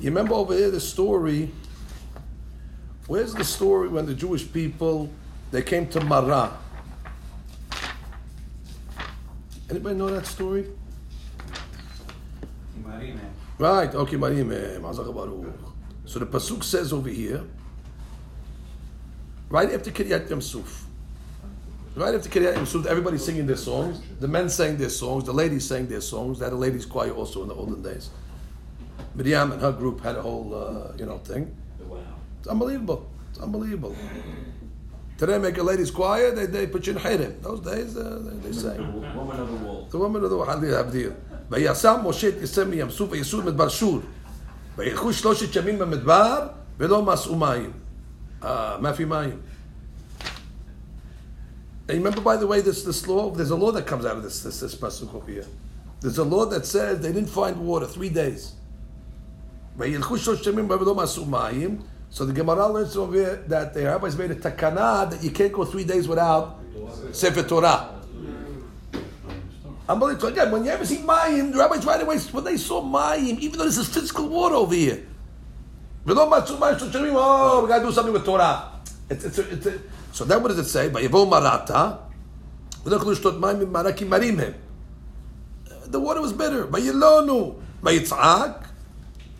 you 0.00 0.10
remember 0.10 0.34
over 0.34 0.54
here 0.54 0.70
the 0.70 0.80
story. 0.80 1.50
Where's 3.06 3.34
the 3.34 3.44
story 3.44 3.88
when 3.88 4.06
the 4.06 4.14
Jewish 4.14 4.50
people 4.50 5.10
they 5.50 5.62
came 5.62 5.86
to 5.88 6.00
Marah? 6.00 6.56
Anybody 9.68 9.96
know 9.96 10.08
that 10.10 10.26
story? 10.26 10.66
Right, 13.58 13.94
okay, 13.94 14.16
Marime. 14.16 14.82
So 16.04 16.18
the 16.18 16.26
Pasuk 16.26 16.62
says 16.62 16.92
over 16.92 17.08
here, 17.08 17.42
right 19.48 19.72
after 19.72 19.90
Kriat 19.90 20.28
Yam 20.28 20.40
Suf, 20.40 20.86
Right 21.94 22.14
after 22.14 22.28
Kriat 22.30 22.54
Yam 22.56 22.64
Suf, 22.64 22.86
everybody's 22.86 23.24
singing 23.24 23.46
their 23.46 23.56
songs. 23.56 24.00
The 24.18 24.28
men 24.28 24.48
sang 24.48 24.78
their 24.78 24.88
songs. 24.88 25.24
The 25.24 25.32
ladies 25.32 25.68
sang 25.68 25.86
their 25.88 26.00
songs. 26.00 26.38
They 26.38 26.46
had 26.46 26.54
a 26.54 26.56
ladies' 26.56 26.86
choir 26.86 27.12
also 27.12 27.42
in 27.42 27.48
the 27.48 27.54
olden 27.54 27.82
days. 27.82 28.10
Miriam 29.14 29.52
and 29.52 29.60
her 29.60 29.72
group 29.72 30.00
had 30.00 30.16
a 30.16 30.22
whole, 30.22 30.54
uh, 30.54 30.96
you 30.96 31.04
know, 31.04 31.18
thing. 31.18 31.54
Wow. 32.41 32.41
It's 32.41 32.47
unbelievable. 32.47 33.09
It's 33.29 33.39
unbelievable. 33.39 33.95
Today, 35.17 35.37
make 35.39 35.57
a 35.57 35.63
ladies' 35.63 35.91
choir, 35.91 36.31
they, 36.31 36.45
they 36.45 36.67
put 36.67 36.85
you 36.85 36.93
in 36.93 36.99
Hirim. 36.99 37.41
Those 37.41 37.61
days, 37.61 37.97
uh, 37.97 38.21
they, 38.23 38.49
they 38.49 38.53
sang. 38.53 38.77
The 38.77 39.17
woman 39.17 39.39
of 39.39 39.49
the 39.49 39.55
wall. 39.65 39.87
The 39.89 39.97
woman 39.97 40.23
of 40.23 40.29
the 40.29 40.37
wall. 40.37 40.49
הבדיר. 40.49 41.11
ויסע 41.49 42.01
משה 42.03 42.27
את 42.29 42.33
יסם 42.41 42.69
מים 42.69 42.89
סוף 42.89 43.11
ויסעו 43.11 43.41
מדבר 43.41 43.69
שור. 43.69 43.99
וילכו 44.77 45.13
שלושת 45.13 45.55
ימים 45.55 45.79
במדבר 45.79 46.47
ולא 46.77 47.03
מסעו 47.03 47.35
מים. 47.35 47.71
מה 48.41 48.93
في 48.93 49.05
מים? 49.05 49.41
And 51.89 52.03
remember, 52.03 52.21
by 52.21 52.35
the 52.35 52.45
way, 52.45 52.59
this 52.59 52.83
this 52.83 53.07
law. 53.07 53.31
There's 53.31 53.49
a 53.49 53.55
law 53.55 53.71
that 53.71 53.87
comes 53.87 54.05
out 54.05 54.17
of 54.17 54.23
this 54.23 54.43
this 54.43 54.59
this 54.59 54.75
pasuk 54.75 55.15
over 55.15 55.31
here. 55.31 55.45
There's 56.01 56.17
a 56.17 56.23
law 56.23 56.45
that 56.45 56.65
says 56.65 56.99
they 56.99 57.13
didn't 57.13 57.29
find 57.29 57.65
water 57.65 57.87
three 57.87 58.09
days. 58.09 58.53
So 62.12 62.26
the 62.26 62.34
Gemara 62.34 62.68
learns 62.68 62.94
over 62.94 63.16
here 63.16 63.42
that 63.48 63.72
the 63.72 63.84
rabbis 63.84 64.18
made 64.18 64.30
a 64.30 64.34
takana 64.34 65.08
that 65.10 65.24
you 65.24 65.30
can't 65.30 65.50
go 65.50 65.64
three 65.64 65.84
days 65.84 66.06
without 66.06 66.60
Sefer 67.10 67.42
Torah. 67.42 67.88
Unbelievable. 69.88 70.28
Again, 70.28 70.50
when 70.52 70.62
you 70.62 70.70
ever 70.70 70.84
see 70.84 70.98
Mayim, 70.98 71.52
the 71.52 71.58
rabbis 71.58 71.86
right 71.86 72.02
away, 72.02 72.18
when 72.18 72.44
they 72.44 72.58
saw 72.58 72.82
Mayim, 72.82 73.38
even 73.38 73.58
though 73.58 73.64
this 73.64 73.78
is 73.78 73.88
physical 73.88 74.28
water 74.28 74.56
over 74.56 74.74
here, 74.74 75.06
we 76.04 76.14
don't 76.14 76.28
much 76.28 76.50
about 76.50 76.82
oh, 76.82 77.62
we 77.62 77.68
got 77.68 77.78
to 77.78 77.86
do 77.86 77.92
something 77.92 78.12
with 78.12 78.26
Torah. 78.26 78.72
It's, 79.08 79.24
it's, 79.24 79.38
it's, 79.38 79.66
it's, 79.66 79.82
so 80.12 80.26
then 80.26 80.42
what 80.42 80.48
does 80.48 80.58
it 80.58 80.66
say? 80.66 80.88
The 80.88 81.08
water 85.98 86.20
was 86.20 86.32
bitter. 86.34 86.68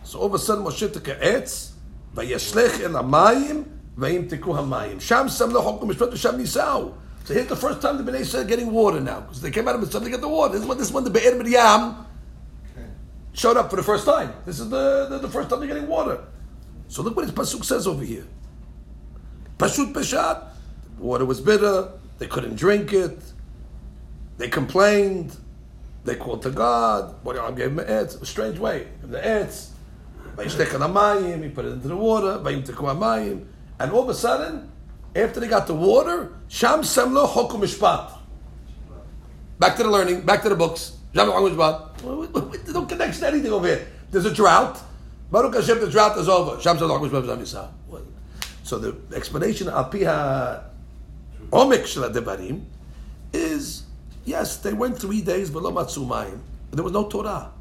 So 0.03 0.19
all 0.19 0.25
of 0.25 0.33
a 0.33 0.39
sudden 0.39 0.65
Moshe 0.65 0.91
took 0.91 1.07
a 1.07 1.15
etz. 1.17 1.72
Vayashlech 2.15 2.81
el 2.81 2.91
hamayim. 2.91 3.65
Vayimtiku 3.97 4.55
hamayim. 4.55 5.01
Sham 5.01 5.29
sam 5.29 5.51
lo 5.51 5.61
chokum 5.61 5.91
mishpat 5.91 6.11
v'sham 6.11 6.39
nisau. 6.39 6.93
So 7.25 7.33
here's 7.33 7.47
the 7.47 7.55
first 7.55 7.81
time 7.81 8.03
the 8.03 8.11
Bnei 8.11 8.19
Israel 8.21 8.43
getting 8.43 8.71
water 8.71 8.99
now. 8.99 9.21
Because 9.21 9.41
they 9.41 9.51
came 9.51 9.67
out 9.67 9.75
of 9.75 9.81
Mitzvah 9.81 10.01
to 10.01 10.09
get 10.09 10.19
the 10.19 10.27
water. 10.27 10.53
This 10.53 10.61
is 10.63 10.67
when, 10.67 10.77
this 10.77 10.87
is 10.87 10.93
when 10.93 11.03
the 11.05 11.09
Be'er 11.09 12.05
showed 13.33 13.57
up 13.57 13.69
for 13.69 13.75
the 13.75 13.83
first 13.83 14.05
time. 14.05 14.33
This 14.45 14.59
is 14.59 14.69
the, 14.69 15.07
the, 15.09 15.19
the 15.19 15.29
first 15.29 15.49
time 15.49 15.59
they're 15.59 15.67
getting 15.67 15.87
water. 15.87 16.23
So 16.87 17.01
look 17.01 17.15
what 17.15 17.25
his 17.25 17.33
Pasuk 17.33 17.63
says 17.63 17.87
over 17.87 18.03
here. 18.03 18.27
Pashut 19.57 19.93
Peshat. 19.93 20.49
Water 20.99 21.25
was 21.25 21.41
bitter. 21.41 21.91
They 22.19 22.27
couldn't 22.27 22.55
drink 22.55 22.93
it. 22.93 23.17
They 24.37 24.47
complained. 24.47 25.35
They 26.03 26.15
called 26.15 26.41
to 26.43 26.51
God. 26.51 27.15
What 27.23 27.37
I 27.37 27.51
gave 27.51 27.77
an 27.77 27.85
etz. 27.85 28.21
A 28.21 28.25
strange 28.25 28.59
way. 28.59 28.87
The 29.01 29.19
etz. 29.19 29.69
He 30.37 31.49
put 31.49 31.65
it 31.65 31.69
into 31.69 31.87
the 31.87 31.95
water. 31.95 32.41
And 33.79 33.91
all 33.91 34.03
of 34.03 34.09
a 34.09 34.13
sudden, 34.13 34.71
after 35.15 35.39
they 35.39 35.47
got 35.47 35.67
the 35.67 35.75
water, 35.75 36.33
Sham 36.47 36.81
Semlo 36.81 37.27
Chokum 37.27 37.61
Mishpat. 37.61 38.11
Back 39.59 39.75
to 39.77 39.83
the 39.83 39.89
learning, 39.89 40.21
back 40.21 40.41
to 40.43 40.49
the 40.49 40.55
books. 40.55 40.97
Mishpat. 41.13 42.03
No 42.73 42.85
connection 42.85 43.21
to 43.21 43.27
anything 43.27 43.51
over 43.51 43.67
here. 43.67 43.87
There's 44.11 44.25
a 44.25 44.33
drought. 44.33 44.79
Baruch 45.31 45.55
Hashem, 45.55 45.79
the 45.79 45.89
drought 45.89 46.17
is 46.17 46.27
over. 46.27 46.59
Sham. 46.61 46.77
So 48.63 48.79
the 48.79 48.95
explanation 49.15 49.67
of 49.67 49.91
Piha 49.91 50.63
Omek 51.51 51.85
Shel 51.85 52.09
Devarim 52.09 52.65
is 53.31 53.83
yes, 54.25 54.57
they 54.57 54.73
went 54.73 54.97
three 54.97 55.21
days 55.21 55.49
below 55.49 55.71
Matsumayim, 55.71 56.39
there 56.71 56.83
was 56.83 56.93
no 56.93 57.07
Torah. 57.07 57.51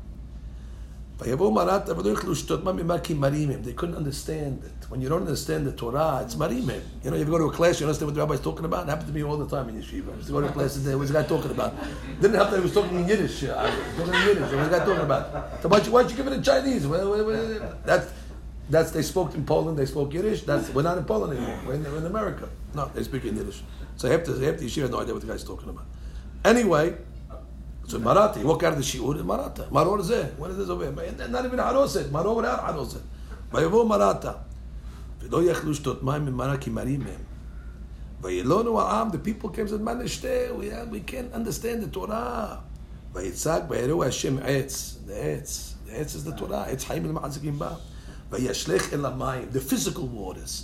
They 3.63 3.73
couldn't 3.73 3.97
understand 3.97 4.65
it. 4.65 4.91
When 4.91 5.01
you 5.01 5.09
don't 5.09 5.23
understand 5.23 5.67
the 5.67 5.73
Torah, 5.73 6.21
it's 6.25 6.35
marimim. 6.35 6.83
You 7.03 7.11
know, 7.11 7.17
if 7.17 7.27
you 7.27 7.33
go 7.33 7.39
to 7.39 7.45
a 7.45 7.53
class, 7.53 7.81
you 7.81 7.87
understand 7.87 8.09
what 8.09 8.15
the 8.15 8.21
rabbi 8.21 8.35
is 8.35 8.41
talking 8.41 8.65
about. 8.65 8.87
It 8.87 8.91
happened 8.91 9.09
to 9.09 9.15
me 9.15 9.23
all 9.23 9.37
the 9.37 9.49
time 9.49 9.69
in 9.69 9.81
yeshiva. 9.81 10.13
I 10.13 10.17
used 10.17 10.27
to 10.27 10.33
go 10.33 10.41
to 10.41 10.49
a 10.49 10.53
class 10.53 10.75
today. 10.75 10.95
What's 10.95 11.11
the 11.11 11.23
guy 11.23 11.27
talking 11.27 11.51
about? 11.51 11.75
Didn't 12.21 12.35
help 12.35 12.51
that 12.51 12.57
he 12.57 12.63
was 12.63 12.75
talking 12.75 12.99
in 13.01 13.09
Yiddish. 13.09 13.45
I 13.45 13.65
was 13.65 13.97
talking 13.97 14.15
in 14.15 14.27
Yiddish. 14.29 14.53
What's 14.53 14.69
the 14.69 14.79
guy 14.79 14.85
talking 14.85 15.03
about? 15.03 15.63
So 15.63 15.69
why 15.69 15.81
don't 15.81 16.11
you 16.11 16.17
give 16.17 16.27
it 16.27 16.33
in 16.35 16.43
Chinese? 16.43 16.89
That's 17.85 18.13
that's 18.69 18.91
they 18.91 19.03
spoke 19.03 19.35
in 19.35 19.45
Poland. 19.45 19.79
They 19.79 19.87
spoke 19.87 20.13
Yiddish. 20.13 20.43
That's 20.43 20.71
we're 20.71 20.83
not 20.83 20.99
in 20.99 21.05
Poland 21.05 21.37
anymore. 21.37 21.59
We're 21.67 21.75
in, 21.75 21.85
we're 21.85 21.99
in 21.99 22.07
America. 22.07 22.49
No, 22.75 22.91
they 22.95 23.03
speak 23.03 23.25
in 23.25 23.37
Yiddish. 23.37 23.63
So 23.97 24.11
half 24.11 24.25
the 24.25 24.33
half 24.45 24.59
the 24.59 24.67
yeshiva 24.67 24.91
no 24.91 25.01
idea 25.01 25.15
what 25.15 25.23
the 25.23 25.29
guy's 25.29 25.45
talking 25.45 25.69
about. 25.69 25.85
Anyway. 26.45 26.97
So 27.92 28.00
Marathi, 28.00 28.40
you 28.42 28.48
walk 28.48 28.64
out 28.64 28.74
of 28.74 28.80
the 28.80 28.84
shiur 28.84 29.20
in 29.20 29.26
Maratha. 29.26 29.68
Maror 29.72 30.02
zeh. 30.02 30.36
What 30.36 30.52
is 30.52 30.58
this 30.58 30.70
over 30.70 30.84
here? 30.84 31.28
Not 31.30 31.46
even 31.46 31.60
Haroset. 31.60 32.10
Maror 32.10 32.36
without 32.36 32.62
Haroset. 32.66 33.02
ויבואו 33.54 33.88
מרתה, 33.88 34.32
ולא 35.20 35.44
יכלו 35.44 35.72
לשתות 35.72 36.04
מים 36.04 36.26
ממרה 36.26 36.58
כי 36.58 36.70
מרים 36.70 37.02
הם. 37.02 37.22
וילונו 38.22 38.82
העם, 38.82 39.10
the 39.10 39.14
people 39.14 39.48
came 39.48 39.68
and 39.68 39.70
said, 39.70 39.82
מה 39.82 39.94
נשתה? 39.94 40.28
We 40.92 41.00
can't 41.00 41.34
understand 41.34 41.82
the 41.82 41.98
Torah. 41.98 42.58
ויצעק 43.14 43.64
ויראו 43.70 44.04
השם 44.04 44.38
עץ, 44.38 44.98
the 45.08 45.12
עץ, 45.12 45.74
the 45.88 45.92
עץ 45.92 46.16
is 46.16 46.26
the 46.28 46.42
Torah, 46.42 46.68
עץ 46.68 46.84
חיים 46.84 47.06
למחזיקים 47.06 47.60
בה. 47.60 47.70
וישלך 48.32 48.94
אל 48.94 49.06
המים, 49.06 49.48
the 49.54 49.72
physical 49.72 50.08
waters. 50.18 50.64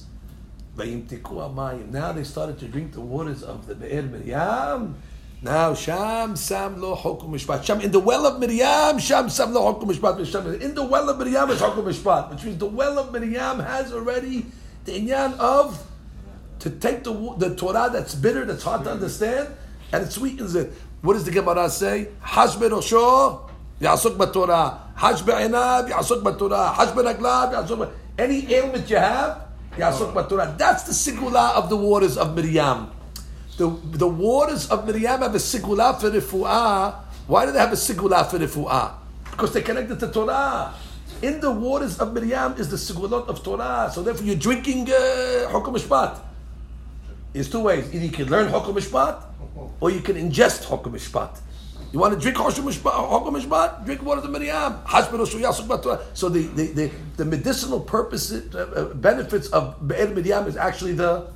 וימתקו 0.75 1.43
המים. 1.43 1.91
Now 1.91 2.11
they 2.11 2.25
started 2.25 2.59
to 2.59 2.67
drink 2.67 2.93
the 2.93 3.01
waters 3.01 3.43
of 3.43 3.67
the 3.69 3.75
באר 3.79 4.05
מרים. 4.11 4.93
Now, 5.40 5.72
Sham 5.72 6.34
Sam 6.34 6.80
Lo 6.80 6.96
Hokum 6.96 7.30
Mishpat. 7.30 7.62
Sham 7.62 7.80
in 7.80 7.92
the 7.92 8.00
well 8.00 8.26
of 8.26 8.40
Miriam, 8.40 8.98
Sham 8.98 9.30
Sam 9.30 9.52
Lo 9.52 9.72
Hokum 9.72 9.88
Mishpat. 9.88 10.60
In 10.60 10.74
the 10.74 10.84
well 10.84 11.08
of 11.08 11.18
Miriam 11.18 11.48
is 11.50 11.60
Hokum 11.60 11.84
Mishpat, 11.84 12.30
which 12.30 12.42
means 12.42 12.58
the 12.58 12.66
well 12.66 12.98
of 12.98 13.12
Miriam 13.12 13.60
has 13.60 13.92
already 13.92 14.46
the 14.84 15.00
inyan 15.00 15.38
of 15.38 15.86
to 16.58 16.70
take 16.70 17.04
the, 17.04 17.12
the 17.38 17.54
Torah 17.54 17.88
that's 17.92 18.16
bitter, 18.16 18.44
that's 18.44 18.64
hard 18.64 18.82
to 18.82 18.90
understand, 18.90 19.54
and 19.92 20.06
it 20.06 20.10
sweetens 20.10 20.56
it. 20.56 20.72
What 21.02 21.12
does 21.12 21.24
the 21.24 21.30
Gemara 21.30 21.70
say? 21.70 22.08
Hashbe 22.20 22.68
Rosho, 22.68 23.48
Yasuk 23.80 24.16
Batorah. 24.16 24.92
Hashbe 24.96 25.32
Einab, 25.32 25.88
Yasuk 25.88 26.24
Batorah. 26.24 26.74
Hashbe 26.74 27.14
Raglab, 27.14 27.52
Yasuk 27.52 27.92
Any 28.18 28.52
ailment 28.52 28.90
you 28.90 28.96
have, 28.96 29.46
Yasuk 29.76 30.12
Batorah. 30.12 30.58
That's 30.58 30.82
the 30.82 30.92
singular 30.92 31.52
of 31.54 31.68
the 31.68 31.76
waters 31.76 32.18
of 32.18 32.34
Miriam 32.34 32.90
the, 33.58 33.68
the 33.98 34.08
waters 34.08 34.70
of 34.70 34.86
Miriam 34.86 35.20
have 35.20 35.34
a 35.34 35.38
sigula 35.38 36.00
for 36.00 36.10
refu'ah. 36.10 36.94
Why 37.26 37.44
do 37.44 37.52
they 37.52 37.58
have 37.58 37.72
a 37.72 37.76
sigula 37.76 38.24
for 38.30 38.38
refu'ah? 38.38 38.94
Because 39.32 39.52
they're 39.52 39.62
connected 39.62 39.98
to 39.98 40.10
Torah. 40.10 40.74
In 41.20 41.40
the 41.40 41.50
waters 41.50 41.98
of 41.98 42.14
Miriam 42.14 42.54
is 42.56 42.68
the 42.70 42.76
sigulot 42.76 43.26
of 43.26 43.42
Torah. 43.42 43.90
So 43.92 44.02
therefore 44.02 44.24
you're 44.24 44.36
drinking 44.36 44.88
uh, 44.88 45.50
Mishpat. 45.50 46.20
There's 47.32 47.50
two 47.50 47.60
ways. 47.60 47.92
Either 47.92 48.04
you 48.04 48.12
can 48.12 48.28
learn 48.28 48.50
Hukum 48.50 48.76
Mishpat, 48.76 49.24
or 49.80 49.90
you 49.90 50.00
can 50.00 50.14
ingest 50.14 50.64
Hukum 50.66 50.92
Mishpat. 50.92 51.40
You 51.92 51.98
want 51.98 52.14
to 52.14 52.20
drink 52.20 52.36
Hukum 52.36 52.62
Mishpat? 52.62 53.84
Drink 53.84 54.02
water 54.02 54.20
of 54.20 54.30
Miriam. 54.30 54.78
So 56.14 56.28
the, 56.28 56.42
the, 56.42 56.66
the, 56.72 56.90
the 57.16 57.24
medicinal 57.24 57.80
purposes, 57.80 58.54
uh, 58.54 58.58
uh, 58.58 58.94
benefits 58.94 59.48
of 59.48 59.88
Be'er 59.88 60.06
Miriam 60.14 60.46
is 60.46 60.56
actually 60.56 60.92
the 60.92 61.30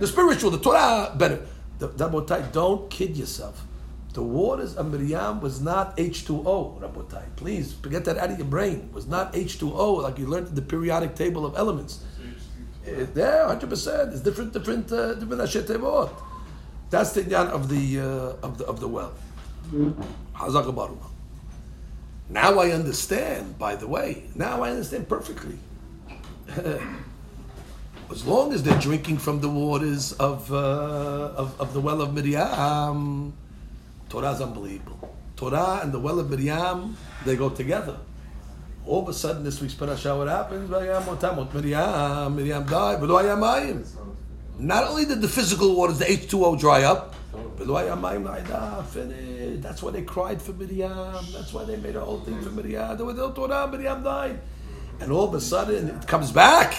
the 0.00 0.06
spiritual, 0.06 0.50
the 0.50 0.58
Torah 0.58 1.14
better. 1.14 1.46
Rabotai, 1.88 2.52
don't 2.52 2.90
kid 2.90 3.16
yourself. 3.16 3.66
The 4.12 4.22
waters 4.22 4.74
of 4.74 4.90
Miriam 4.90 5.40
was 5.40 5.60
not 5.60 5.96
H2O, 5.96 6.80
Rabotai. 6.80 7.22
Please, 7.36 7.72
get 7.74 8.04
that 8.06 8.18
out 8.18 8.30
of 8.30 8.38
your 8.38 8.46
brain. 8.46 8.88
It 8.90 8.92
was 8.92 9.06
not 9.06 9.32
H2O 9.34 10.02
like 10.02 10.18
you 10.18 10.26
learned 10.26 10.48
in 10.48 10.54
the 10.56 10.62
periodic 10.62 11.14
table 11.14 11.46
of 11.46 11.56
elements. 11.56 12.04
It, 12.84 13.10
yeah, 13.14 13.46
hundred 13.46 13.70
percent. 13.70 14.12
It's 14.12 14.20
different, 14.20 14.52
different, 14.52 14.90
uh, 14.90 15.14
different. 15.14 15.40
That's 16.90 17.12
the 17.12 17.22
yan 17.22 17.46
of 17.48 17.68
the 17.68 18.00
uh, 18.00 18.46
of 18.46 18.58
the 18.58 18.64
of 18.64 18.80
the 18.80 18.88
well. 18.88 19.12
Now 22.28 22.58
I 22.58 22.70
understand. 22.70 23.58
By 23.58 23.76
the 23.76 23.86
way, 23.86 24.24
now 24.34 24.62
I 24.62 24.70
understand 24.70 25.08
perfectly. 25.08 25.58
as 28.10 28.26
long 28.26 28.52
as 28.52 28.62
they're 28.62 28.78
drinking 28.80 29.18
from 29.18 29.40
the 29.40 29.48
waters 29.48 30.12
of, 30.14 30.52
uh, 30.52 30.56
of, 30.56 31.60
of, 31.60 31.72
the 31.72 31.80
well 31.80 32.00
of 32.00 32.12
Miriam, 32.12 33.32
Torah 34.08 34.32
is 34.32 34.40
unbelievable. 34.40 35.16
Torah 35.36 35.80
and 35.82 35.92
the 35.92 36.00
well 36.00 36.18
of 36.18 36.28
Miriam, 36.28 36.96
they 37.24 37.36
go 37.36 37.50
together. 37.50 37.96
All 38.84 39.02
of 39.02 39.08
a 39.08 39.14
sudden, 39.14 39.44
this 39.44 39.60
week's 39.60 39.74
parasha, 39.74 40.16
what 40.16 40.28
happens? 40.28 40.68
Miriam, 40.68 41.04
Miriam 42.34 42.64
died. 42.66 43.00
Not 44.58 44.84
only 44.84 45.04
did 45.04 45.22
the 45.22 45.28
physical 45.28 45.76
waters, 45.76 45.98
the 45.98 46.06
H2O, 46.06 46.58
dry 46.58 46.82
up. 46.82 47.14
That's 49.62 49.82
why 49.82 49.90
they 49.92 50.02
cried 50.02 50.42
for 50.42 50.52
Miriam. 50.52 51.24
That's 51.32 51.52
why 51.52 51.64
they 51.64 51.76
made 51.76 51.96
a 51.96 52.00
whole 52.00 52.20
thing 52.20 52.40
for 52.42 52.50
Miriam. 52.50 52.98
Was 53.06 53.16
no 53.16 53.30
Torah, 53.30 53.68
Miriam 53.70 54.02
died. 54.02 54.40
And 54.98 55.12
all 55.12 55.28
of 55.28 55.34
a 55.34 55.40
sudden, 55.40 55.88
it 55.88 56.06
comes 56.06 56.32
back. 56.32 56.74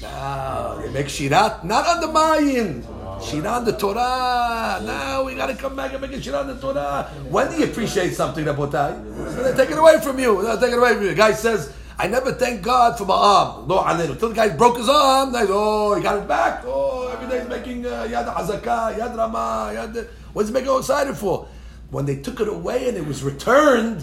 Now 0.00 0.76
they 0.76 0.90
make 0.90 1.06
shirat 1.06 1.64
not 1.64 1.86
on 1.86 2.00
the 2.00 2.06
Mayin. 2.06 2.82
Shirat 3.18 3.64
the 3.64 3.72
Torah. 3.72 4.80
Now 4.84 5.24
we 5.24 5.34
got 5.34 5.46
to 5.46 5.56
come 5.56 5.74
back 5.74 5.92
and 5.92 6.00
make 6.00 6.12
a 6.12 6.18
shirat 6.18 6.46
the 6.46 6.54
Torah. 6.60 7.10
When 7.28 7.50
do 7.50 7.56
you 7.58 7.64
appreciate 7.64 8.14
something, 8.14 8.44
Rabotai? 8.44 8.94
So 9.34 9.42
they 9.42 9.56
take 9.56 9.72
it 9.72 9.78
away 9.78 9.98
from 10.00 10.20
you. 10.20 10.40
They 10.42 10.54
take 10.60 10.72
it 10.72 10.78
away 10.78 10.94
from 10.94 11.02
you. 11.02 11.08
The 11.08 11.16
guy 11.16 11.32
says, 11.32 11.74
I 11.98 12.06
never 12.06 12.32
thank 12.32 12.62
God 12.62 12.96
for 12.96 13.06
my 13.06 13.14
arm. 13.14 13.66
No, 13.66 13.82
Until 13.82 14.28
the 14.28 14.34
guy 14.34 14.50
broke 14.50 14.76
his 14.76 14.88
arm, 14.88 15.32
they 15.32 15.46
oh, 15.48 15.96
he 15.96 16.02
got 16.02 16.22
it 16.22 16.28
back. 16.28 16.62
Oh, 16.64 17.08
every 17.08 17.26
day 17.26 17.40
he's 17.40 17.48
making 17.48 17.84
uh, 17.84 18.06
yad 18.08 18.32
hazaka, 18.32 18.96
yad 18.96 19.16
rama, 19.16 19.72
yad. 19.74 20.06
What's 20.32 20.48
he 20.48 20.54
making 20.54 20.68
all 20.68 20.78
excited 20.78 21.16
for? 21.16 21.48
When 21.90 22.06
they 22.06 22.16
took 22.16 22.38
it 22.38 22.46
away 22.46 22.88
and 22.88 22.96
it 22.96 23.04
was 23.04 23.24
returned, 23.24 24.02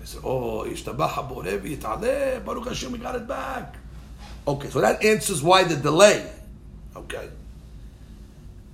they 0.00 0.04
said, 0.04 0.20
oh, 0.22 0.64
Baruch 2.44 2.68
Hashem, 2.68 2.92
we 2.92 2.98
got 2.98 3.14
it 3.16 3.26
back. 3.26 3.76
Okay, 4.46 4.68
so 4.70 4.80
that 4.80 5.04
answers 5.04 5.42
why 5.42 5.64
the 5.64 5.76
delay. 5.76 6.30
Okay. 6.96 7.28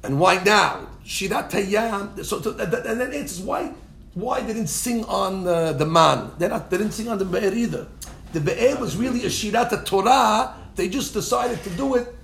And 0.03 0.21
why 0.21 0.43
now? 0.43 0.89
Shirat 1.05 1.51
Tayyam. 1.51 2.25
So, 2.25 2.41
to, 2.41 2.51
and 2.51 3.01
then 3.01 3.13
it's 3.13 3.39
why 3.41 3.73
why 4.15 4.41
they 4.41 4.55
didn't 4.55 4.69
sing 4.69 5.05
on 5.05 5.45
the, 5.45 5.73
the 5.73 5.85
man. 5.85 6.33
They're 6.39 6.49
not 6.49 6.71
they 6.71 6.79
didn't 6.79 6.93
sing 6.93 7.09
on 7.09 7.19
the 7.19 7.25
Be'er 7.25 7.53
either. 7.53 7.87
The 8.33 8.41
Be'er 8.41 8.77
was 8.77 8.97
really 8.97 9.25
a 9.25 9.29
Shirat 9.29 9.85
Torah. 9.85 10.55
They 10.75 10.89
just 10.89 11.13
decided 11.13 11.63
to 11.65 11.71
do 11.71 11.97
it. 11.97 12.15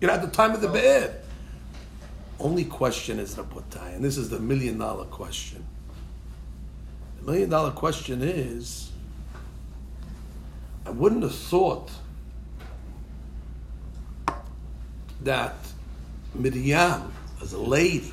You 0.00 0.08
know, 0.08 0.14
at 0.14 0.22
the 0.22 0.28
time 0.28 0.52
of 0.52 0.60
the 0.60 0.68
Be'er. 0.68 1.14
Only 2.40 2.64
question 2.64 3.18
is 3.18 3.34
Rabotai, 3.34 3.96
and 3.96 4.04
this 4.04 4.16
is 4.16 4.28
the 4.28 4.38
million 4.38 4.78
dollar 4.78 5.04
question. 5.06 5.64
The 7.18 7.32
million 7.32 7.50
dollar 7.50 7.72
question 7.72 8.22
is 8.22 8.92
I 10.86 10.90
wouldn't 10.90 11.22
have 11.22 11.34
thought 11.34 11.90
that 15.22 15.54
Miriam, 16.34 17.12
as 17.42 17.52
a 17.52 17.58
lady, 17.58 18.12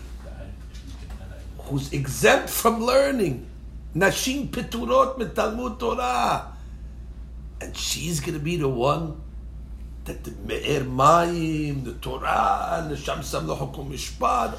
who's 1.60 1.92
exempt 1.94 2.50
from 2.50 2.84
learning, 2.84 3.46
Nashim 3.96 4.50
Piturot 4.50 5.18
mit 5.18 5.36
Talmud 5.36 5.80
Torah, 5.80 6.54
and 7.62 7.76
she's 7.76 8.20
going 8.20 8.34
to 8.34 8.44
be 8.44 8.58
the 8.58 8.70
one 8.70 9.22
that 10.06 10.24
the 10.24 10.32
Me'er 10.46 10.82
Mayim, 10.82 11.84
the 11.84 11.94
Torah, 11.94 12.80
and 12.80 12.92
the 12.92 12.96
Shamsam 12.96 13.48
Hukum 13.58 13.90
Mishpat. 13.90 14.58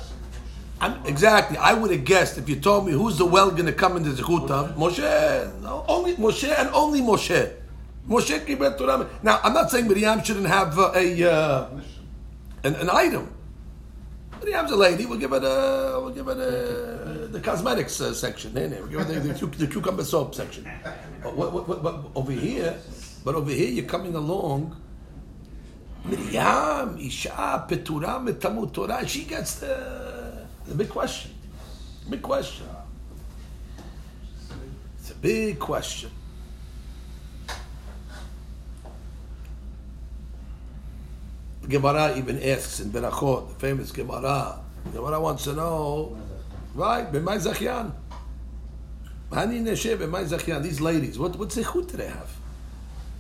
exactly. 1.07 1.57
I 1.59 1.74
would 1.74 1.90
have 1.90 2.05
guessed 2.05 2.38
if 2.38 2.49
you 2.49 2.57
told 2.57 2.86
me 2.86 2.92
who's 2.92 3.18
the 3.18 3.26
well 3.26 3.51
going 3.51 3.66
to 3.66 3.72
come 3.72 3.97
into 3.97 4.11
the 4.11 4.22
Zechutav, 4.22 4.74
Moshe. 4.74 5.61
No, 5.62 5.84
only 5.88 6.14
Moshe 6.14 6.49
and 6.59 6.68
only 6.70 7.01
Moshe. 7.01 7.53
Moshe 8.09 8.44
Kibel 8.44 8.76
Torah. 8.76 9.09
Now, 9.22 9.40
I'm 9.42 9.53
not 9.53 9.70
saying 9.70 9.86
Miriam 9.86 10.22
shouldn't 10.22 10.47
have 10.47 10.78
uh, 10.78 10.92
a 10.94 11.30
uh, 11.30 11.68
an, 12.67 12.75
an 12.77 12.91
item. 12.91 13.33
Miriam's 14.41 14.71
a 14.71 14.77
lady. 14.77 15.07
We'll 15.07 15.19
give 15.19 15.33
it 15.33 15.43
a 15.43 16.01
we'll 16.03 16.14
give 16.14 16.29
it 16.29 16.39
a, 16.39 17.29
the 17.29 17.41
cosmetics 17.41 18.01
uh, 18.01 18.12
section. 18.12 18.53
We'll 18.55 18.87
give 18.87 19.01
it 19.01 19.09
the, 19.09 19.47
the, 19.47 19.47
the, 19.47 19.67
cucumber 19.67 20.05
soap 20.05 20.35
section. 20.35 20.69
But, 21.23 21.37
what, 21.37 21.53
what, 21.53 21.83
what, 21.83 22.05
over 22.14 22.33
here, 22.33 22.77
but 23.25 23.35
over 23.35 23.51
here, 23.51 23.71
you're 23.71 23.87
coming 23.87 24.14
along 24.14 24.77
Miriam, 26.05 26.99
Isha, 26.99 27.67
Petura, 27.69 28.21
Metamut 28.23 28.73
Torah, 28.73 29.07
she 29.07 29.25
gets 29.25 29.57
the, 29.57 30.47
the 30.67 30.75
big 30.75 30.89
question. 30.89 31.33
Big 32.09 32.23
question. 32.23 32.67
It's 34.99 35.11
a 35.11 35.14
big 35.17 35.59
question. 35.59 36.11
Gemara 41.69 42.17
even 42.17 42.43
asks 42.43 42.81
in 42.81 42.91
Berachot, 42.91 43.49
the 43.49 43.55
famous 43.55 43.91
Gemara, 43.91 44.61
Gemara 44.93 45.21
wants 45.21 45.45
to 45.45 45.53
know, 45.53 46.17
right, 46.75 47.11
B'mai 47.12 47.39
Zachyan. 47.39 47.93
Hani 49.31 49.62
Neshe, 49.62 49.97
B'mai 49.97 50.25
Zachyan, 50.25 50.62
these 50.62 50.81
ladies, 50.81 51.19
what, 51.19 51.37
what 51.37 51.49
zechut 51.49 51.91
do 51.91 51.97
they 51.97 52.07
have? 52.07 52.31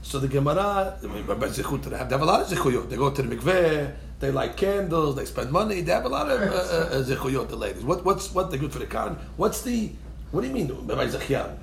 So 0.06 0.20
the 0.20 0.28
Gemara, 0.28 0.96
they 1.02 1.08
have, 1.08 2.22
a 2.22 2.24
lot 2.24 2.40
of 2.40 2.46
zechuyot. 2.46 2.88
They 2.88 2.94
go 2.94 3.10
to 3.10 3.22
the 3.22 3.34
mikveh, 3.34 3.92
they 4.20 4.30
light 4.30 4.56
candles, 4.56 5.16
they 5.16 5.24
spend 5.24 5.50
money. 5.50 5.80
They 5.80 5.90
have 5.90 6.04
a 6.04 6.08
lot 6.08 6.30
of 6.30 6.40
uh, 6.42 6.54
uh, 6.54 7.02
zechuyot. 7.02 7.48
The 7.48 7.56
ladies. 7.56 7.82
What, 7.82 8.04
what's 8.04 8.32
what 8.32 8.52
they 8.52 8.56
good 8.56 8.72
for 8.72 8.78
the 8.78 8.86
car? 8.86 9.16
What's 9.36 9.62
the? 9.62 9.90
What 10.30 10.42
do 10.42 10.46
you 10.46 10.54
mean? 10.54 10.68
Zechyan? 10.68 11.56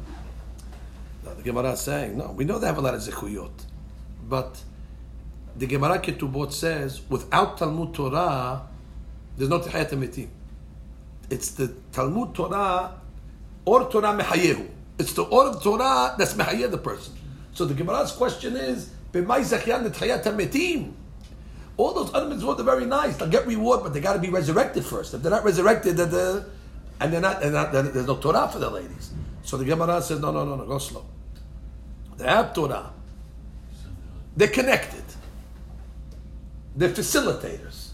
No, 1.24 1.34
the 1.36 1.42
Gemara 1.42 1.72
is 1.72 1.80
saying 1.80 2.18
no. 2.18 2.32
We 2.32 2.44
know 2.44 2.60
they 2.60 2.68
have 2.68 2.78
a 2.78 2.82
lot 2.82 2.96
of 2.96 3.00
zechuyot, 3.00 3.64
but 4.28 4.62
the 5.56 5.68
Gemara 5.68 5.99
Ketubot 5.99 6.51
says 6.51 7.01
without 7.10 7.58
Talmud 7.58 7.93
Torah, 7.93 8.68
there's 9.38 9.49
no 9.49 9.60
Tehayat 9.60 9.91
Emitim. 9.91 10.28
It's 11.30 11.51
the 11.51 11.74
Talmud 11.91 12.34
Torah 12.34 12.95
or 13.66 13.89
Torah 13.89 14.18
Mehayehu. 14.18 14.70
It's 14.99 15.14
the 15.14 15.24
or 15.24 15.47
of 15.47 15.64
Torah 15.64 16.16
that's 16.18 16.34
Mehayeh 16.34 16.70
the 16.70 16.78
person. 16.78 17.16
So 17.54 17.66
the 17.66 17.74
Gemara's 17.74 18.12
question 18.12 18.56
is, 18.56 18.89
all 21.76 21.93
those 21.93 22.14
other 22.14 22.36
mitzvot 22.36 22.60
are 22.60 22.64
very 22.64 22.86
nice. 22.86 23.18
They'll 23.18 23.30
get 23.30 23.45
reward, 23.45 23.84
but 23.84 23.93
they 23.93 23.99
got 23.99 24.14
to 24.14 24.20
be 24.20 24.30
resurrected 24.30 24.84
first. 24.84 25.14
If 25.14 25.22
they're 25.22 25.32
not 25.32 25.43
resurrected, 25.43 25.97
they're, 25.97 26.45
and 26.99 27.14
they're 27.14 27.22
not, 27.22 27.41
they're 27.41 27.51
not 27.51 27.72
they're, 27.72 27.84
there's 27.84 28.08
no 28.08 28.18
Torah 28.18 28.47
for 28.51 28.60
the 28.60 28.70
ladies. 28.70 29.12
So 29.43 29.58
the 29.58 29.66
Gemara 29.66 30.01
says, 30.01 30.20
no, 30.20 30.32
no, 30.32 30.45
no, 30.45 30.56
no, 30.56 30.66
go 30.66 30.78
slow. 30.80 31.06
They 32.18 32.26
have 32.26 32.54
Torah. 32.54 32.91
They're 34.36 34.47
connected. 34.47 35.03
They're 36.76 36.90
facilitators. 36.90 37.90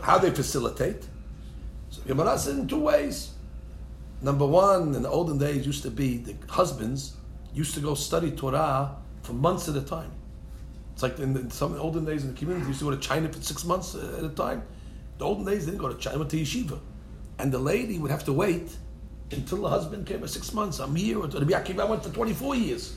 How 0.00 0.18
they 0.18 0.30
facilitate? 0.30 1.06
So 1.90 2.02
Gemara 2.02 2.38
says 2.38 2.58
in 2.58 2.68
two 2.68 2.80
ways. 2.80 3.32
Number 4.22 4.46
one, 4.46 4.94
in 4.94 5.02
the 5.02 5.08
olden 5.08 5.38
days, 5.38 5.66
used 5.66 5.82
to 5.82 5.90
be 5.90 6.18
the 6.18 6.34
husbands 6.48 7.14
used 7.56 7.74
to 7.74 7.80
go 7.80 7.94
study 7.94 8.30
Torah 8.30 8.94
for 9.22 9.32
months 9.32 9.68
at 9.68 9.76
a 9.76 9.80
time. 9.80 10.10
It's 10.92 11.02
like 11.02 11.18
in, 11.18 11.32
the, 11.32 11.50
some 11.50 11.74
olden 11.78 12.04
days 12.04 12.22
in 12.22 12.32
the 12.32 12.38
community, 12.38 12.64
they 12.64 12.68
used 12.68 12.80
to 12.80 12.84
go 12.84 12.90
to 12.90 12.98
China 12.98 13.28
for 13.30 13.40
six 13.40 13.64
months 13.64 13.94
at 13.94 14.24
a 14.24 14.28
time. 14.28 14.62
The 15.18 15.24
olden 15.24 15.46
days, 15.46 15.64
they 15.64 15.72
didn't 15.72 15.82
go 15.82 15.88
to 15.92 15.98
China, 15.98 16.18
went 16.18 16.30
to 16.30 16.36
yeshiva. 16.36 16.78
And 17.38 17.50
the 17.50 17.58
lady 17.58 17.98
would 17.98 18.10
have 18.10 18.24
to 18.24 18.32
wait 18.32 18.76
until 19.30 19.62
the 19.62 19.68
husband 19.68 20.06
came 20.06 20.20
for 20.20 20.28
six 20.28 20.52
months, 20.52 20.80
a 20.80 20.88
year, 20.88 21.18
or 21.18 21.26
the 21.26 21.40
Akiva 21.40 21.88
went 21.88 22.02
for 22.02 22.10
24 22.10 22.54
years. 22.56 22.94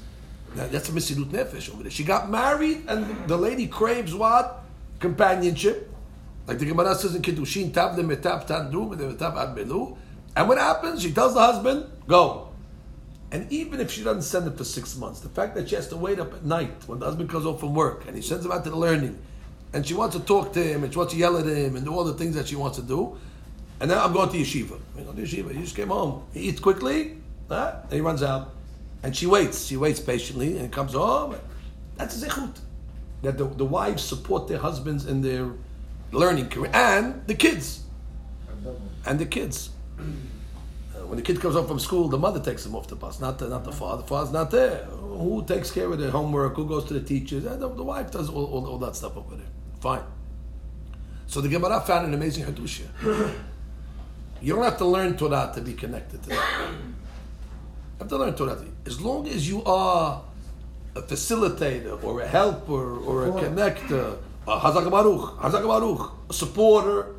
Now, 0.56 0.68
that's 0.68 0.90
a 0.90 0.92
Mesirut 0.92 1.30
Nefesh 1.32 1.72
over 1.72 1.84
there. 1.84 1.92
She 1.92 2.04
got 2.04 2.30
married, 2.30 2.84
and 2.88 3.28
the 3.28 3.38
lady 3.38 3.68
craves 3.68 4.14
what? 4.14 4.64
Companionship. 5.00 5.92
Like 6.48 6.60
the 6.60 6.66
Gemara 6.66 6.96
says 6.96 7.16
in 7.16 7.22
Kiddushin, 7.22 7.74
Tab 7.74 7.96
de 7.96 8.04
Metab 8.04 8.48
Tandu, 8.48 8.90
Metab 8.96 9.38
Ad 9.38 9.56
Belu. 9.56 9.96
And 10.36 10.48
what 10.48 10.58
happens? 10.58 11.02
She 11.02 11.12
tells 11.12 11.34
the 11.34 11.42
husband, 11.42 11.86
go. 12.08 12.50
And 13.32 13.52
even 13.52 13.80
if 13.80 13.92
she 13.92 14.04
doesn't 14.04 14.24
send 14.24 14.48
him 14.48 14.56
for 14.56 14.64
six 14.64 14.98
months, 14.98 15.20
the 15.20 15.30
fact 15.30 15.56
that 15.56 15.70
she 15.70 15.76
has 15.76 15.88
to 15.90 15.98
wait 15.98 16.20
up 16.20 16.34
at 16.34 16.44
night 16.44 16.88
when 16.88 17.00
the 17.00 17.06
husband 17.06 17.30
comes 17.30 17.44
home 17.44 17.58
from 17.58 17.76
work 17.76 18.06
and 18.08 18.16
he 18.16 18.22
sends 18.22 18.44
him 18.44 18.52
out 18.52 18.64
to 18.64 18.72
the 18.72 18.76
learning, 18.76 19.20
and 19.74 19.86
she 19.86 19.94
wants 19.94 20.16
to 20.16 20.22
talk 20.24 20.52
to 20.54 20.64
him 20.64 20.84
and 20.84 20.92
she 20.92 20.98
wants 20.98 21.14
to 21.14 21.20
yell 21.20 21.38
at 21.38 21.46
him 21.46 21.76
and 21.76 21.86
do 21.86 21.94
all 21.94 22.04
the 22.04 22.16
things 22.16 22.34
that 22.36 22.48
she 22.48 22.56
wants 22.56 22.78
to 22.78 22.84
do, 22.84 23.16
and 23.80 23.90
then 23.90 23.98
I'm 23.98 24.14
going 24.14 24.30
to 24.30 24.38
yeshiva. 24.38 24.80
Go 24.98 25.14
to 25.14 25.22
yeshiva. 25.22 25.54
He 25.54 25.62
just 25.62 25.76
came 25.76 25.90
home. 25.90 26.24
He 26.34 26.42
eats 26.42 26.60
quickly, 26.60 27.18
huh? 27.48 27.76
and 27.84 27.94
he 27.94 28.02
runs 28.02 28.24
out. 28.24 28.56
And 29.04 29.16
she 29.16 29.28
waits. 29.28 29.68
She 29.68 29.78
waits 29.78 30.00
patiently 30.00 30.58
and 30.58 30.72
comes 30.72 30.94
home. 30.94 31.36
That's 31.96 32.22
a 32.22 32.28
zechut. 32.28 32.60
That 33.22 33.38
the, 33.38 33.46
the 33.46 33.66
wives 33.66 34.04
support 34.04 34.48
their 34.48 34.60
husbands 34.60 35.06
in 35.06 35.22
their 35.22 35.52
learning 36.12 36.50
career 36.50 36.72
and 36.74 37.26
the 37.28 37.36
kids. 37.36 37.84
And 39.06 39.20
the 39.20 39.26
kids 39.26 39.70
uh, 40.00 41.06
when 41.06 41.18
the 41.18 41.22
kid 41.22 41.40
comes 41.40 41.56
home 41.56 41.68
from 41.68 41.80
school, 41.80 42.08
the 42.08 42.18
mother 42.18 42.40
takes 42.40 42.66
him 42.66 42.76
off 42.76 42.88
the 42.88 42.96
bus, 42.96 43.20
not 43.20 43.40
the, 43.40 43.48
not 43.48 43.64
the 43.64 43.72
father. 43.72 44.02
The 44.02 44.08
father's 44.08 44.34
not 44.34 44.52
there. 44.52 44.86
Who 44.86 45.44
takes 45.46 45.72
care 45.72 45.92
of 45.92 46.00
the 46.00 46.12
homework? 46.12 46.56
Who 46.56 46.66
goes 46.68 46.86
to 46.86 46.94
the 46.94 47.02
teachers? 47.02 47.46
And 47.46 47.62
the, 47.62 47.70
the 47.70 47.84
wife 47.84 48.12
does 48.12 48.30
all, 48.30 48.46
all, 48.46 48.66
all, 48.68 48.78
that 48.80 48.96
stuff 48.96 49.16
over 49.18 49.36
there. 49.36 49.48
Fine. 49.82 50.04
So 51.28 51.42
the 51.42 51.50
Gemara 51.50 51.82
found 51.82 52.08
an 52.08 52.14
amazing 52.14 52.46
hadushia. 52.46 52.88
you 54.42 54.56
don't 54.56 54.64
have 54.64 54.78
to 54.78 54.86
learn 54.86 55.16
Torah 55.16 55.52
to 55.54 55.62
be 55.62 55.74
connected 55.74 56.24
to 56.24 56.30
that. 56.30 56.72
You 58.00 58.04
have 58.04 58.10
to 58.12 58.18
learn 58.18 58.34
Torah. 58.34 58.64
As 58.86 59.02
long 59.02 59.28
as 59.28 59.50
you 59.50 59.62
are 59.66 60.24
a 60.96 61.02
facilitator 61.02 62.02
or 62.04 62.22
a 62.22 62.28
helper 62.28 62.98
or 63.00 63.28
a 63.28 63.32
connector, 63.32 64.18
a 64.48 64.60
Hazak 64.60 64.90
Baruch, 64.90 65.40
Hazak 65.40 65.66
Baruch, 65.68 66.12
a 66.30 66.34
supporter, 66.34 67.16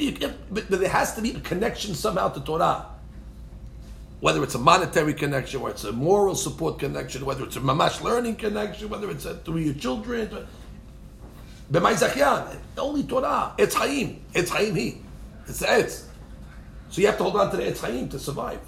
eh, 0.00 0.12
but, 0.50 0.68
but 0.70 0.80
there 0.80 0.88
has 0.88 1.14
to 1.14 1.22
be 1.22 1.30
a 1.30 1.40
connection 1.40 1.94
somehow 1.94 2.28
to 2.28 2.40
Torah 2.40 2.86
whether 4.22 4.44
it's 4.44 4.54
a 4.54 4.58
monetary 4.58 5.14
connection, 5.14 5.60
or 5.60 5.70
it's 5.70 5.82
a 5.82 5.90
moral 5.90 6.36
support 6.36 6.78
connection, 6.78 7.26
whether 7.26 7.42
it's 7.42 7.56
a 7.56 7.60
mamash 7.60 8.00
learning 8.02 8.36
connection, 8.36 8.88
whether 8.88 9.10
it's 9.10 9.24
a, 9.24 9.34
through 9.38 9.58
your 9.58 9.74
children. 9.74 10.30
Zachyan, 11.72 12.56
only 12.78 13.02
Torah. 13.02 13.52
It's 13.58 13.74
Chaim. 13.74 14.22
It's 14.32 14.48
Chaim 14.48 14.76
he. 14.76 14.98
It's 15.48 15.58
the 15.58 15.66
Etz. 15.66 16.04
So 16.90 17.00
you 17.00 17.08
have 17.08 17.16
to 17.16 17.24
hold 17.24 17.34
on 17.34 17.50
to 17.50 17.56
the 17.56 17.64
Etz 17.64 17.80
Chaim 17.80 18.08
to 18.10 18.18
survive. 18.20 18.60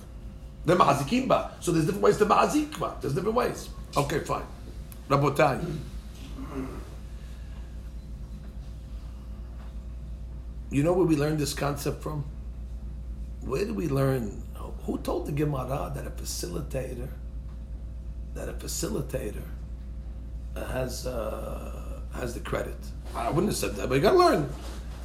The 0.64 0.74
Ma'azikim 0.74 1.28
ba. 1.28 1.52
So 1.60 1.70
there's 1.70 1.84
different 1.84 2.02
ways 2.02 2.16
to 2.16 2.26
Ma'azik 2.26 2.76
ba. 2.80 2.96
There's 3.00 3.14
different 3.14 3.36
ways. 3.36 3.68
Okay, 3.96 4.18
fine. 4.20 4.42
Rabotai. 5.08 5.78
You 10.70 10.82
know 10.82 10.92
where 10.92 11.06
we 11.06 11.16
learned 11.16 11.38
this 11.38 11.54
concept 11.54 12.02
from? 12.02 12.24
Where 13.42 13.64
did 13.64 13.76
we 13.76 13.88
learn 13.88 14.42
who 14.84 14.98
told 14.98 15.26
the 15.26 15.32
Gemara 15.32 15.92
that 15.94 16.06
a 16.06 16.10
facilitator, 16.10 17.08
that 18.34 18.48
a 18.48 18.52
facilitator 18.52 19.42
has 20.56 21.06
uh, 21.06 22.00
has 22.14 22.34
the 22.34 22.40
credit? 22.40 22.76
I 23.14 23.28
wouldn't 23.28 23.52
have 23.52 23.56
said 23.56 23.76
that, 23.76 23.88
but 23.88 23.94
you 23.94 24.00
got 24.00 24.12
to 24.12 24.18
learn. 24.18 24.48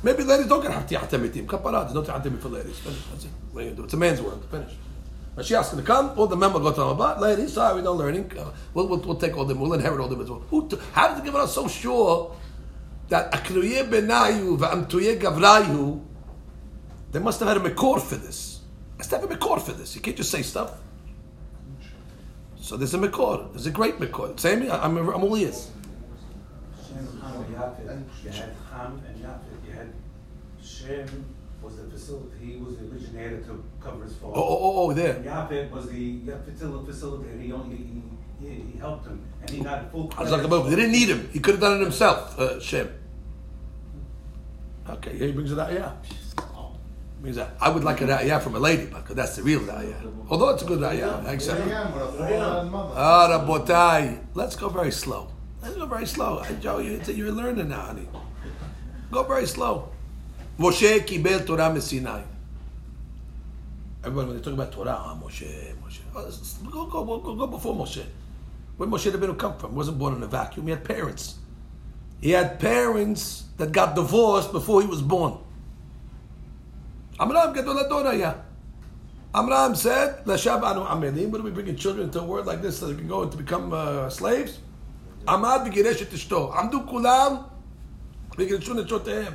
Maybe 0.02 0.24
ladies 0.24 0.48
don't 0.48 0.64
get 0.64 0.72
hatiyat 0.72 1.10
emitim. 1.10 1.46
Kapara, 1.46 1.84
there's 1.84 1.94
no 1.94 2.02
hatiyat 2.02 2.40
for 2.40 2.50
ladies. 2.50 2.80
Finish. 2.80 3.04
That's 3.12 3.26
it. 3.26 3.32
You 3.54 3.72
do? 3.72 3.84
It's 3.84 3.94
a 3.94 3.98
man's 3.98 4.22
world. 4.22 4.44
Finish. 4.50 4.74
She 5.44 5.56
asked 5.56 5.74
him 5.74 5.80
to 5.80 5.86
come. 5.86 6.18
All 6.18 6.28
the 6.28 6.36
men 6.36 6.52
got 6.52 6.60
go 6.60 6.72
to 6.74 6.80
Amabat. 6.82 7.20
Ladies, 7.20 7.54
sorry, 7.54 7.76
we 7.76 7.82
don't 7.82 7.98
learning. 7.98 8.32
Uh, 8.38 8.52
we'll, 8.74 8.88
we'll, 8.88 9.00
we'll, 9.00 9.16
take 9.16 9.38
all 9.38 9.46
them. 9.46 9.60
We'll 9.60 9.74
inherit 9.74 10.00
all 10.00 10.08
them 10.08 10.22
as 10.22 10.30
well. 10.30 10.44
Who, 10.50 10.70
how 10.94 11.14
did 11.14 11.24
the 11.24 11.32
Gemara 11.32 11.48
so 11.48 11.68
sure 11.68 12.36
that 13.10 13.32
Akruye 13.32 13.90
Benayu 13.90 14.58
Va'amtuye 14.58 15.20
Gavrayu, 15.20 16.02
they 17.12 17.20
must 17.20 17.40
have 17.40 17.50
had 17.50 17.58
a 17.58 17.70
Mekor 17.70 18.02
for 18.02 18.16
this. 18.16 18.62
Must 18.98 19.12
have 19.12 19.24
a 19.24 19.28
Mekor 19.28 19.62
for 19.62 19.72
this. 19.72 19.96
You 19.96 20.02
can't 20.02 20.18
just 20.18 20.32
say 20.32 20.42
stuff. 20.42 20.78
So 22.58 22.78
there's 22.78 22.94
a 22.94 23.00
Mekor. 23.00 23.52
There's 23.54 23.66
a 23.66 23.72
great 23.72 23.98
Mekor. 24.00 24.40
Same, 24.40 24.70
I'm, 24.72 24.98
I'm 24.98 25.24
all 25.24 25.38
ears. 25.38 25.72
Shem, 26.88 27.08
Ham 28.72 29.02
and 29.08 29.24
Yafet. 29.24 29.66
You 29.66 29.74
had 29.74 29.94
Shem 30.62 31.26
was 31.70 31.78
the 31.78 31.90
facility. 31.90 32.38
He 32.42 32.56
was 32.58 32.78
the 32.78 32.86
originator 32.90 33.42
to 33.42 33.64
cover 33.80 34.04
his 34.04 34.16
fault. 34.16 34.34
Oh, 34.36 34.42
oh, 34.42 34.74
oh, 34.82 34.94
there. 34.94 35.16
And 35.16 35.26
Yafet 35.26 35.72
was 35.72 35.90
the 35.90 36.20
facility. 36.46 36.92
Facilitator. 36.92 37.42
He 37.42 37.52
only 37.52 37.78
he, 37.78 38.02
he, 38.42 38.50
he 38.72 38.78
helped 38.80 39.06
him, 39.06 39.22
and 39.42 39.50
he 39.50 39.62
got 39.62 39.86
a 39.86 39.88
full 39.90 40.08
credit. 40.08 40.70
They 40.70 40.76
didn't 40.76 40.92
need 40.92 41.10
him. 41.10 41.30
He 41.32 41.40
could 41.40 41.56
have 41.56 41.62
done 41.62 41.80
it 41.80 41.84
himself, 41.84 42.40
uh, 42.40 42.60
Shem. 42.60 42.90
Okay, 44.90 45.14
yeah, 45.18 45.28
he 45.28 45.32
brings 45.32 45.52
it 45.52 45.60
out, 45.60 45.72
yeah. 45.72 45.94
Means 47.22 47.36
that. 47.36 47.52
I 47.60 47.68
would 47.70 47.84
like 47.84 48.00
a 48.00 48.06
ra'ayah 48.06 48.42
from 48.42 48.56
a 48.56 48.60
lady, 48.60 48.86
but 48.86 49.06
that's 49.14 49.36
the 49.36 49.44
real 49.44 49.60
ra'ayah. 49.60 50.30
Although 50.30 50.50
it's 50.52 50.64
a 50.64 50.66
good 50.66 50.80
ra'ayah, 50.80 51.26
I 51.26 51.34
accept. 51.34 51.62
Ah, 52.96 53.28
Rabotai. 53.30 54.26
Let's 54.34 54.56
go 54.56 54.70
very 54.70 54.92
slow. 54.92 55.28
Let's 55.62 55.76
go 55.76 55.86
very 55.86 56.06
slow. 56.06 56.40
Hey, 56.40 56.56
Joe, 56.62 56.80
you're 56.80 57.34
learning 57.34 57.68
now, 57.68 57.82
honey. 57.82 58.08
Go 59.12 59.24
very 59.24 59.46
slow. 59.46 59.90
Moshe 60.60 61.06
kibel 61.06 61.46
Torah 61.46 61.72
mesinai. 61.72 62.22
Everybody, 64.04 64.28
when 64.28 64.38
they 64.38 64.44
talk 64.44 64.54
about 64.54 64.72
Torah, 64.74 64.98
ah, 65.00 65.18
Moshe, 65.22 65.74
Moshe. 65.76 66.00
Oh, 66.14 66.86
go, 66.86 67.06
go, 67.06 67.18
go, 67.18 67.36
go 67.36 67.48
before 67.48 67.74
Moshe. 67.74 68.04
Where 68.76 68.90
Moshe 68.90 69.10
Rabbeinu 69.10 69.38
come 69.38 69.58
from? 69.58 69.72
He 69.72 69.78
wasn't 69.78 69.98
born 69.98 70.16
in 70.16 70.24
a 70.24 70.28
vacuum. 70.28 70.66
He 70.66 70.72
had 70.72 70.84
parents. 70.84 71.38
He 72.20 72.32
had 72.32 72.60
parents 72.60 73.46
that 73.56 73.72
got 73.72 73.96
divorced 73.96 74.52
before 74.52 74.82
he 74.82 74.88
was 74.88 75.02
born. 75.02 75.38
Amram 77.18 77.54
Gadol 77.54 77.76
Adonaya. 77.76 78.42
Amram 79.34 79.76
said, 79.76 80.26
Lashab 80.26 80.62
anu 80.64 80.82
amelim. 80.82 81.30
What 81.30 81.40
are 81.40 81.44
we 81.46 81.52
bringing 81.52 81.78
children 81.78 82.08
into 82.08 82.20
a 82.20 82.24
world 82.26 82.46
like 82.46 82.62
this 82.62 82.80
so 82.80 82.88
they 82.88 82.96
can 82.96 83.08
go 83.08 83.26
to 83.26 83.38
become 83.38 83.72
uh, 83.72 84.10
slaves? 84.10 84.60
Amad 85.26 85.66
v'giresh 85.66 86.02
et 86.02 86.10
ishto. 86.10 86.54
Amdu 86.54 86.86
kulam 86.86 87.46
v'gireshu 88.32 88.84
nechotehem. 88.84 89.34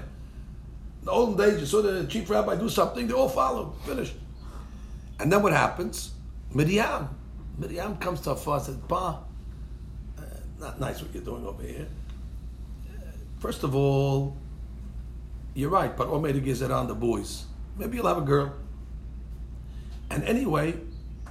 The 1.04 1.10
olden 1.10 1.36
days, 1.36 1.60
you 1.60 1.66
saw 1.66 1.82
the 1.82 2.06
chief 2.06 2.28
rabbi 2.30 2.56
do 2.56 2.68
something, 2.68 3.06
they 3.06 3.14
all 3.14 3.28
follow. 3.28 3.74
Finished. 3.84 4.14
And 5.20 5.30
then 5.30 5.42
what 5.42 5.52
happens? 5.52 6.12
Miriam. 6.54 7.08
Miriam 7.58 7.96
comes 7.98 8.20
to 8.22 8.34
father 8.34 8.72
and 8.72 8.80
says, 8.80 8.88
Pa, 8.88 9.22
uh, 10.18 10.22
not 10.58 10.80
nice 10.80 11.02
what 11.02 11.12
you're 11.14 11.22
doing 11.22 11.46
over 11.46 11.62
here. 11.62 11.86
First 13.38 13.62
of 13.62 13.76
all, 13.76 14.36
you're 15.54 15.70
right, 15.70 15.94
but 15.96 16.08
Omer 16.08 16.32
gives 16.32 16.62
it 16.62 16.70
on 16.70 16.88
the 16.88 16.94
boys. 16.94 17.44
Maybe 17.76 17.96
you'll 17.96 18.06
have 18.06 18.18
a 18.18 18.22
girl. 18.22 18.54
And 20.10 20.24
anyway, 20.24 20.74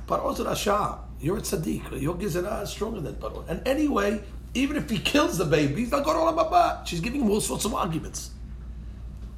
Paro's 0.08 0.40
a 0.40 0.46
Rasha. 0.46 1.00
You're 1.20 1.38
a 1.38 1.42
tzaddik. 1.42 2.02
Your 2.02 2.16
gizera 2.16 2.64
is 2.64 2.70
stronger 2.70 3.02
than 3.02 3.16
Paro. 3.16 3.46
And 3.48 3.66
anyway, 3.68 4.22
even 4.54 4.78
if 4.78 4.90
he 4.90 5.00
kills 5.00 5.38
the 5.38 5.46
baby, 5.46 5.82
he's 5.82 5.92
not 5.92 6.04
going 6.04 6.18
to 6.18 6.42
Olam 6.42 6.86
She's 6.86 7.00
giving 7.00 7.22
him 7.22 7.30
all 7.30 7.42
sorts 7.42 7.66
of 7.66 7.74
arguments. 7.74 8.32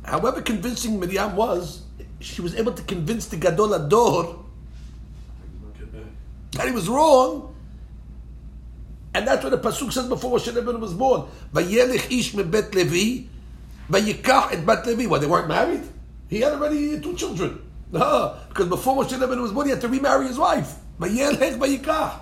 However 0.06 0.42
convincing 0.42 1.00
Miriam 1.00 1.36
was, 1.36 1.84
she 2.20 2.42
was 2.42 2.56
able 2.56 2.74
to 2.74 2.84
convince 2.84 3.28
the 3.28 3.38
Gadol 3.38 3.74
Ador 3.74 4.46
that 6.56 6.68
he 6.68 6.72
was 6.72 6.88
wrong. 6.88 7.54
And 9.14 9.28
that's 9.28 9.44
what 9.44 9.50
the 9.50 9.58
Pasuk 9.58 9.94
says 9.94 10.08
before 10.08 10.38
Moshe 10.38 10.52
Rabbeinu 10.52 10.80
was 10.80 10.94
born. 10.94 11.28
Vayelech 11.54 12.12
ish 12.12 12.34
mebet 12.34 12.74
Levi, 12.74 13.28
vayikach 13.90 14.52
et 14.52 14.66
bat 14.66 14.86
Levi. 14.86 15.06
Well, 15.06 15.22
they 15.22 15.28
weren't 15.28 15.48
married. 15.48 15.84
He 16.30 16.42
had 16.42 16.54
already 16.54 17.00
two 17.00 17.16
children. 17.16 17.62
No, 17.92 18.36
because 18.50 18.68
before 18.68 18.98
Moshe 18.98 19.18
Rabbeinu 19.18 19.42
was 19.42 19.52
born, 19.54 19.68
he 19.68 19.72
had 19.72 19.80
to 19.82 19.88
remarry 19.88 20.28
his 20.28 20.38
wife. 20.38 20.76
Vayelech 21.00 21.58
vayikach. 21.58 22.20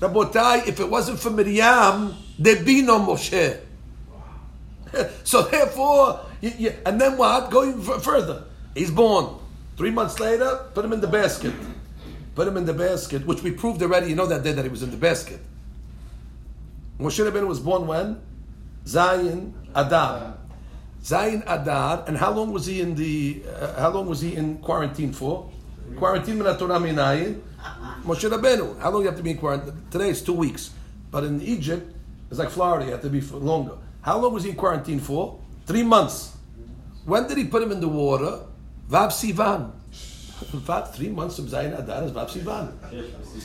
Rabotai, 0.00 0.66
if 0.66 0.80
it 0.80 0.88
wasn't 0.88 1.20
for 1.20 1.30
Miriam, 1.30 2.14
there'd 2.38 2.64
be 2.64 2.82
no 2.82 2.98
Moshe. 2.98 3.60
so 5.24 5.42
therefore, 5.42 6.23
you, 6.44 6.52
you, 6.58 6.74
and 6.84 7.00
then 7.00 7.16
what? 7.16 7.50
Going 7.50 7.80
further, 7.80 8.44
he's 8.74 8.90
born. 8.90 9.36
Three 9.78 9.90
months 9.90 10.20
later, 10.20 10.66
put 10.74 10.84
him 10.84 10.92
in 10.92 11.00
the 11.00 11.06
basket. 11.06 11.54
Put 12.34 12.46
him 12.46 12.56
in 12.56 12.66
the 12.66 12.74
basket, 12.74 13.26
which 13.26 13.42
we 13.42 13.50
proved 13.50 13.80
already. 13.82 14.08
You 14.08 14.16
know 14.16 14.26
that 14.26 14.42
day 14.42 14.52
that 14.52 14.62
he 14.64 14.68
was 14.68 14.82
in 14.82 14.90
the 14.90 14.96
basket. 14.96 15.40
Moshe 17.00 17.18
Rabbeinu 17.24 17.48
was 17.48 17.60
born 17.60 17.86
when? 17.86 18.20
Zayin 18.84 19.52
Adar. 19.74 20.34
Zayin 21.02 21.42
Adar. 21.46 22.04
And 22.06 22.16
how 22.18 22.32
long 22.32 22.52
was 22.52 22.66
he 22.66 22.82
in 22.82 22.94
the? 22.94 23.42
Uh, 23.48 23.80
how 23.80 23.90
long 23.90 24.06
was 24.06 24.20
he 24.20 24.34
in 24.34 24.58
quarantine 24.58 25.12
for? 25.12 25.50
Quarantine 25.96 26.38
min 26.38 26.58
Torah 26.58 26.78
minayin. 26.78 27.40
Moshe 28.04 28.28
Rabbeinu. 28.28 28.78
How 28.80 28.90
long 28.90 29.00
you 29.00 29.08
have 29.08 29.16
to 29.16 29.22
be 29.22 29.30
in 29.30 29.38
quarantine? 29.38 29.80
Today 29.90 30.10
it's 30.10 30.20
two 30.20 30.34
weeks, 30.34 30.70
but 31.10 31.24
in 31.24 31.40
Egypt 31.40 31.90
it's 32.28 32.38
like 32.38 32.50
Florida. 32.50 32.84
You 32.84 32.92
have 32.92 33.02
to 33.02 33.08
be 33.08 33.22
longer. 33.22 33.78
How 34.02 34.18
long 34.18 34.34
was 34.34 34.44
he 34.44 34.50
in 34.50 34.56
quarantine 34.56 35.00
for? 35.00 35.40
Three 35.66 35.82
months. 35.82 36.36
When 37.04 37.26
did 37.26 37.38
he 37.38 37.44
put 37.44 37.62
him 37.62 37.72
in 37.72 37.80
the 37.80 37.88
water? 37.88 38.40
Vav 38.88 39.08
Sivan. 39.08 39.72
In 40.52 40.60
fact, 40.60 40.94
three 40.94 41.08
months 41.08 41.36
from 41.36 41.46
Zayin 41.46 41.78
Adar 41.78 42.04
is 42.04 42.12
Vav 42.12 42.28
Sivan. 42.28 42.72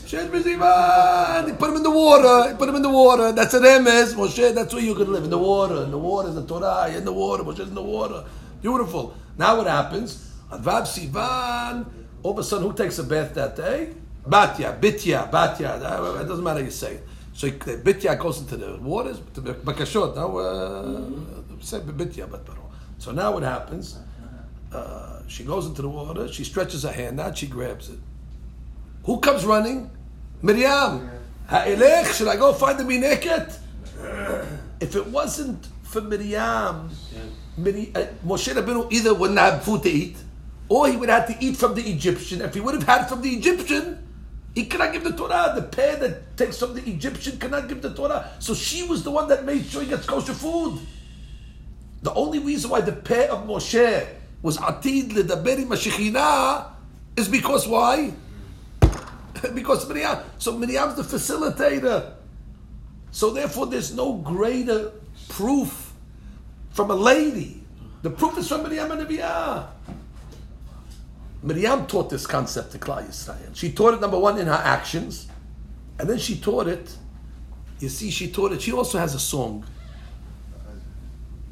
Shesh 0.05 0.29
Sivan. 0.29 1.47
He 1.47 1.53
put 1.53 1.69
him 1.69 1.77
in 1.77 1.83
the 1.83 1.89
water. 1.89 2.49
He 2.49 2.55
put 2.57 2.67
him 2.67 2.75
in 2.75 2.81
the 2.81 2.89
water. 2.89 3.31
That's 3.31 3.53
an 3.53 3.63
emes. 3.63 4.15
Moshe, 4.15 4.53
that's 4.53 4.73
where 4.73 4.83
you 4.83 4.95
could 4.95 5.07
live. 5.07 5.23
In 5.23 5.29
the 5.29 5.37
water. 5.37 5.83
In 5.83 5.91
the 5.91 5.97
water 5.97 6.29
is 6.29 6.35
the 6.35 6.45
Torah. 6.45 6.89
in 6.89 7.05
the 7.05 7.13
water. 7.13 7.43
Moshe's 7.43 7.69
in 7.69 7.75
the 7.75 7.81
water. 7.81 8.25
Beautiful. 8.61 9.15
Now 9.37 9.57
what 9.57 9.67
happens? 9.67 10.33
Vav 10.51 10.83
Sivan, 10.83 11.85
all 12.23 12.31
of 12.31 12.39
a 12.39 12.43
sudden, 12.43 12.67
who 12.67 12.73
takes 12.75 12.97
a 12.99 13.03
bath 13.03 13.33
that 13.35 13.55
day? 13.55 13.93
Batya, 14.27 14.79
Bitya, 14.79 15.31
Batya. 15.31 15.77
It 16.21 16.27
doesn't 16.27 16.43
matter 16.43 16.59
how 16.59 16.65
you 16.65 16.71
say 16.71 16.95
it. 16.95 17.07
So 17.39 17.49
Bitya 17.49 18.19
goes 18.19 18.41
into 18.41 18.57
the 18.57 18.75
waters, 18.81 19.21
to 19.33 19.39
Bakashot. 19.39 20.13
Now, 20.13 20.37
uh, 20.37 21.61
say 21.61 21.79
Bitya, 21.79 22.29
but 22.29 22.45
So 22.97 23.13
now 23.13 23.31
what 23.31 23.43
happens? 23.43 23.97
Uh, 24.73 25.21
she 25.25 25.45
goes 25.45 25.65
into 25.65 25.81
the 25.81 25.87
water, 25.87 26.27
she 26.27 26.43
stretches 26.43 26.83
her 26.83 26.91
hand 26.91 27.17
out, 27.17 27.37
she 27.37 27.47
grabs 27.47 27.91
it. 27.91 27.99
Who 29.05 29.21
comes 29.21 29.45
running? 29.45 29.89
Miriam. 30.41 31.09
Ha'elech, 31.47 32.11
should 32.13 32.27
I 32.27 32.35
go 32.35 32.51
find 32.51 32.77
the 32.77 32.83
naked? 32.83 33.47
If 34.81 34.97
it 34.97 35.07
wasn't 35.07 35.65
for 35.83 36.01
Miriam, 36.01 36.89
Miri, 37.55 37.93
uh, 37.95 38.07
Moshe 38.27 38.53
Rabbeinu 38.53 38.91
either 38.91 39.13
wouldn't 39.13 39.39
have 39.39 39.63
food 39.63 39.83
to 39.83 39.89
eat, 39.89 40.17
or 40.67 40.89
he 40.89 40.97
would 40.97 41.07
have 41.07 41.25
to 41.27 41.35
eat 41.39 41.55
from 41.55 41.73
the 41.73 41.89
Egyptian. 41.89 42.41
If 42.41 42.53
he 42.53 42.59
would 42.59 42.75
have 42.75 42.83
had 42.83 43.07
from 43.07 43.21
the 43.21 43.29
Egyptian, 43.29 44.08
he 44.55 44.65
cannot 44.65 44.93
give 44.93 45.03
the 45.03 45.11
Torah. 45.11 45.53
The 45.55 45.63
pair 45.63 45.95
that 45.97 46.37
takes 46.37 46.57
from 46.59 46.73
the 46.73 46.81
Egyptian 46.89 47.37
cannot 47.37 47.67
give 47.67 47.81
the 47.81 47.93
Torah. 47.93 48.31
So 48.39 48.53
she 48.53 48.83
was 48.83 49.03
the 49.03 49.11
one 49.11 49.27
that 49.29 49.45
made 49.45 49.65
sure 49.65 49.81
he 49.83 49.89
gets 49.89 50.05
kosher 50.05 50.33
food. 50.33 50.79
The 52.01 52.13
only 52.13 52.39
reason 52.39 52.69
why 52.69 52.81
the 52.81 52.93
pair 52.93 53.31
of 53.31 53.45
Moshe 53.45 54.07
was 54.41 54.57
atid 54.57 55.11
ledaberi 55.11 55.65
mashichinah 55.65 56.71
is 57.15 57.27
because 57.27 57.67
why? 57.67 58.13
because 59.53 59.87
Miriam. 59.87 60.19
So 60.37 60.57
Miriam's 60.57 60.95
the 60.95 61.03
facilitator. 61.03 62.13
So 63.11 63.31
therefore, 63.31 63.67
there's 63.67 63.93
no 63.93 64.13
greater 64.13 64.91
proof 65.29 65.93
from 66.71 66.91
a 66.91 66.95
lady. 66.95 67.63
The 68.01 68.09
proof 68.09 68.37
is 68.37 68.47
from 68.47 68.63
Miriam 68.63 68.91
and 68.91 69.07
Nebiah. 69.07 69.67
Miriam 71.41 71.87
taught 71.87 72.09
this 72.09 72.27
concept 72.27 72.73
to 72.73 72.79
Klal 72.79 73.07
Yisrael. 73.07 73.55
She 73.55 73.71
taught 73.71 73.93
it 73.93 74.01
number 74.01 74.19
one 74.19 74.37
in 74.37 74.47
her 74.47 74.61
actions, 74.63 75.27
and 75.97 76.09
then 76.09 76.17
she 76.17 76.37
taught 76.37 76.67
it. 76.67 76.95
You 77.79 77.87
see, 77.87 78.09
she 78.09 78.29
taught 78.29 78.51
it. 78.51 78.61
She 78.61 78.73
also 78.73 78.97
has 78.97 79.15
a 79.15 79.19
song. 79.19 79.65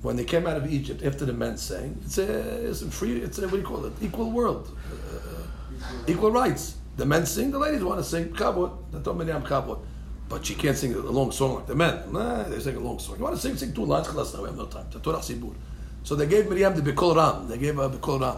When 0.02 0.16
they 0.18 0.26
came 0.26 0.46
out 0.46 0.58
of 0.58 0.72
Egypt, 0.72 1.04
after 1.04 1.26
the 1.26 1.34
men 1.34 1.58
sang, 1.58 2.00
it's 2.06 2.18
a, 2.18 2.70
it's 2.70 2.82
a 2.82 2.92
free. 2.92 3.20
It's 3.22 3.40
a, 3.40 3.44
what 3.44 3.52
do 3.52 3.58
you 3.58 3.64
call 3.64 3.86
it? 3.86 3.94
Equal 4.02 4.32
world, 4.32 4.78
uh, 4.92 5.44
equal 6.06 6.32
rights. 6.32 6.76
The 6.98 7.06
men 7.06 7.26
sing, 7.26 7.52
the 7.52 7.60
ladies 7.60 7.84
want 7.84 8.00
to 8.00 8.04
sing 8.04 8.30
kabot. 8.30 8.92
They 8.92 9.00
told 9.00 9.18
Miriam 9.18 9.42
kabot, 9.44 9.80
but 10.28 10.46
she 10.46 10.56
can't 10.56 10.78
sing 10.78 10.94
a 10.94 11.00
long 11.00 11.32
song 11.32 11.56
like 11.56 11.68
the 11.68 11.76
men. 11.76 12.12
Nah, 12.12 12.44
they 12.44 12.60
sing 12.60 12.76
a 12.76 12.80
long 12.80 13.00
song. 13.00 13.18
You 13.18 13.24
want 13.24 13.36
to 13.36 13.42
sing, 13.42 13.56
sing 13.56 13.74
two 13.74 13.86
lines. 13.86 14.08
Now 14.14 14.42
we 14.42 14.50
have 14.50 14.58
no 14.58 14.66
time. 14.66 14.86
So 16.04 16.16
they 16.16 16.28
gave 16.28 16.50
Miriam 16.50 16.76
the 16.76 16.92
bikol 16.92 17.16
ram. 17.16 17.48
They 17.48 17.58
gave 17.58 17.76
her 17.76 17.90
bikol 17.90 18.22
ram 18.22 18.38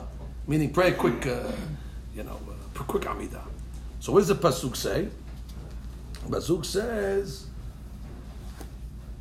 meaning 0.50 0.72
pray 0.72 0.92
quick, 0.94 1.28
uh, 1.28 1.52
you 2.16 2.24
know, 2.24 2.40
uh, 2.50 2.84
quick 2.84 3.04
Amidah. 3.04 3.44
So 4.00 4.12
what 4.12 4.20
does 4.20 4.30
the 4.30 4.36
pasuk 4.36 4.76
say? 4.76 5.08
Pasuk 6.28 6.66
says 6.66 7.46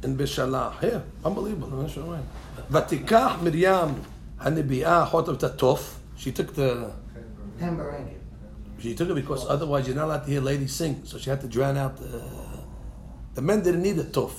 in 0.03 0.17
Beshalach, 0.17 0.81
here, 0.81 1.03
unbelievable. 1.23 1.69
Vatikach 2.71 3.43
Miriam 3.43 4.03
Hanibiah 4.41 5.07
hot 5.07 5.29
of 5.29 5.39
Tatof. 5.39 5.97
She 6.17 6.33
took 6.33 6.55
the 6.55 6.93
tambourine. 7.59 8.19
She 8.79 8.95
took 8.95 9.11
it 9.11 9.15
because 9.15 9.47
otherwise 9.47 9.87
you're 9.87 9.97
not 9.97 10.07
allowed 10.07 10.25
to 10.25 10.31
hear 10.31 10.41
ladies 10.41 10.73
sing, 10.73 11.03
so 11.05 11.19
she 11.19 11.29
had 11.29 11.41
to 11.43 11.47
drown 11.47 11.77
out 11.77 11.99
the. 11.99 12.23
The 13.35 13.43
men 13.43 13.63
didn't 13.63 13.83
need 13.83 13.99
a 13.99 14.05
tof. 14.05 14.33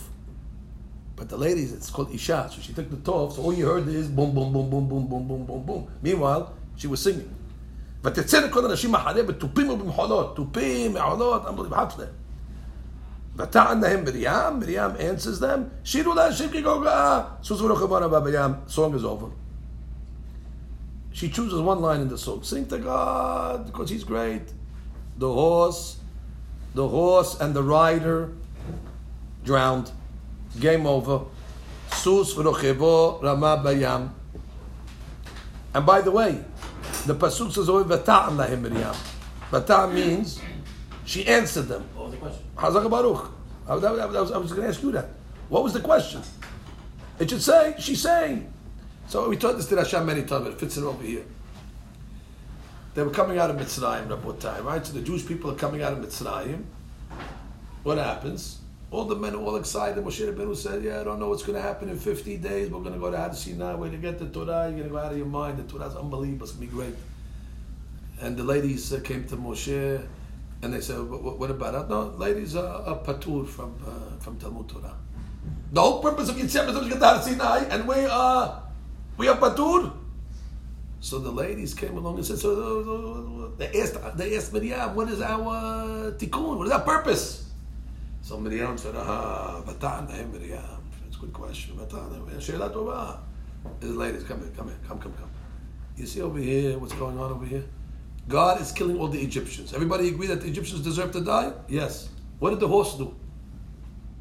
But 1.16 1.30
the 1.30 1.38
ladies, 1.38 1.72
it's 1.72 1.90
called 1.90 2.14
Isha. 2.14 2.50
So 2.54 2.62
she 2.62 2.74
took 2.74 2.90
the 2.90 2.98
tov, 2.98 3.36
so 3.36 3.44
all 3.44 3.54
you 3.54 3.66
heard 3.66 3.88
is 3.88 4.08
boom, 4.08 4.34
boom, 4.34 4.52
boom, 4.52 4.70
boom, 4.70 4.90
boom, 4.90 5.08
boom, 5.08 5.28
boom, 5.28 5.46
boom, 5.46 5.64
boom. 5.64 5.88
Meanwhile, 6.02 6.54
was 6.85 7.01
singing. 7.03 7.31
ותצא 8.05 8.41
לכל 8.41 8.65
הנשים 8.65 8.95
אחריה 8.95 9.25
בתופים 9.25 9.71
ובמחולות, 9.71 10.37
תופים, 10.37 10.93
מעולות, 10.95 11.47
unbelievable, 11.47 11.75
חפלה. 11.75 12.07
ותען 13.37 13.81
להם 13.81 14.05
מרים, 14.05 14.61
מרים 14.61 14.91
answers 14.91 15.41
them, 15.41 15.61
שירו 15.85 16.15
להשם 16.15 16.49
כגוגה, 16.53 17.23
סוס 17.43 17.61
ולא 17.61 17.77
כמונה 17.77 18.21
בים, 18.21 18.53
song 18.69 18.95
is 18.95 19.05
over. 19.05 19.31
She 21.13 21.29
chooses 21.29 21.61
one 21.61 21.81
line 21.81 22.01
in 22.01 22.09
the 22.09 22.19
song, 22.19 22.43
sing 22.43 22.67
to 22.67 22.79
God, 22.79 23.67
because 23.67 23.89
he's 23.89 24.03
great. 24.03 24.53
The 25.17 25.33
horse, 25.33 25.99
the 26.75 26.89
horse 26.89 27.39
and 27.41 27.55
the 27.55 27.63
rider 27.63 28.33
drowned. 29.45 29.93
Game 30.59 30.87
over. 30.87 31.21
Sus 31.93 32.35
v'rochevo 32.35 33.23
rama 33.23 33.63
bayam. 33.65 34.11
And 35.73 35.87
by 35.87 36.01
the 36.01 36.11
way, 36.11 36.45
the 37.06 37.16
pasuk 37.16 37.52
says 37.52 37.70
over 37.70 37.98
v'ta'am 37.98 38.38
lahim 38.38 38.62
Miriam. 38.62 38.96
V'ta'am 39.52 39.94
means 39.94 40.42
she 41.06 41.26
answered 41.26 41.68
them. 41.68 41.84
What 41.96 42.06
was 42.06 42.14
the 42.14 42.20
question? 42.20 42.44
Hazak 42.56 42.90
Baruch. 42.90 43.32
I 43.68 43.76
was, 43.76 43.84
was, 43.84 44.32
was 44.32 44.52
going 44.52 44.64
to 44.64 44.68
ask 44.68 44.82
you 44.82 44.92
that. 44.94 45.10
What 45.50 45.64
was 45.64 45.74
the 45.74 45.80
question? 45.80 46.22
It 47.20 47.30
should 47.30 47.42
say, 47.42 47.76
she's 47.80 48.02
saying. 48.02 48.52
So 49.08 49.28
we 49.28 49.38
taught 49.38 49.58
this 49.58 49.68
to 49.68 49.76
Hashem 49.76 50.06
many 50.06 50.24
times, 50.24 50.48
it 50.48 50.60
fits 50.60 50.78
in 50.78 50.84
over 50.84 51.04
here. 51.04 51.26
They 52.94 53.04
were 53.04 53.12
coming 53.12 53.38
out 53.38 53.50
of 53.50 53.58
Mitzrayim, 53.58 54.08
Rabotai, 54.08 54.64
right? 54.64 54.86
So 54.86 54.94
the 54.94 55.02
Jewish 55.02 55.26
people 55.26 55.52
are 55.52 55.56
coming 55.56 55.82
out 55.82 55.94
of 55.94 56.00
Mitzrayim. 56.00 56.64
What 57.84 57.98
happens? 57.98 58.59
All 58.92 59.06
the 59.06 59.16
men 59.16 59.36
are 59.36 59.42
all 59.42 59.56
excited. 59.56 60.04
Moshe 60.04 60.26
Rabbeinu 60.26 60.56
said, 60.56 60.84
"Yeah, 60.84 61.02
I 61.02 61.04
don't 61.04 61.20
know 61.20 61.30
what's 61.30 61.44
going 61.44 61.56
to 61.56 61.62
happen 61.62 61.90
in 61.90 61.98
50 62.00 62.38
days. 62.38 62.72
We're 62.72 62.80
going 62.80 62.94
to 62.94 63.00
go 63.00 63.12
to 63.12 63.18
Har 63.18 63.30
going 63.78 63.92
to 63.92 63.98
get 63.98 64.18
the 64.18 64.26
Torah. 64.26 64.68
You're 64.68 64.80
going 64.80 64.84
to 64.84 64.90
go 64.90 64.98
out 64.98 65.12
of 65.12 65.18
your 65.18 65.28
mind. 65.28 65.60
The 65.60 65.64
Torah's 65.64 65.96
unbelievable. 65.96 66.46
It's 66.46 66.54
going 66.54 66.68
to 66.68 66.76
be 66.76 66.82
great." 66.82 66.96
And 68.22 68.36
the 68.36 68.44
ladies 68.44 68.92
uh, 68.92 69.00
came 69.02 69.26
to 69.26 69.38
Moshe, 69.38 70.04
and 70.64 70.74
they 70.74 70.82
said, 70.82 70.98
"What, 71.08 71.52
about 71.52 71.76
it?" 71.76 71.90
No, 71.90 72.08
ladies 72.18 72.56
are, 72.56 72.82
are 72.82 72.98
patur 73.04 73.48
from 73.48 73.76
uh, 73.86 74.18
from 74.20 74.38
Talmud 74.40 74.68
Torah. 74.68 74.96
The 75.72 75.82
whole 75.82 76.02
purpose 76.02 76.30
of 76.30 76.36
Yitzhak 76.36 76.68
is 76.70 76.80
to 76.80 76.90
get 76.90 77.00
to 77.00 77.06
Har 77.06 77.22
Sinai, 77.22 77.66
and 77.70 77.88
we 77.88 78.06
are 78.06 78.64
we 79.18 79.28
are 79.28 79.38
patur. 79.38 79.94
So 81.00 81.20
the 81.20 81.32
ladies 81.32 81.76
came 81.76 81.96
along 81.96 82.16
and 82.16 82.26
said, 82.26 82.40
"So 82.40 83.54
they 83.56 83.70
asked 83.80 84.18
they 84.18 84.36
asked 84.36 84.52
Miriam, 84.52 84.96
what 84.96 85.10
is 85.10 85.22
our 85.22 86.12
tikkun? 86.18 86.58
What 86.58 86.66
is 86.66 86.74
our 86.74 86.82
purpose?" 86.82 87.49
So 88.22 88.38
Miriam 88.38 88.78
said, 88.78 88.96
"Ah, 88.96 89.62
him 89.64 90.32
Miriam." 90.32 90.84
That's 91.04 91.18
a 91.18 91.20
good 91.20 91.34
question. 91.34 91.76
Vata'na 91.76 92.30
him. 92.30 92.40
Sheila 92.40 92.70
tova. 92.70 93.20
The 93.80 93.88
ladies, 93.88 94.24
come 94.24 94.40
here, 94.40 94.52
come 94.56 94.68
here, 94.68 94.78
come, 94.88 95.00
come, 95.00 95.14
come. 95.14 95.30
You 95.98 96.06
see 96.06 96.22
over 96.22 96.40
here 96.40 96.78
what's 96.80 96.94
going 96.94 97.18
on 97.18 97.32
over 97.32 97.46
here? 97.46 97.64
God 98.28 98.62
is 98.62 98.72
killing 98.72 98.98
all 99.00 99.08
the 99.08 99.20
Egyptians. 99.20 99.74
Everybody 99.74 100.10
agree 100.10 100.28
that 100.28 100.42
the 100.42 100.48
Egyptians 100.48 100.82
deserve 100.82 101.12
to 101.14 101.22
die? 101.22 101.52
Yes. 101.68 102.10
What 102.40 102.52
did 102.52 102.60
the 102.60 102.68
horse 102.68 102.96
do? 102.96 103.14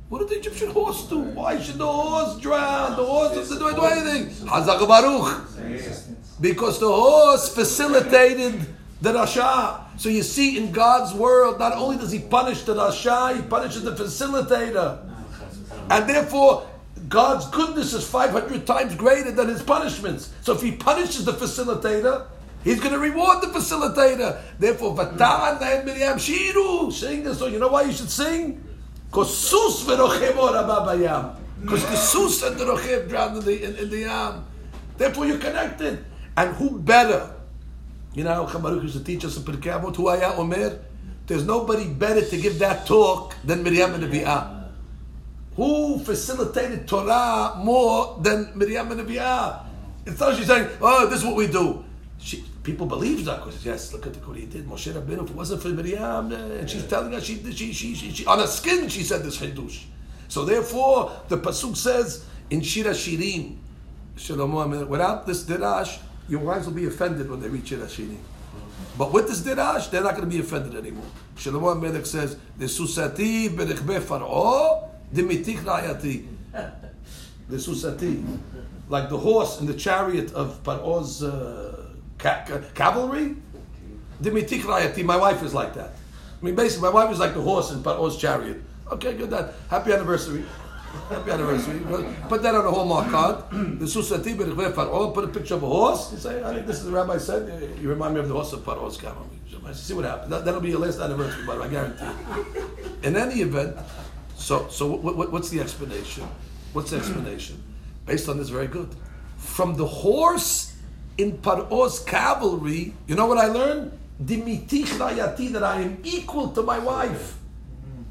What 0.09 0.20
did 0.20 0.28
the 0.30 0.38
Egyptian 0.38 0.70
horse 0.70 1.07
do? 1.07 1.18
Why 1.18 1.61
should 1.61 1.76
the 1.76 1.86
horse 1.86 2.40
drown? 2.40 2.96
The 2.96 3.05
horse 3.05 3.34
doesn't 3.34 3.59
do 3.59 3.84
anything. 3.84 4.49
Hazak 4.49 4.88
Baruch. 4.88 6.40
Because 6.40 6.80
the 6.80 6.88
horse 6.88 7.55
facilitated 7.55 8.66
the 9.03 9.12
Rasha. 9.12 9.84
So 9.99 10.09
you 10.09 10.22
see, 10.22 10.57
in 10.57 10.70
God's 10.70 11.12
world, 11.12 11.59
not 11.59 11.72
only 11.72 11.96
does 11.96 12.12
He 12.12 12.20
punish 12.20 12.62
the 12.62 12.74
Rasha, 12.74 13.36
He 13.36 13.42
punishes 13.42 13.82
the 13.82 13.96
facilitator. 13.96 15.05
And 15.90 16.09
therefore, 16.09 16.68
God's 17.09 17.49
goodness 17.49 17.92
is 17.94 18.09
500 18.09 18.64
times 18.64 18.94
greater 18.94 19.32
than 19.32 19.49
His 19.49 19.61
punishments. 19.61 20.32
So 20.42 20.55
if 20.55 20.62
He 20.62 20.72
punishes 20.72 21.24
the 21.24 21.32
facilitator, 21.32 22.26
He's 22.62 22.78
going 22.78 22.92
to 22.92 23.01
reward 23.01 23.42
the 23.42 23.49
facilitator. 23.49 24.40
Therefore, 24.59 24.94
Vatan 24.96 25.62
and 25.62 25.84
Miriam 25.84 26.18
Shiru, 26.18 26.92
sing 26.92 27.24
this 27.24 27.40
song. 27.40 27.53
You 27.53 27.59
know 27.59 27.68
why 27.68 27.82
you 27.82 27.92
should 27.92 28.11
sing? 28.11 28.64
Because 29.07 29.36
Sus 29.36 29.84
Because 29.84 31.82
the 31.86 31.96
Sus 31.96 32.42
and 32.42 32.57
the 32.57 32.64
Rochev 32.64 33.09
drowned 33.09 33.38
in 33.38 33.44
the, 33.44 33.64
in, 33.64 33.76
in 33.76 33.90
the 33.90 33.99
Yam. 33.99 34.44
Therefore, 34.96 35.26
you're 35.26 35.38
connected. 35.38 36.05
And 36.36 36.55
who 36.55 36.78
better? 36.78 37.34
You 38.19 38.25
know, 38.25 38.47
Chabaruch 38.47 38.83
used 38.83 38.99
to 38.99 39.05
teach 39.05 39.25
us 39.25 39.37
in 39.37 39.45
Pirkei 39.45 39.81
Avot, 39.81 39.95
who 39.95 40.09
ayah 40.09 40.35
Omer. 40.35 40.81
There's 41.29 41.45
nobody 41.47 41.87
better 41.87 42.21
to 42.21 42.37
give 42.37 42.59
that 42.59 42.85
talk 42.85 43.37
than 43.45 43.62
Miriam 43.62 43.95
and 43.95 44.03
Nebi'ah. 44.03 44.64
Who 45.55 46.01
facilitated 46.01 46.89
Torah 46.89 47.61
more 47.62 48.19
than 48.21 48.51
Miriam 48.57 48.91
and 48.91 49.03
Nebi'ah? 49.03 49.64
It's 50.05 50.19
not 50.19 50.35
she's 50.35 50.49
saying, 50.49 50.69
oh, 50.81 51.07
this 51.07 51.21
is 51.21 51.27
what 51.27 51.37
we 51.37 51.47
do. 51.47 51.85
She, 52.19 52.45
people 52.64 52.87
believe 52.87 53.25
that 53.25 53.45
because 53.45 53.64
yes, 53.64 53.93
look 53.93 54.05
at 54.09 54.14
the, 54.14 54.19
what 54.27 54.37
he 54.37 54.47
did. 54.47 54.66
Moshe 54.66 54.93
Rabbeinu, 54.93 55.23
if 55.23 55.31
it 55.31 55.37
wasn't 55.37 55.62
for 55.62 55.69
Miriam, 55.69 56.33
eh, 56.33 56.59
and 56.59 56.69
she's 56.69 56.89
telling 56.89 57.14
us 57.14 57.23
she, 57.23 57.37
she, 57.53 57.73
she, 57.73 57.95
she, 57.95 58.11
she 58.11 58.27
on 58.27 58.41
her 58.41 58.49
skin 58.49 58.89
she 58.89 59.05
said 59.05 59.23
this 59.23 59.39
chidush. 59.39 59.85
So 60.27 60.45
therefore, 60.45 61.12
the 61.29 61.39
pasuk 61.39 61.77
says 61.77 62.27
in 62.51 62.62
Shir 62.62 62.83
HaShirim, 62.83 63.59
Shalom, 64.16 64.89
without 64.89 65.25
this 65.25 65.45
dirash, 65.45 66.01
your 66.29 66.41
wives 66.41 66.66
will 66.66 66.74
be 66.74 66.87
offended 66.87 67.29
when 67.31 67.41
they 67.41 67.49
reach 67.49 67.68
Shir 67.68 67.79
HaShirim. 67.79 68.18
But 68.97 69.12
with 69.12 69.29
this 69.29 69.41
dirash, 69.41 69.91
they're 69.91 70.03
not 70.03 70.16
going 70.16 70.29
to 70.29 70.35
be 70.35 70.41
offended 70.41 70.74
anymore. 70.74 71.07
Shlomo 71.37 71.81
Melech 71.81 72.07
says, 72.07 72.37
"The 72.57 72.66
susati 72.66 73.49
berechbe 73.49 74.01
faro, 74.03 74.89
dimitich 75.12 75.59
rayati." 75.64 76.26
Susati, 77.51 78.22
like 78.89 79.09
the 79.09 79.18
horse 79.18 79.61
in 79.61 79.66
the 79.66 79.74
chariot 79.74 80.33
of 80.33 80.62
Paro's. 80.62 81.22
Uh, 81.22 81.87
ca- 82.18 82.45
ca- 82.47 82.61
cavalry. 82.74 83.37
Dimitik 84.22 84.62
Rayati, 84.62 85.05
my 85.05 85.16
wife 85.16 85.43
is 85.45 85.55
like 85.55 85.74
that. 85.74 85.91
I 86.41 86.45
mean, 86.45 86.57
basically, 86.57 86.89
my 86.89 86.95
wife 86.95 87.12
is 87.12 87.20
like 87.20 87.35
the 87.35 87.41
horse 87.41 87.70
in 87.70 87.83
Paro's 87.83 88.16
chariot. 88.16 88.61
Okay, 88.91 89.14
good. 89.14 89.31
That 89.31 89.55
happy 89.70 89.93
anniversary. 89.93 90.45
Happy 91.09 91.30
anniversary. 91.30 91.80
Put 92.28 92.42
that 92.42 92.55
on 92.55 92.66
a 92.66 92.70
Hallmark 92.70 93.11
card. 93.11 93.51
The 93.51 93.86
Susati 93.86 94.36
B'Rechve 94.36 94.72
Paro. 94.72 95.14
Put 95.14 95.24
a 95.24 95.28
picture 95.28 95.55
of 95.55 95.62
a 95.62 95.66
horse. 95.66 96.12
You 96.12 96.18
say, 96.18 96.42
I 96.42 96.55
think 96.55 96.66
this 96.66 96.78
is 96.78 96.84
the 96.84 96.92
rabbi 96.92 97.18
said. 97.18 97.51
Uh, 97.51 97.80
you 97.80 97.88
remind 97.88 98.14
me 98.14 98.20
of 98.20 98.28
the 98.28 98.34
horse 98.34 98.53
of 98.53 98.61
Paro's 98.61 98.96
cavalry. 98.96 99.38
See 99.72 99.94
what 99.94 100.05
happens. 100.05 100.30
That, 100.30 100.44
will 100.46 100.61
be 100.61 100.70
your 100.70 100.80
last 100.80 100.99
anniversary, 100.99 101.44
but 101.46 101.61
I 101.61 101.68
guarantee. 101.68 102.07
In 103.03 103.16
any 103.16 103.42
event, 103.42 103.76
so 104.36 104.66
so 104.68 104.86
what, 104.86 105.16
what, 105.16 105.30
what's 105.30 105.51
the 105.51 105.61
explanation? 105.61 106.26
What's 106.72 106.90
the 106.90 106.96
explanation? 106.96 107.62
Based 108.07 108.28
on 108.28 108.38
this, 108.38 108.49
very 108.49 108.66
good. 108.66 108.88
From 109.36 109.76
the 109.76 109.86
horse 109.86 110.74
in 111.18 111.38
Paro's 111.38 112.01
cavalry, 112.01 112.94
you 113.07 113.14
know 113.14 113.26
what 113.26 113.38
I 113.38 113.46
learned? 113.46 113.92
Dimitich 114.22 114.99
that 115.53 115.62
I 115.62 115.80
am 115.80 115.99
equal 116.03 116.49
to 116.51 116.62
my 116.62 116.78
wife. 116.78 117.36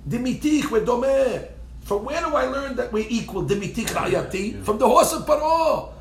Dimitich 0.07 0.63
vedomeh. 0.63 1.57
From 1.88 2.03
where 2.03 2.19
do 2.19 2.35
I 2.35 2.47
learn 2.47 2.75
that 2.75 2.91
we're 2.91 3.07
equal? 3.07 3.45
Dimitich 3.45 3.88
rayati. 3.95 4.61
From 4.65 4.77
the 4.77 4.85
horse 4.85 5.13
of 5.13 5.25
Paro. 5.25 5.93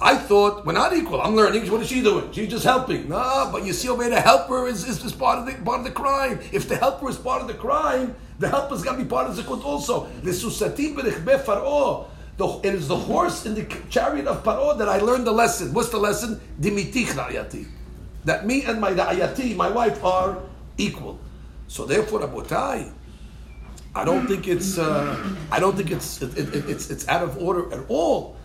I 0.00 0.16
thought 0.16 0.66
we're 0.66 0.72
not 0.72 0.92
equal. 0.92 1.22
I'm 1.22 1.36
learning. 1.36 1.70
What 1.70 1.80
is 1.80 1.86
she 1.86 2.02
doing? 2.02 2.32
She's 2.32 2.48
just 2.48 2.64
helping. 2.64 3.08
No, 3.08 3.48
but 3.52 3.64
you 3.64 3.72
see, 3.72 3.88
over 3.88 4.08
the 4.08 4.20
helper 4.20 4.66
is, 4.66 4.82
is, 4.88 5.04
is 5.04 5.12
part 5.12 5.38
of 5.38 5.46
the 5.46 5.52
part 5.64 5.78
of 5.78 5.84
the 5.84 5.92
crime. 5.92 6.40
If 6.50 6.68
the 6.68 6.74
helper 6.74 7.08
is 7.08 7.16
part 7.16 7.40
of 7.40 7.46
the 7.46 7.54
crime, 7.54 8.16
the 8.40 8.48
helper's 8.48 8.82
got 8.82 8.96
to 8.96 8.98
be 8.98 9.08
part 9.08 9.28
of 9.28 9.36
the 9.36 9.42
zikut 9.42 9.64
also. 9.64 10.08
The 10.24 10.30
it 12.64 12.74
is 12.74 12.88
the 12.88 12.96
horse 12.96 13.46
in 13.46 13.54
the 13.54 13.64
chariot 13.90 14.26
of 14.26 14.42
Paro 14.42 14.76
that 14.76 14.88
I 14.88 14.98
learned 14.98 15.24
the 15.24 15.32
lesson. 15.32 15.72
What's 15.72 15.90
the 15.90 15.98
lesson? 15.98 16.40
Dimitich 16.60 17.14
ra'ayati. 17.14 17.66
That 18.24 18.44
me 18.44 18.64
and 18.64 18.80
my 18.80 18.90
ra'ayati, 18.90 19.54
my 19.54 19.70
wife, 19.70 20.02
are 20.02 20.38
equal. 20.76 21.20
So 21.68 21.84
therefore, 21.84 22.20
Abotai, 22.22 22.92
I 23.98 24.04
don't 24.04 24.28
think 24.28 24.46
it's 24.46 24.78
uh, 24.78 25.18
I 25.50 25.58
don't 25.58 25.76
think 25.76 25.90
it's 25.90 26.22
it, 26.22 26.38
it, 26.38 26.70
it's 26.70 26.88
it's 26.88 27.08
out 27.08 27.24
of 27.24 27.42
order 27.42 27.66
at 27.74 27.84
all. 27.88 28.36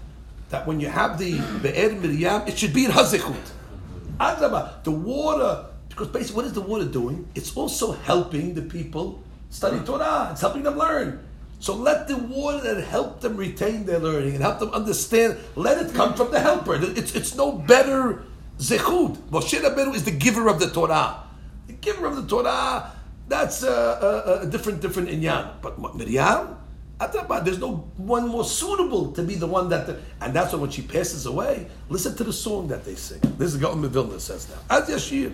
That 0.49 0.65
when 0.65 0.79
you 0.79 0.87
have 0.87 1.19
the 1.19 1.39
Be'er 1.61 1.93
Miriam, 1.93 2.47
it 2.47 2.57
should 2.57 2.73
be 2.73 2.85
in. 2.85 2.91
Adraba, 2.91 4.83
the 4.83 4.91
water, 4.91 5.65
because 5.89 6.07
basically 6.07 6.37
what 6.37 6.45
is 6.45 6.53
the 6.53 6.61
water 6.61 6.85
doing? 6.85 7.27
It's 7.35 7.55
also 7.55 7.91
helping 7.91 8.55
the 8.55 8.63
people 8.63 9.21
study 9.51 9.77
Torah. 9.85 10.29
It's 10.31 10.41
helping 10.41 10.63
them 10.63 10.77
learn. 10.77 11.19
So 11.59 11.75
let 11.75 12.07
the 12.07 12.17
water 12.17 12.73
that 12.73 12.83
help 12.85 13.21
them 13.21 13.37
retain 13.37 13.85
their 13.85 13.99
learning 13.99 14.33
and 14.33 14.41
help 14.41 14.57
them 14.59 14.71
understand, 14.71 15.37
let 15.55 15.77
it 15.77 15.93
come 15.93 16.15
from 16.15 16.31
the 16.31 16.39
helper. 16.39 16.75
It's, 16.81 17.15
it's 17.15 17.35
no 17.35 17.51
better 17.51 18.23
zechut. 18.57 19.17
Moshe 19.29 19.59
Rabbeinu 19.59 19.93
is 19.93 20.03
the 20.03 20.11
giver 20.11 20.47
of 20.49 20.59
the 20.59 20.69
Torah. 20.69 21.23
The 21.67 21.73
giver 21.73 22.05
of 22.05 22.15
the 22.15 22.27
Torah, 22.27 22.91
that's 23.28 23.62
a, 23.62 23.68
a, 23.68 24.40
a 24.42 24.46
different 24.46 24.80
different 24.80 25.09
inyan. 25.09 25.61
But 25.61 25.78
Miriam, 25.94 26.56
there's 26.98 27.59
no 27.59 27.76
one 27.96 28.28
more 28.28 28.44
suitable 28.44 29.12
to 29.12 29.22
be 29.22 29.34
the 29.36 29.46
one 29.46 29.68
that, 29.68 29.86
the, 29.86 30.00
and 30.20 30.34
that's 30.34 30.52
why 30.52 30.59
when 30.59 30.70
she 30.70 30.82
passes 30.82 31.26
away, 31.26 31.68
listen 31.88 32.16
to 32.16 32.24
the 32.24 32.32
song 32.32 32.68
that 32.68 32.84
they 32.84 32.94
sing. 32.94 33.20
This 33.38 33.54
is 33.54 33.61
Gaon 33.61 33.86
Vilna 33.88 34.18
says 34.18 34.48
now. 34.48 34.76
As 34.76 34.88
Yashir. 34.88 35.32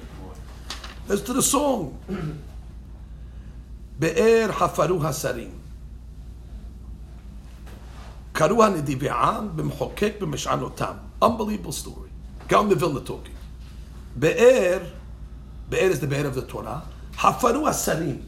Listen 1.09 1.27
to 1.27 1.33
the 1.35 1.43
song. 1.43 1.99
Be'er 3.99 4.49
hafaru 4.49 5.01
hasarim. 5.01 5.61
קראו 8.35 8.67
נדיבי 8.69 9.09
עם 9.11 9.57
במחוקק 9.57 10.13
במשענותם. 10.21 10.93
Unbelievable 11.23 11.73
story. 11.73 12.11
גם 12.49 12.69
מווילנה 12.69 13.01
talking. 13.07 13.37
באר, 14.17 14.79
באר 15.69 15.91
is 15.93 16.01
the 16.01 16.07
באר 16.07 16.29
of 16.29 16.35
the 16.35 16.43
Torah. 16.43 16.83
Hafaru 17.20 17.68
Asarim. 17.68 18.22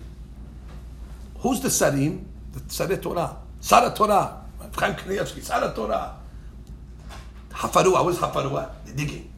Who's 1.40 1.62
the 1.62 1.70
Sarim? 1.70 2.26
The 2.52 2.60
Sareh 2.62 3.02
Torah. 3.02 3.38
Sara 3.62 3.94
Torah. 3.96 4.42
Chaim 4.78 4.96
Kanievsky, 4.96 5.42
Sara 5.42 5.74
Torah. 5.74 6.18
Hafarua, 7.52 8.04
what's 8.04 8.20
They're 8.20 8.96
digging. 8.96 9.32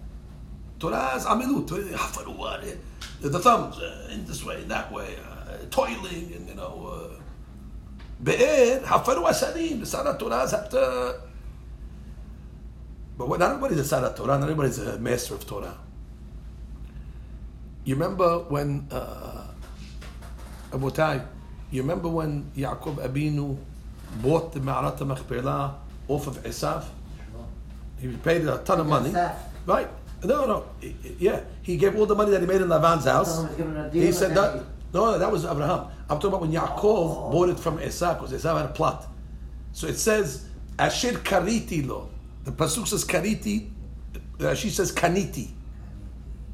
Torah's 0.80 1.26
Amilut, 1.26 1.68
hafaru. 1.68 2.78
the 3.22 3.40
thumbs, 3.40 3.78
uh, 3.78 4.10
in 4.12 4.26
this 4.26 4.44
way, 4.44 4.62
in 4.62 4.68
that 4.70 4.92
way, 4.92 5.18
uh, 5.18 5.58
toiling, 5.70 6.34
and 6.36 6.48
you 6.48 6.56
know. 6.56 7.10
Uh, 7.12 7.20
Be'er, 8.24 8.80
Hafarua 8.80 9.30
Sarim, 9.30 9.82
the 9.82 9.86
Sarah 9.86 10.18
Torah's 10.18 10.52
have 10.52 10.70
to. 10.70 11.22
But 13.18 13.30
what, 13.30 13.40
not 13.40 13.52
everybody's 13.52 13.80
a 13.80 13.86
sara 13.86 14.12
Torah, 14.16 14.40
not 14.40 14.44
everybody's 14.44 14.80
a 14.80 14.98
master 14.98 15.36
of 15.36 15.46
Torah. 15.46 15.78
You 17.84 17.94
remember 17.94 18.40
when. 18.40 18.88
Uh, 18.90 19.43
Abotai, 20.74 21.26
you 21.72 21.82
remember 21.82 22.10
when 22.10 22.52
Yaakov 22.58 22.96
Abinu 23.08 23.58
bought 24.22 24.52
the 24.54 24.60
Ma'arat 24.60 25.00
Machpelah 25.00 25.76
off 26.08 26.28
of 26.28 26.44
Esav? 26.44 26.86
He 28.00 28.10
paid 28.18 28.46
a 28.46 28.58
ton 28.60 28.82
of 28.82 28.88
money. 28.88 29.14
Right. 29.66 29.88
No, 30.24 30.46
no. 30.46 30.66
Yeah. 31.20 31.42
He 31.62 31.78
gave 31.78 31.96
all 31.96 32.06
the 32.06 32.16
money 32.16 32.32
that 32.32 32.42
he 32.42 32.48
made 32.48 32.62
in 32.62 32.68
Lavan's 32.68 33.06
house. 33.06 33.36
Someone 33.36 33.48
was 33.48 33.58
given 33.58 33.78
a 33.78 33.90
deal 33.90 34.04
He 34.04 34.12
said 34.12 34.36
that. 34.36 34.56
that. 34.56 34.66
No, 34.94 35.18
that 35.18 35.32
was 35.32 35.46
Abraham. 35.46 35.88
I'm 36.10 36.20
talking 36.20 36.30
about 36.30 36.42
when 36.42 36.52
Yaakov 36.52 36.84
oh. 36.84 37.30
bought 37.32 37.50
it 37.50 37.60
from 37.60 37.78
Esav, 37.80 38.20
because 38.20 38.32
Esav 38.34 38.58
had 38.58 38.66
a 38.70 38.74
plot. 38.74 39.08
So 39.72 39.88
it 39.88 39.98
says, 39.98 40.48
Asher 40.78 41.14
kariti 41.14 41.88
lo. 41.88 42.10
The 42.44 42.52
Pasuk 42.52 42.88
says 42.88 43.06
kariti, 43.06 43.70
she 44.56 44.70
says 44.70 44.92
kaniti. 44.92 45.50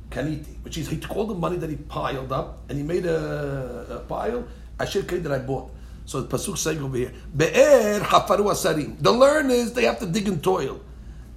Kaniti. 0.10 0.64
Which 0.64 0.78
is, 0.78 0.90
he 0.90 0.98
took 0.98 1.16
all 1.16 1.28
the 1.28 1.36
money 1.36 1.58
that 1.58 1.70
he 1.70 1.76
piled 1.76 2.32
up, 2.32 2.60
and 2.70 2.78
he 2.78 2.84
made 2.84 3.06
a, 3.06 3.86
a 3.90 4.00
pile, 4.00 4.48
Asher 4.80 5.04
kariti 5.04 5.24
that 5.24 5.32
I 5.32 5.40
bought. 5.40 5.72
So 6.06 6.22
the 6.22 6.38
Pasuk 6.38 6.58
saying 6.58 6.82
over 6.82 6.98
here, 6.98 7.14
Be'er 7.36 8.00
hafaru 8.00 8.50
asarim. 8.50 8.98
The 9.00 9.12
learners, 9.12 9.74
they 9.74 9.86
have 9.86 10.00
to 10.00 10.08
dig 10.08 10.28
and 10.28 10.44
toil. 10.44 10.80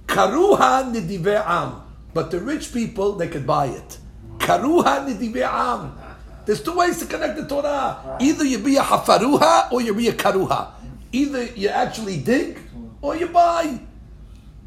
Karuha 0.07 0.91
nidivei 0.91 1.45
am. 1.45 1.83
But 2.13 2.31
the 2.31 2.39
rich 2.39 2.73
people, 2.73 3.13
they 3.13 3.27
could 3.27 3.45
buy 3.45 3.67
it. 3.67 3.97
Karuha 4.37 5.07
nidivei 5.07 5.43
am. 5.43 5.97
There's 6.45 6.61
two 6.61 6.75
ways 6.75 6.99
to 6.99 7.05
connect 7.05 7.37
the 7.37 7.47
Torah. 7.47 8.17
Either 8.19 8.43
you 8.43 8.59
be 8.59 8.75
a 8.77 8.81
hafaruha 8.81 9.71
or 9.71 9.81
you 9.81 9.93
be 9.93 10.09
a 10.09 10.13
karuha. 10.13 10.71
Either 11.11 11.43
you 11.53 11.69
actually 11.69 12.17
dig 12.17 12.59
or 13.01 13.15
you 13.15 13.27
buy. 13.27 13.79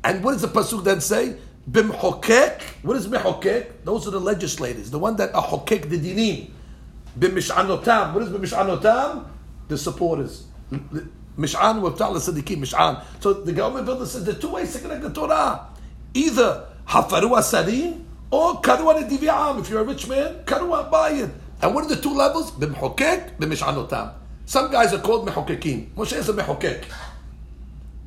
And 0.04 0.22
what 0.22 0.32
does 0.32 0.42
the 0.42 0.48
pasuk 0.48 0.84
then 0.84 1.00
say? 1.00 1.36
Bimhokek. 1.70 2.62
What 2.82 2.96
is 2.96 3.08
mihokek? 3.08 3.84
Those 3.84 4.06
are 4.06 4.12
the 4.12 4.20
legislators, 4.20 4.90
the 4.90 4.98
one 4.98 5.16
that 5.16 5.34
are 5.34 5.42
hokek 5.42 5.88
the 5.88 5.98
dinim. 5.98 6.50
Bimish'anotam. 7.18 8.14
What 8.14 8.22
is 8.22 8.28
bimish'anotam? 8.28 9.26
The 9.68 9.76
supporters. 9.76 10.44
Mish'an 10.70 11.80
wa 11.80 11.90
sadiqim, 11.90 12.58
mish'an. 12.58 13.02
So 13.20 13.32
the 13.32 13.52
government 13.52 13.86
builder 13.86 14.06
says 14.06 14.28
are 14.28 14.32
two 14.34 14.52
ways 14.52 14.72
to 14.74 14.78
connect 14.78 15.02
the 15.02 15.12
Torah. 15.12 15.66
Either 16.14 16.68
hafaru 16.86 17.30
asarim 17.36 18.04
or 18.30 18.60
karua 18.62 19.02
nedivi'am. 19.02 19.60
If 19.60 19.68
you're 19.68 19.80
a 19.80 19.84
rich 19.84 20.08
man, 20.08 20.44
karua, 20.44 20.88
buy 20.90 21.10
it. 21.10 21.30
And 21.62 21.74
what 21.74 21.84
are 21.84 21.88
the 21.88 22.00
two 22.00 22.14
levels? 22.14 22.52
Bimhokek, 22.52 23.38
bimish'anotam. 23.38 24.12
Some 24.44 24.70
guys 24.70 24.92
are 24.94 25.00
called 25.00 25.26
mehokekim. 25.26 25.94
Moshe 25.94 26.12
is 26.12 26.28
a 26.28 26.32
mehokek. 26.32 26.84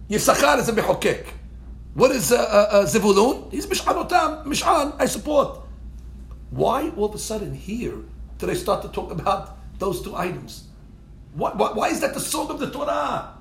Yisachar 0.09 0.59
is 0.59 0.69
a 0.69 0.71
mehokek. 0.71 1.25
What 1.93 2.11
is 2.11 2.31
uh, 2.31 2.37
uh, 2.37 2.67
uh? 2.71 3.49
He's 3.49 3.65
mish'anotam, 3.65 4.45
mish'an, 4.45 4.95
I 4.99 5.05
support. 5.05 5.61
Why 6.51 6.89
all 6.95 7.05
of 7.05 7.15
a 7.15 7.19
sudden 7.19 7.53
here 7.53 7.95
did 8.37 8.49
I 8.49 8.53
start 8.53 8.81
to 8.83 8.89
talk 8.89 9.11
about 9.11 9.57
those 9.79 10.01
two 10.01 10.15
items? 10.15 10.67
Why, 11.33 11.51
why, 11.51 11.73
why 11.73 11.89
is 11.89 11.99
that 12.01 12.13
the 12.13 12.19
song 12.19 12.49
of 12.49 12.59
the 12.59 12.69
Torah? 12.69 13.35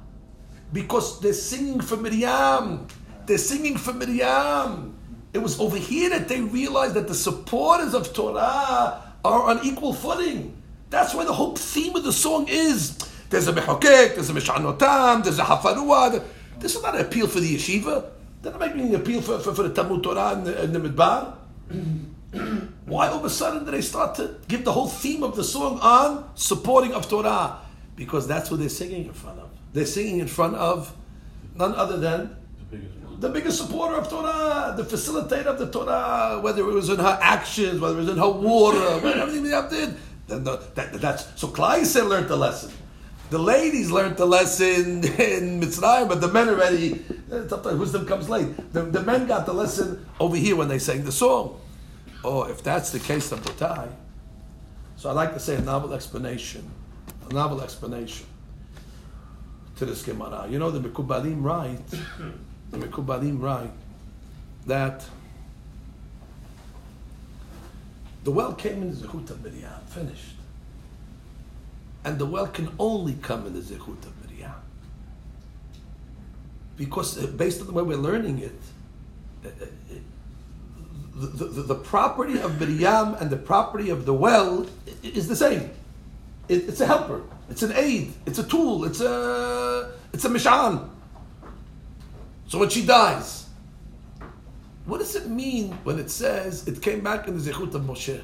Because 0.73 1.21
they're 1.21 1.33
singing 1.33 1.81
for 1.81 1.97
Miriam. 1.97 2.87
They're 3.27 3.39
singing 3.39 3.77
for 3.77 3.93
Miriam. 3.93 4.97
It 5.33 5.39
was 5.39 5.61
over 5.61 5.77
here 5.77 6.11
that 6.11 6.29
they 6.29 6.41
realized 6.41 6.95
that 6.95 7.09
the 7.09 7.15
supporters 7.15 7.95
of 7.95 8.13
Torah 8.13 9.03
are 9.25 9.43
on 9.43 9.65
equal 9.65 9.93
footing. 9.93 10.61
That's 10.91 11.15
why 11.15 11.25
the 11.25 11.33
whole 11.33 11.55
theme 11.55 11.95
of 11.97 12.05
the 12.05 12.13
song 12.13 12.47
is 12.49 12.97
there's 13.31 13.47
a 13.47 13.53
mehokek, 13.53 14.15
there's 14.15 14.31
a 14.31 14.33
mishanotam, 14.33 15.23
there's 15.23 15.39
a 15.39 15.45
hafarua. 15.45 16.25
This 16.59 16.75
is 16.75 16.83
not 16.83 16.95
an 16.95 17.03
appeal 17.03 17.27
for 17.27 17.41
the 17.41 17.57
yeshiva. 17.57 18.11
They're 18.43 18.53
not 18.53 18.61
making 18.61 18.95
an 18.95 18.95
appeal 18.95 19.21
for, 19.21 19.39
for, 19.39 19.55
for 19.55 19.63
the 19.65 19.75
Talmud 19.75 20.03
Torah 20.03 20.35
and 20.37 20.47
the, 20.47 20.63
and 20.63 20.75
the 20.75 20.81
Midbar. 20.81 21.35
Why 22.85 23.09
all 23.09 23.19
of 23.19 23.25
a 23.25 23.31
sudden 23.31 23.65
do 23.65 23.71
they 23.71 23.81
start 23.81 24.15
to 24.17 24.37
give 24.49 24.65
the 24.65 24.73
whole 24.73 24.89
theme 24.89 25.23
of 25.23 25.35
the 25.35 25.45
song 25.45 25.79
on 25.81 26.31
supporting 26.35 26.93
of 26.93 27.09
Torah? 27.09 27.59
Because 27.97 28.29
that's 28.29 28.51
what 28.51 28.61
they're 28.61 28.69
singing 28.69 29.07
in 29.07 29.13
front 29.13 29.41
of. 29.41 29.51
They're 29.73 29.87
singing 29.87 30.21
in 30.21 30.29
front 30.29 30.55
of 30.55 30.95
none 31.55 31.75
other 31.75 31.99
than 31.99 32.37
The 32.71 32.77
biggest 32.77 33.21
the 33.21 33.29
biggest 33.29 33.59
supporter 33.59 33.97
of 33.97 34.09
Torah, 34.09 34.75
the 34.77 34.85
facilitator 34.85 35.47
of 35.47 35.59
the 35.59 35.71
Torah, 35.71 36.41
whether 36.41 36.61
it 36.61 36.73
was 36.73 36.89
in 36.89 36.99
her 36.99 37.19
actions, 37.21 37.81
whether 37.81 37.97
it 37.97 38.03
was 38.03 38.09
in 38.09 38.19
her 38.19 38.31
water, 38.31 38.79
whatever 38.79 39.23
everything 39.23 39.43
they 39.43 39.69
did. 39.69 39.97
Then 40.29 40.45
the, 40.45 40.63
that, 40.75 40.93
that's 41.01 41.27
so. 41.41 41.49
Klal 41.49 41.81
Yisrael 41.81 42.09
learned 42.09 42.29
the 42.29 42.37
lesson. 42.37 42.71
The 43.31 43.39
ladies 43.39 43.91
learned 43.91 44.17
the 44.17 44.27
lesson 44.27 45.05
in 45.05 45.61
Mitzrayim, 45.61 46.09
but 46.09 46.21
the 46.21 46.29
men 46.29 46.49
already. 46.49 47.05
Uh, 47.31 47.47
sometimes 47.47 47.79
wisdom 47.79 48.07
comes 48.07 48.29
late. 48.31 48.73
The, 48.73 48.83
the 48.85 49.03
men 49.03 49.27
got 49.27 49.45
the 49.45 49.53
lesson 49.53 50.07
over 50.19 50.37
here 50.37 50.57
when 50.57 50.69
they 50.69 50.79
sang 50.79 51.05
the 51.05 51.13
song. 51.13 51.61
Oh, 52.25 52.45
if 52.45 52.63
that's 52.63 52.91
the 52.91 52.99
case, 52.99 53.29
then 53.29 53.41
Botai. 53.41 53.91
So 54.97 55.11
I 55.11 55.13
like 55.13 55.35
to 55.35 55.41
say 55.41 55.57
a 55.57 55.61
novel 55.61 55.93
explanation, 55.93 56.69
a 57.29 57.33
novel 57.35 57.61
explanation 57.61 58.27
to 59.77 59.85
this 59.87 60.03
Gemara. 60.03 60.49
You 60.51 60.59
know 60.59 60.71
the 60.71 60.81
Mekubalim 60.81 61.43
write, 61.43 61.87
the 62.71 62.79
Mekubalim 62.79 63.41
write 63.41 63.71
that 64.67 65.05
the 68.25 68.31
well 68.31 68.55
came 68.55 68.83
in 68.83 68.91
the 68.91 69.07
Zechut 69.07 69.41
Miriam, 69.43 69.71
finished. 69.87 70.38
And 72.09 72.19
the 72.19 72.25
well 72.25 72.47
can 72.47 72.71
only 72.79 73.13
come 73.21 73.47
in 73.47 73.53
the 73.53 73.61
Zechut 73.61 74.03
of 74.07 74.13
Miriam. 74.25 74.55
Because 76.75 77.23
uh, 77.23 77.27
based 77.27 77.61
on 77.61 77.67
the 77.67 77.73
way 77.75 77.83
we're 77.83 77.99
learning 77.99 78.39
it, 78.39 78.59
uh, 79.45 79.49
uh, 79.49 79.67
the, 81.15 81.45
the, 81.45 81.63
the 81.75 81.75
property 81.75 82.41
of 82.41 82.59
Miriam 82.59 83.13
and 83.21 83.29
the 83.29 83.37
property 83.37 83.91
of 83.91 84.07
the 84.07 84.15
well 84.15 84.67
is 85.03 85.29
the 85.29 85.37
same. 85.37 85.71
It, 86.49 86.67
it's 86.67 86.81
a 86.81 86.87
helper. 86.87 87.25
It's 87.51 87.63
an 87.63 87.73
aid. 87.75 88.15
It's 88.25 88.39
a 88.39 88.45
tool. 88.45 88.87
It's 88.87 89.03
a 89.03 89.93
it's 90.15 90.25
a 90.25 90.31
mishan. 90.31 90.89
So 92.47 92.59
when 92.59 92.71
she 92.71 92.87
dies, 92.87 93.51
what 94.87 95.01
does 95.01 95.15
it 95.15 95.29
mean 95.29 95.73
when 95.85 95.99
it 95.99 96.11
says 96.11 96.67
it 96.67 96.81
came 96.81 97.01
back 97.01 97.29
in 97.29 97.37
the 97.37 97.53
zechut 97.53 97.75
of 97.75 97.83
Moshe? 97.83 98.23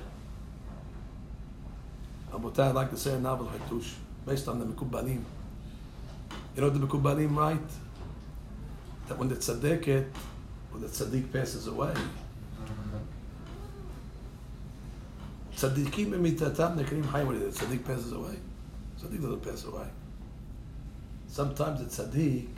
Abutai, 2.34 2.70
I'd 2.70 2.74
like 2.74 2.90
to 2.90 2.96
say 2.96 3.14
a 3.14 3.18
novel 3.20 3.46
hatush 3.46 3.92
based 4.26 4.48
on 4.48 4.58
the 4.58 4.66
Mekubalim. 4.66 5.22
You 6.56 6.62
know 6.62 6.68
the 6.68 6.84
Mekubalim 6.84 7.36
right? 7.36 7.60
That 9.06 9.18
when 9.18 9.28
the 9.28 9.36
tzaddiket, 9.36 10.06
when 10.70 10.82
the 10.82 10.88
tzaddik 10.88 11.32
passes 11.32 11.68
away, 11.68 11.94
tzaddikim 15.54 16.10
emitatam 16.10 16.76
nekrim 16.76 17.04
when 17.24 17.38
the 17.38 17.46
tzaddik 17.46 17.84
passes 17.84 18.10
away. 18.10 18.34
Tzaddik 19.00 19.22
doesn't 19.22 19.44
pass 19.44 19.64
away. 19.66 19.86
Sometimes 21.28 21.80
the 21.80 22.02
tzaddik 22.02 22.48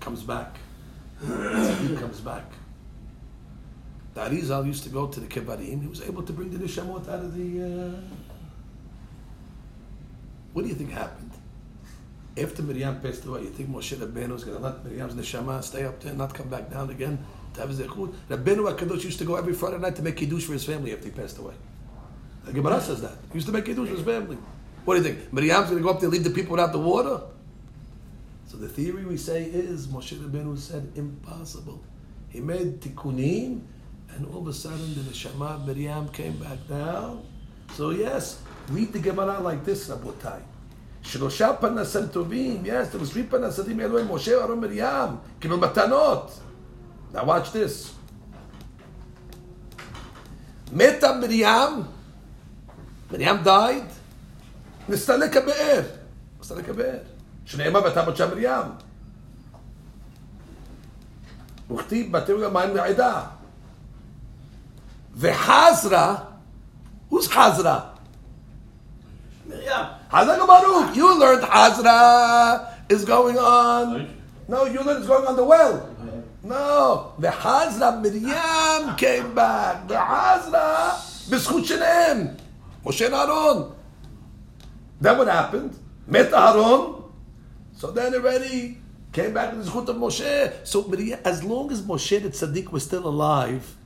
comes 0.00 0.24
back. 0.24 0.56
tzaddik 1.22 2.00
comes 2.00 2.20
back. 2.20 2.44
The 4.14 4.22
Arizal 4.22 4.66
used 4.66 4.82
to 4.82 4.88
go 4.88 5.06
to 5.06 5.20
the 5.20 5.28
Kebarim. 5.28 5.82
He 5.82 5.86
was 5.86 6.02
able 6.02 6.24
to 6.24 6.32
bring 6.32 6.50
the 6.50 6.58
Neshamot 6.58 7.08
out 7.08 7.20
of 7.20 7.36
the. 7.36 7.62
Uh... 7.62 8.17
What 10.52 10.62
do 10.62 10.68
you 10.68 10.74
think 10.74 10.90
happened? 10.90 11.30
After 12.36 12.62
Miriam 12.62 13.00
passed 13.00 13.24
away, 13.24 13.42
you 13.42 13.50
think 13.50 13.68
Moshe 13.68 13.96
Rabbeinu 13.96 14.34
is 14.34 14.44
going 14.44 14.56
to 14.56 14.62
let 14.62 14.84
Miriam's 14.84 15.14
neshama 15.14 15.62
stay 15.62 15.84
up 15.84 16.00
there 16.00 16.10
and 16.10 16.18
not 16.18 16.34
come 16.34 16.48
back 16.48 16.70
down 16.70 16.88
again 16.90 17.18
to 17.54 17.60
have 17.60 17.68
his 17.70 17.80
zechut? 17.80 18.14
Rabbeinu 18.28 18.76
HaKadosh 18.76 19.04
used 19.04 19.18
to 19.18 19.24
go 19.24 19.34
every 19.36 19.54
Friday 19.54 19.78
night 19.78 19.96
to 19.96 20.02
make 20.02 20.16
kiddush 20.16 20.44
for 20.44 20.52
his 20.52 20.64
family 20.64 20.92
after 20.92 21.06
he 21.06 21.10
passed 21.10 21.38
away. 21.38 21.54
The 22.44 22.52
Gemara 22.52 22.80
says 22.80 23.02
that. 23.02 23.16
He 23.32 23.34
used 23.34 23.46
to 23.48 23.52
make 23.52 23.64
kiddush 23.64 23.88
for 23.88 23.96
his 23.96 24.04
family. 24.04 24.38
What 24.84 24.94
do 24.94 25.02
you 25.02 25.14
think? 25.14 25.32
Miriam's 25.32 25.66
going 25.66 25.78
to 25.78 25.82
go 25.82 25.90
up 25.90 26.00
there 26.00 26.08
and 26.08 26.12
leave 26.12 26.24
the 26.24 26.30
people 26.30 26.52
without 26.52 26.72
the 26.72 26.78
water? 26.78 27.20
So 28.46 28.56
the 28.56 28.68
theory 28.68 29.04
we 29.04 29.16
say 29.16 29.44
is 29.44 29.88
Moshe 29.88 30.16
Rabbeinu 30.16 30.56
said 30.56 30.92
impossible. 30.94 31.82
He 32.30 32.40
made 32.40 32.80
tikkunim, 32.80 33.62
and 34.10 34.26
all 34.32 34.40
of 34.42 34.46
a 34.48 34.52
sudden 34.52 34.94
the 34.94 35.00
neshama 35.00 35.66
Miriam 35.66 36.08
came 36.08 36.36
back 36.38 36.66
down. 36.68 37.26
So 37.74 37.90
yes, 37.90 38.40
read 38.69 38.93
the 38.93 38.99
Gemara 38.99 39.39
like 39.39 39.65
this, 39.65 39.89
Rabotai. 39.89 40.41
שלושה 41.03 41.53
פנסים 41.53 42.07
טובים, 42.07 42.63
yes, 42.65 42.95
there 42.95 42.99
was 42.99 43.13
three 43.13 43.29
פנסים 43.29 43.79
אלוהים, 43.79 44.07
משה, 44.11 44.39
אהרון, 44.39 44.59
מרים, 44.59 45.15
קיבל 45.39 45.55
מתנות. 45.55 46.39
Now 47.13 47.17
watch 47.17 47.53
this. 47.53 47.89
מתה 50.71 51.07
מרים, 51.21 51.83
מרים 53.11 53.35
died, 53.45 53.93
נסתלק 54.89 55.37
הבאר. 55.37 55.81
נסתלק 56.39 56.69
הבאר. 56.69 56.97
שנאמר 57.45 57.79
ותמת 57.85 58.17
שם 58.17 58.29
מרים. 58.29 58.71
וכתיב 61.71 62.17
בתיאור 62.17 62.45
המים 62.45 62.75
לעדה. 62.75 63.23
וחזרה, 65.15 66.15
who's 67.11 67.29
חזרה? 67.29 67.89
Yeah. 69.48 69.98
Hazak 70.10 70.46
Baruch, 70.46 70.96
you 70.96 71.18
learned 71.18 71.42
Hazra 71.42 72.74
is 72.88 73.04
going 73.04 73.38
on. 73.38 74.14
No, 74.46 74.64
you 74.64 74.80
learned 74.80 74.98
it's 74.98 75.08
going 75.08 75.26
on 75.26 75.36
the 75.36 75.44
well. 75.44 75.94
No. 76.42 77.12
The 77.18 77.28
Hazra 77.28 78.00
Miriam 78.00 78.96
came 78.96 79.34
back. 79.34 79.88
The 79.88 79.94
Hazra 79.94 80.92
Bishut 81.28 81.64
Shinem. 81.64 82.38
Moshe 82.84 83.10
Aaron. 83.10 83.72
Then 85.00 85.18
what 85.18 85.28
happened? 85.28 85.76
Met 86.06 86.32
Aaron. 86.32 87.02
So 87.76 87.90
then 87.90 88.14
already 88.14 88.78
came 89.12 89.34
back 89.34 89.50
to 89.50 89.56
the 89.56 89.70
Zchut 89.70 89.88
of 89.88 89.96
Moshe. 89.96 90.66
So 90.66 90.90
as 91.24 91.44
long 91.44 91.70
as 91.70 91.82
Moshe 91.82 92.22
the 92.22 92.30
Tzaddik 92.30 92.70
was 92.70 92.84
still 92.84 93.06
alive, 93.06 93.76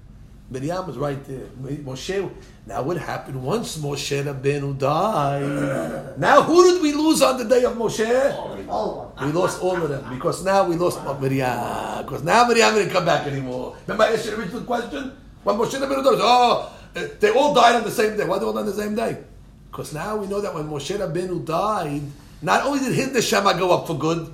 Miriam 0.53 0.87
was 0.87 0.99
right 0.99 1.23
there. 1.25 1.47
Moshe. 1.83 2.31
Now 2.67 2.83
what 2.83 2.99
happened 2.99 3.43
once 3.43 3.79
Moshe 3.79 4.23
Rabbeinu 4.23 4.79
died? 4.79 6.19
Now 6.19 6.43
who 6.43 6.63
did 6.71 6.83
we 6.83 6.93
lose 6.93 7.23
on 7.23 7.39
the 7.39 7.45
day 7.45 7.65
of 7.65 7.73
Moshe? 7.73 8.69
All 8.69 9.15
We 9.19 9.33
lost 9.33 9.63
all 9.63 9.83
of 9.83 9.89
them 9.89 10.05
because 10.13 10.45
now 10.45 10.65
we 10.69 10.77
lost 10.77 11.01
Miriam. 11.21 12.05
Because 12.05 12.23
now 12.23 12.47
Miriam 12.47 12.75
didn't 12.75 12.93
come 12.93 13.07
back 13.07 13.27
anymore. 13.27 13.77
Remember 13.87 14.05
I 14.05 14.13
asked 14.13 14.27
you 14.27 14.33
the 14.33 14.43
original 14.43 14.63
question? 14.65 15.17
When 15.43 15.57
Moshe 15.57 15.75
Rabbeinu 15.81 16.05
died, 16.05 16.21
oh, 16.21 16.73
uh, 16.95 17.09
they 17.19 17.31
all 17.31 17.55
died 17.55 17.77
on 17.77 17.85
the 17.85 17.91
same 17.91 18.17
day. 18.17 18.27
Why 18.27 18.39
they 18.39 18.45
all 18.45 18.53
died 18.53 18.61
on 18.61 18.67
the 18.67 18.75
same 18.75 18.95
day? 18.95 19.25
Because 19.71 19.95
now 19.95 20.17
we 20.17 20.27
know 20.27 20.43
that 20.43 20.55
when 20.55 20.69
Moshe 20.69 20.95
Rabbeinu 20.95 21.47
died, 21.47 22.03
not 22.43 22.67
only 22.67 22.81
did 22.81 22.93
his 22.93 23.09
neshama 23.09 23.59
go 23.59 23.73
up 23.73 23.87
for 23.87 23.97
good, 23.99 24.31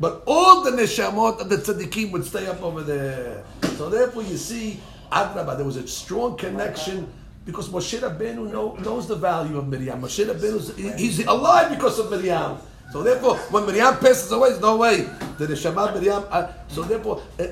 but 0.00 0.22
all 0.26 0.62
the 0.62 0.70
neshamot 0.70 1.40
of 1.40 1.48
the 1.48 1.56
tzaddikim 1.56 2.12
would 2.12 2.24
stay 2.24 2.46
up 2.46 2.62
over 2.62 2.82
there. 2.82 3.42
So 3.76 3.90
therefore, 3.90 4.22
you 4.22 4.36
see, 4.36 4.80
Adrabah, 5.10 5.56
there 5.56 5.66
was 5.66 5.76
a 5.76 5.86
strong 5.86 6.36
connection 6.36 7.12
because 7.44 7.68
Moshe 7.70 7.98
Rabbeinu 7.98 8.52
know, 8.52 8.74
knows 8.74 9.08
the 9.08 9.16
value 9.16 9.56
of 9.56 9.66
Miriam. 9.68 10.02
Moshe 10.02 10.24
Rabbeinu, 10.26 10.98
he's 10.98 11.24
alive 11.26 11.70
because 11.70 11.98
of 11.98 12.10
Miriam. 12.10 12.58
So 12.90 13.02
therefore, 13.02 13.36
when 13.52 13.66
Miriam 13.66 13.96
passes 13.96 14.32
away, 14.32 14.48
there's 14.50 14.62
no 14.62 14.76
way. 14.78 15.02
The 15.36 15.46
Neshama 15.46 15.92
Miriam. 15.94 16.24
Uh, 16.30 16.50
so 16.68 16.82
therefore, 16.82 17.22
uh, 17.38 17.42
uh, 17.42 17.46
uh, 17.46 17.48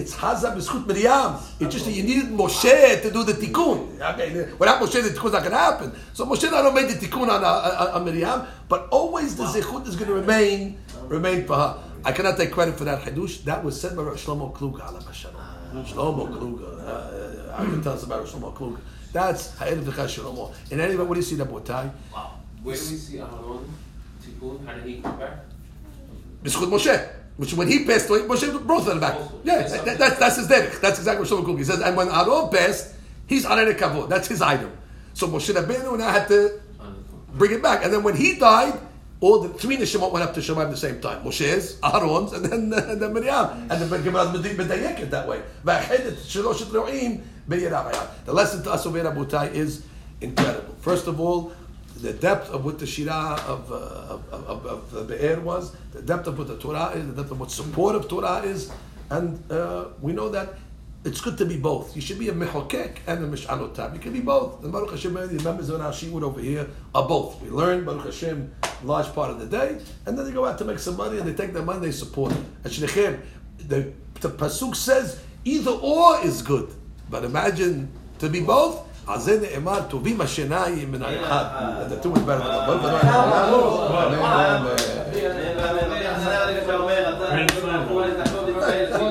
it's 0.00 0.14
Hazab 0.14 0.56
B'schut 0.56 0.86
Miriam. 0.86 1.36
It's 1.58 1.74
just 1.74 1.86
that 1.86 1.92
you 1.92 2.04
needed 2.04 2.26
Moshe 2.26 3.02
to 3.02 3.10
do 3.10 3.24
the 3.24 3.32
tikkun. 3.32 4.00
Okay, 4.00 4.52
without 4.58 4.80
Moshe, 4.80 5.02
the 5.02 5.10
tikkun's 5.10 5.32
not 5.32 5.42
going 5.42 5.50
to 5.50 5.58
happen. 5.58 5.92
So 6.12 6.24
Moshe 6.24 6.48
not 6.50 6.64
only 6.64 6.82
made 6.82 6.92
the 6.92 7.06
tikkun 7.06 7.28
on, 7.28 7.42
uh, 7.42 7.92
on 7.94 8.04
Miriam, 8.04 8.46
but 8.68 8.88
always 8.90 9.36
the 9.36 9.44
zechut 9.44 9.88
is 9.88 9.96
going 9.96 10.08
to 10.08 10.14
remain 10.14 10.78
remain 11.08 11.44
for 11.46 11.56
her. 11.56 11.78
I 12.04 12.12
cannot 12.12 12.36
take 12.36 12.52
credit 12.52 12.76
for 12.78 12.84
that 12.84 13.02
hadush. 13.02 13.42
That 13.44 13.64
was 13.64 13.80
said 13.80 13.96
by 13.96 14.02
Shlomo. 14.02 14.56
Alav 14.56 15.12
Shalom. 15.12 15.55
Shlomo 15.84 16.28
Kluger. 16.28 16.78
Uh, 16.80 17.56
I 17.56 17.64
can 17.64 17.82
tell 17.82 17.94
us 17.94 18.02
about 18.04 18.26
Shlomo 18.26 18.54
Kluger. 18.54 18.78
That's 19.12 19.56
Ha'ed 19.58 19.78
V'chah 19.78 20.06
Shlomo. 20.06 20.52
In 20.70 20.80
any 20.80 20.96
way, 20.96 21.04
what 21.04 21.14
do 21.14 21.20
you 21.20 21.26
see 21.26 21.36
that 21.36 21.48
Botai? 21.48 21.90
Wow. 22.12 22.34
Where 22.62 22.76
do 22.76 22.80
we 22.80 22.96
see 22.96 23.18
Aaron 23.18 23.72
Tikkun? 24.22 24.66
How 24.66 24.74
did 24.74 24.84
he 24.84 25.00
come 25.00 25.18
back? 25.18 25.32
Moshe. 26.42 27.08
Which 27.36 27.52
when 27.54 27.68
he 27.68 27.84
passed 27.84 28.08
away, 28.08 28.20
Moshe 28.20 28.66
brought 28.66 28.86
them 28.86 29.00
back. 29.00 29.18
Yeah, 29.44 29.62
that, 29.62 29.84
that, 29.84 29.98
that's, 29.98 30.18
that's 30.18 30.36
his 30.36 30.48
derech. 30.48 30.80
That's 30.80 30.98
exactly 30.98 31.28
what 31.28 31.44
Shlomo 31.44 31.46
Kluger 31.46 31.64
says. 31.64 31.80
And 31.80 31.96
when 31.96 32.08
Aaron 32.08 32.48
passed, 32.50 32.94
he's 33.26 33.44
Arei 33.44 33.76
Kavod. 33.76 34.08
That's 34.08 34.28
his 34.28 34.42
item. 34.42 34.72
So 35.14 35.28
Moshe 35.28 35.52
Rabbeinu 35.54 35.98
now 35.98 36.10
had 36.10 36.28
to 36.28 36.60
bring 37.34 37.52
it 37.52 37.62
back. 37.62 37.84
And 37.84 37.92
then 37.92 38.02
when 38.02 38.16
he 38.16 38.38
died, 38.38 38.78
all 39.20 39.40
the 39.40 39.48
three 39.48 39.76
neshama 39.76 40.12
went 40.12 40.24
up 40.24 40.34
to 40.34 40.40
Shemaim 40.40 40.64
at 40.64 40.70
the 40.70 40.76
same 40.76 41.00
time. 41.00 41.22
Moshe's, 41.24 41.78
Aaron's, 41.82 42.32
and 42.32 42.44
then 42.44 42.72
and 42.90 43.00
then 43.00 43.12
Miriam. 43.12 43.70
And 43.70 43.82
the 43.82 43.98
Gemara 43.98 44.26
medayek 44.26 45.00
it 45.00 45.10
that 45.10 45.26
way. 45.26 45.42
The 48.24 48.32
lesson 48.32 48.62
to 48.64 48.72
us 48.72 48.86
over 48.86 48.98
here, 48.98 49.10
Abutai, 49.10 49.52
is 49.54 49.84
incredible. 50.20 50.74
First 50.80 51.06
of 51.06 51.20
all, 51.20 51.52
the 52.00 52.12
depth 52.12 52.50
of 52.50 52.64
what 52.64 52.78
the 52.78 52.86
Shira 52.86 53.40
of, 53.46 53.72
uh, 53.72 53.74
of, 53.74 54.32
of, 54.32 54.66
of 54.66 54.90
the 54.90 55.04
Be'er 55.04 55.40
was, 55.40 55.74
the 55.92 56.02
depth 56.02 56.26
of 56.26 56.36
what 56.36 56.48
the 56.48 56.58
Torah 56.58 56.90
is, 56.94 57.06
the 57.06 57.14
depth 57.14 57.30
of 57.30 57.40
what 57.40 57.50
support 57.50 57.94
of 57.96 58.08
Torah 58.08 58.42
is, 58.42 58.70
and 59.10 59.42
uh, 59.50 59.86
we 60.02 60.12
know 60.12 60.28
that 60.28 60.54
it's 61.05 61.19
good 61.19 61.37
to 61.39 61.45
be 61.45 61.57
both. 61.57 61.95
You 61.95 62.01
should 62.01 62.19
be 62.19 62.29
a 62.29 62.33
mehokek 62.33 62.97
and 63.07 63.25
a 63.25 63.27
mish'anotab. 63.27 63.93
You 63.93 63.99
can 63.99 64.13
be 64.13 64.19
both. 64.19 64.63
And 64.63 64.71
Baruch 64.71 64.91
Hashem, 64.91 65.13
the 65.13 65.43
members 65.43 65.69
of 65.69 65.81
our 65.81 65.91
shiur 65.91 66.21
over 66.21 66.39
here 66.39 66.67
are 66.93 67.07
both. 67.07 67.41
We 67.41 67.49
learn 67.49 67.85
Baruch 67.85 68.05
Hashem 68.05 68.51
large 68.83 69.11
part 69.13 69.31
of 69.31 69.39
the 69.39 69.45
day, 69.45 69.79
and 70.05 70.17
then 70.17 70.25
they 70.25 70.31
go 70.31 70.45
out 70.45 70.57
to 70.59 70.65
make 70.65 70.79
some 70.79 70.97
money, 70.97 71.17
and 71.17 71.27
they 71.27 71.33
take 71.33 71.53
their 71.53 71.63
money, 71.63 71.79
they 71.79 71.91
support. 71.91 72.33
And 72.33 72.71
shlechem, 72.71 73.19
the, 73.57 73.91
the 74.19 74.29
pasuk 74.29 74.75
says 74.75 75.19
either 75.43 75.71
or 75.71 76.23
is 76.23 76.41
good, 76.41 76.73
but 77.09 77.23
imagine 77.23 77.89
to 78.19 78.29
be 78.29 78.41
both. 78.41 78.87
על 79.07 79.19
זה 79.19 79.39
נאמר, 79.41 79.81
טובים 79.89 80.21
השיניים 80.21 80.91
מן 80.91 81.01
האחד. 81.01 81.45
The 81.89 81.95
two 82.03 82.13
is 82.13 82.19
better 82.19 82.39
than 82.39 82.69
one. 82.69 82.79
ברוך 83.49 83.79
ה'. 83.79 84.07
אמן, 84.07 84.65
אמן. 88.27 88.34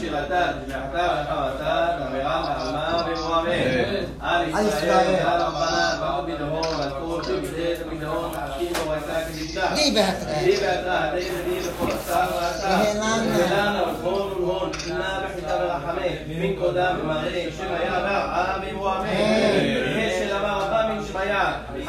شيلتان 0.00 0.54
شحتان 0.70 1.26
حوتان 1.26 2.12
بغام 2.12 2.44
حمام 2.44 3.14
بوامين 3.14 4.08
آل 4.22 4.54
إسرائيل 4.54 5.14
يا 5.14 5.32
ربنا 5.44 5.98
فعبدهم 6.00 6.52
واذكر 6.52 7.22
في 7.22 7.52
بداية 7.52 7.78
منهم 7.92 8.30
حكيم 8.36 8.72
وساكن 8.88 9.34
الدار 9.48 9.74
جيبها 9.74 10.14
جيبها 10.44 11.14
هدينا 11.14 11.40
دين 11.48 11.62
فرسان 11.80 12.28
وساكن 12.36 13.00
هلان 13.00 13.76
الخون 13.76 14.44
هون 14.44 14.70
إنا 14.90 15.22
بحجر 15.22 15.60
الحميد 15.76 16.18
من 16.28 16.62
قدام 16.64 16.96
مغيب 17.06 17.52
شما 17.58 17.78
يا 17.78 18.00
باع 18.00 18.20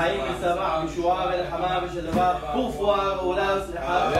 حيك 0.02 0.22
سمع 0.42 0.84
وشوام 0.84 1.28
الحمام 1.34 1.82
شدباب 1.96 2.36
كفوار 2.56 3.26
ولاس 3.26 3.64
الحاب 3.74 4.14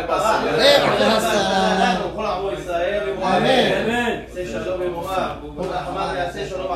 ريح 0.56 1.02
هسه 1.02 2.12
كل 2.16 2.26
عمر 2.26 2.54
يسائر 2.54 3.04
آمين. 3.38 4.26
سي 4.34 4.46
شلوم 4.52 4.82
يا 4.82 5.36
كل 5.58 5.74
أحمد 5.74 6.16
يا 6.16 6.32
سي 6.32 6.50
شلوم 6.50 6.72